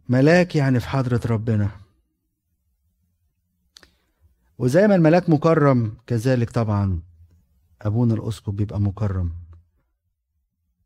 ملاك 0.09 0.55
يعني 0.55 0.79
في 0.79 0.87
حضرة 0.87 1.21
ربنا. 1.25 1.71
وزي 4.57 4.87
ما 4.87 4.95
الملاك 4.95 5.29
مكرم 5.29 5.97
كذلك 6.07 6.49
طبعا 6.49 7.01
أبونا 7.81 8.13
الأسقف 8.13 8.49
بيبقى 8.53 8.81
مكرم. 8.81 9.31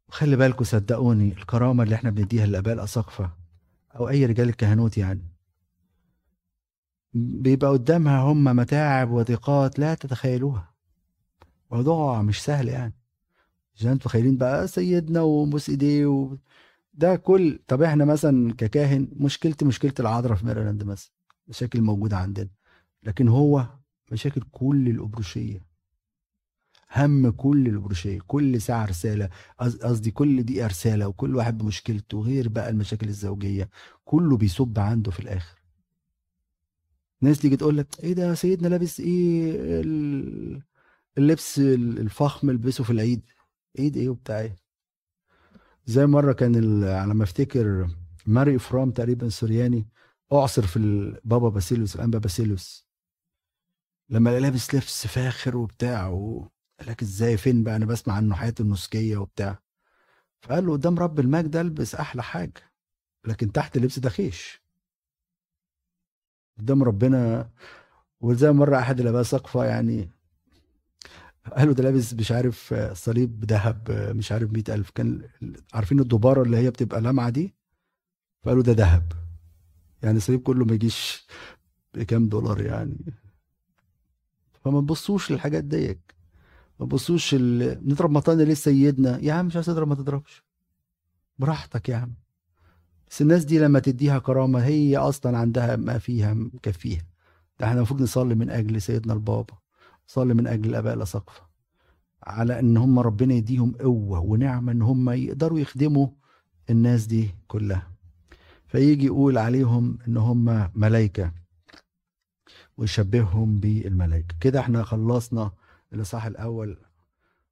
وخلي 0.09 0.35
بالكم 0.35 0.63
صدقوني 0.63 1.31
الكرامة 1.33 1.83
اللي 1.83 1.95
إحنا 1.95 2.09
بنديها 2.09 2.45
للآباء 2.45 2.73
الأساقفة 2.73 3.36
أو 3.97 4.09
أي 4.09 4.25
رجال 4.25 4.49
الكهنوت 4.49 4.97
يعني. 4.97 5.21
بيبقى 7.13 7.69
قدامها 7.71 8.19
هم 8.21 8.43
متاعب 8.43 9.11
وضيقات 9.11 9.79
لا 9.79 9.93
تتخيلوها. 9.93 10.73
موضوع 11.71 12.21
مش 12.21 12.43
سهل 12.43 12.67
يعني. 12.67 12.93
عشان 13.75 13.89
أنتوا 13.91 14.07
متخيلين 14.07 14.37
بقى 14.37 14.67
سيدنا 14.67 15.21
وبوس 15.21 15.69
إيديه 15.69 16.05
و... 16.05 16.37
ده 16.93 17.15
كل 17.15 17.59
طب 17.67 17.81
إحنا 17.81 18.05
مثلا 18.05 18.53
ككاهن 18.53 19.07
مشكلتي 19.15 19.65
مشكلة 19.65 19.93
العذراء 19.99 20.37
في 20.37 20.45
ميرلاند 20.45 20.83
مثلا. 20.83 21.11
مشاكل 21.47 21.81
موجودة 21.81 22.17
عندنا. 22.17 22.49
لكن 23.03 23.27
هو 23.27 23.67
مشاكل 24.11 24.41
كل 24.51 24.87
الأبروشية. 24.89 25.61
هم 26.95 27.29
كل 27.29 27.67
الابروشيه 27.67 28.19
كل 28.27 28.61
ساعة 28.61 28.85
رسالة 28.85 29.29
قص- 29.59 29.75
قصدي 29.77 30.11
كل 30.11 30.43
دقيقة 30.43 30.67
رسالة 30.67 31.07
وكل 31.07 31.35
واحد 31.35 31.57
بمشكلته 31.57 32.21
غير 32.21 32.49
بقى 32.49 32.69
المشاكل 32.69 33.07
الزوجية 33.09 33.69
كله 34.05 34.37
بيصب 34.37 34.79
عنده 34.79 35.11
في 35.11 35.19
الآخر. 35.19 35.57
ناس 37.21 37.39
تيجي 37.39 37.57
تقول 37.57 37.77
لك 37.77 37.87
إيه 38.03 38.13
ده 38.13 38.33
سيدنا 38.33 38.67
لابس 38.67 38.99
إيه 38.99 39.51
ال- 39.81 40.61
اللبس 41.17 41.59
الفخم 41.59 42.49
ألبسه 42.49 42.83
في 42.83 42.89
العيد؟ 42.89 43.21
عيد 43.79 43.97
إيه 43.97 44.09
وبتاع 44.09 44.39
إيه؟ 44.39 44.55
زي 45.85 46.05
مرة 46.05 46.33
كان 46.33 46.83
على 46.83 47.13
ما 47.13 47.23
أفتكر 47.23 47.89
ماري 48.25 48.55
إفرام 48.55 48.91
تقريبا 48.91 49.29
سورياني 49.29 49.87
أعصر 50.33 50.67
في 50.67 50.77
البابا 50.77 51.49
باسيلوس 51.49 51.95
الانبا 51.95 52.17
باسيلوس 52.19 52.87
لما 54.09 54.39
لابس 54.39 54.75
لبس 54.75 55.07
فاخر 55.07 55.57
وبتاع 55.57 56.07
و... 56.07 56.47
قال 56.79 56.89
لك 56.89 57.01
إزاي 57.01 57.37
فين 57.37 57.63
بقى؟ 57.63 57.75
أنا 57.75 57.85
بسمع 57.85 58.13
عنه 58.13 58.35
حياته 58.35 58.61
النسكيه 58.61 59.17
وبتاع. 59.17 59.59
فقال 60.41 60.65
له 60.65 60.71
قدام 60.73 60.99
رب 60.99 61.19
المجد 61.19 61.55
ألبس 61.55 61.95
أحلى 61.95 62.23
حاجة 62.23 62.71
لكن 63.25 63.51
تحت 63.51 63.77
اللبس 63.77 63.99
ده 63.99 64.09
خيش 64.09 64.61
قدام 66.57 66.83
ربنا 66.83 67.49
وزي 68.21 68.51
مرة 68.51 68.77
أحد 68.79 68.99
اللي 68.99 69.23
سقفة 69.23 69.65
يعني 69.65 70.09
قالوا 71.57 71.73
ده 71.73 71.83
لابس 71.83 72.13
مش 72.13 72.31
عارف 72.31 72.73
صليب 72.93 73.45
ذهب 73.45 73.91
مش 74.15 74.31
عارف 74.31 74.51
مئة 74.51 74.73
ألف. 74.73 74.89
كان 74.89 75.29
عارفين 75.73 75.99
الدبارة 75.99 76.43
اللي 76.43 76.57
هي 76.57 76.69
بتبقى 76.69 77.01
لامعة 77.01 77.29
دي؟ 77.29 77.55
فقالوا 78.43 78.63
ده 78.63 78.71
ذهب. 78.71 79.13
يعني 80.03 80.17
الصليب 80.17 80.41
كله 80.41 80.65
ما 80.65 80.73
يجيش 80.73 81.27
بكام 81.93 82.29
دولار 82.29 82.61
يعني. 82.61 82.97
فما 84.63 84.81
تبصوش 84.81 85.31
للحاجات 85.31 85.63
ديك. 85.63 86.16
ما 86.79 86.85
تبصوش 86.85 87.33
ال... 87.33 87.79
نضرب 87.89 88.11
مطانة 88.11 88.43
ليه 88.43 88.53
سيدنا؟ 88.53 89.19
يا 89.21 89.33
عم 89.33 89.45
مش 89.45 89.55
عايز 89.55 89.65
تضرب 89.65 89.87
ما 89.87 89.95
تضربش. 89.95 90.43
براحتك 91.39 91.89
يا 91.89 91.95
عم. 91.95 92.13
بس 93.09 93.21
الناس 93.21 93.45
دي 93.45 93.59
لما 93.59 93.79
تديها 93.79 94.19
كرامة 94.19 94.59
هي 94.59 94.97
أصلا 94.97 95.37
عندها 95.37 95.75
ما 95.75 95.97
فيها 95.97 96.33
مكفيها 96.33 97.01
ده 97.59 97.65
إحنا 97.67 97.77
المفروض 97.77 98.01
نصلي 98.01 98.35
من 98.35 98.49
أجل 98.49 98.81
سيدنا 98.81 99.13
البابا. 99.13 99.53
نصلي 100.09 100.33
من 100.33 100.47
أجل 100.47 100.69
الآباء 100.69 100.93
الأساقفة 100.93 101.41
على 102.23 102.59
إن 102.59 102.77
هم 102.77 102.99
ربنا 102.99 103.33
يديهم 103.33 103.71
قوة 103.71 104.19
ونعمة 104.19 104.71
إن 104.71 104.81
هم 104.81 105.09
يقدروا 105.09 105.59
يخدموا 105.59 106.07
الناس 106.69 107.05
دي 107.05 107.29
كلها. 107.47 107.91
فيجي 108.67 109.05
يقول 109.05 109.37
عليهم 109.37 109.97
إن 110.07 110.17
هم 110.17 110.69
ملايكة 110.75 111.31
ويشبههم 112.77 113.59
بالملائكة 113.59 114.35
كده 114.41 114.59
إحنا 114.59 114.83
خلصنا 114.83 115.51
الإصحاح 115.93 116.25
الأول. 116.25 116.69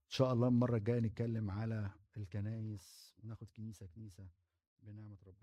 إن 0.06 0.10
شاء 0.10 0.34
الله 0.34 0.48
المرة 0.48 0.78
الجاية 0.78 1.00
نتكلم 1.00 1.52
على 1.52 1.92
الكنايس 2.18 3.16
وناخد 3.24 3.48
كنيسة 3.58 3.88
كنيسة 3.96 4.28
بنعمة 4.84 5.18
ربنا. 5.28 5.36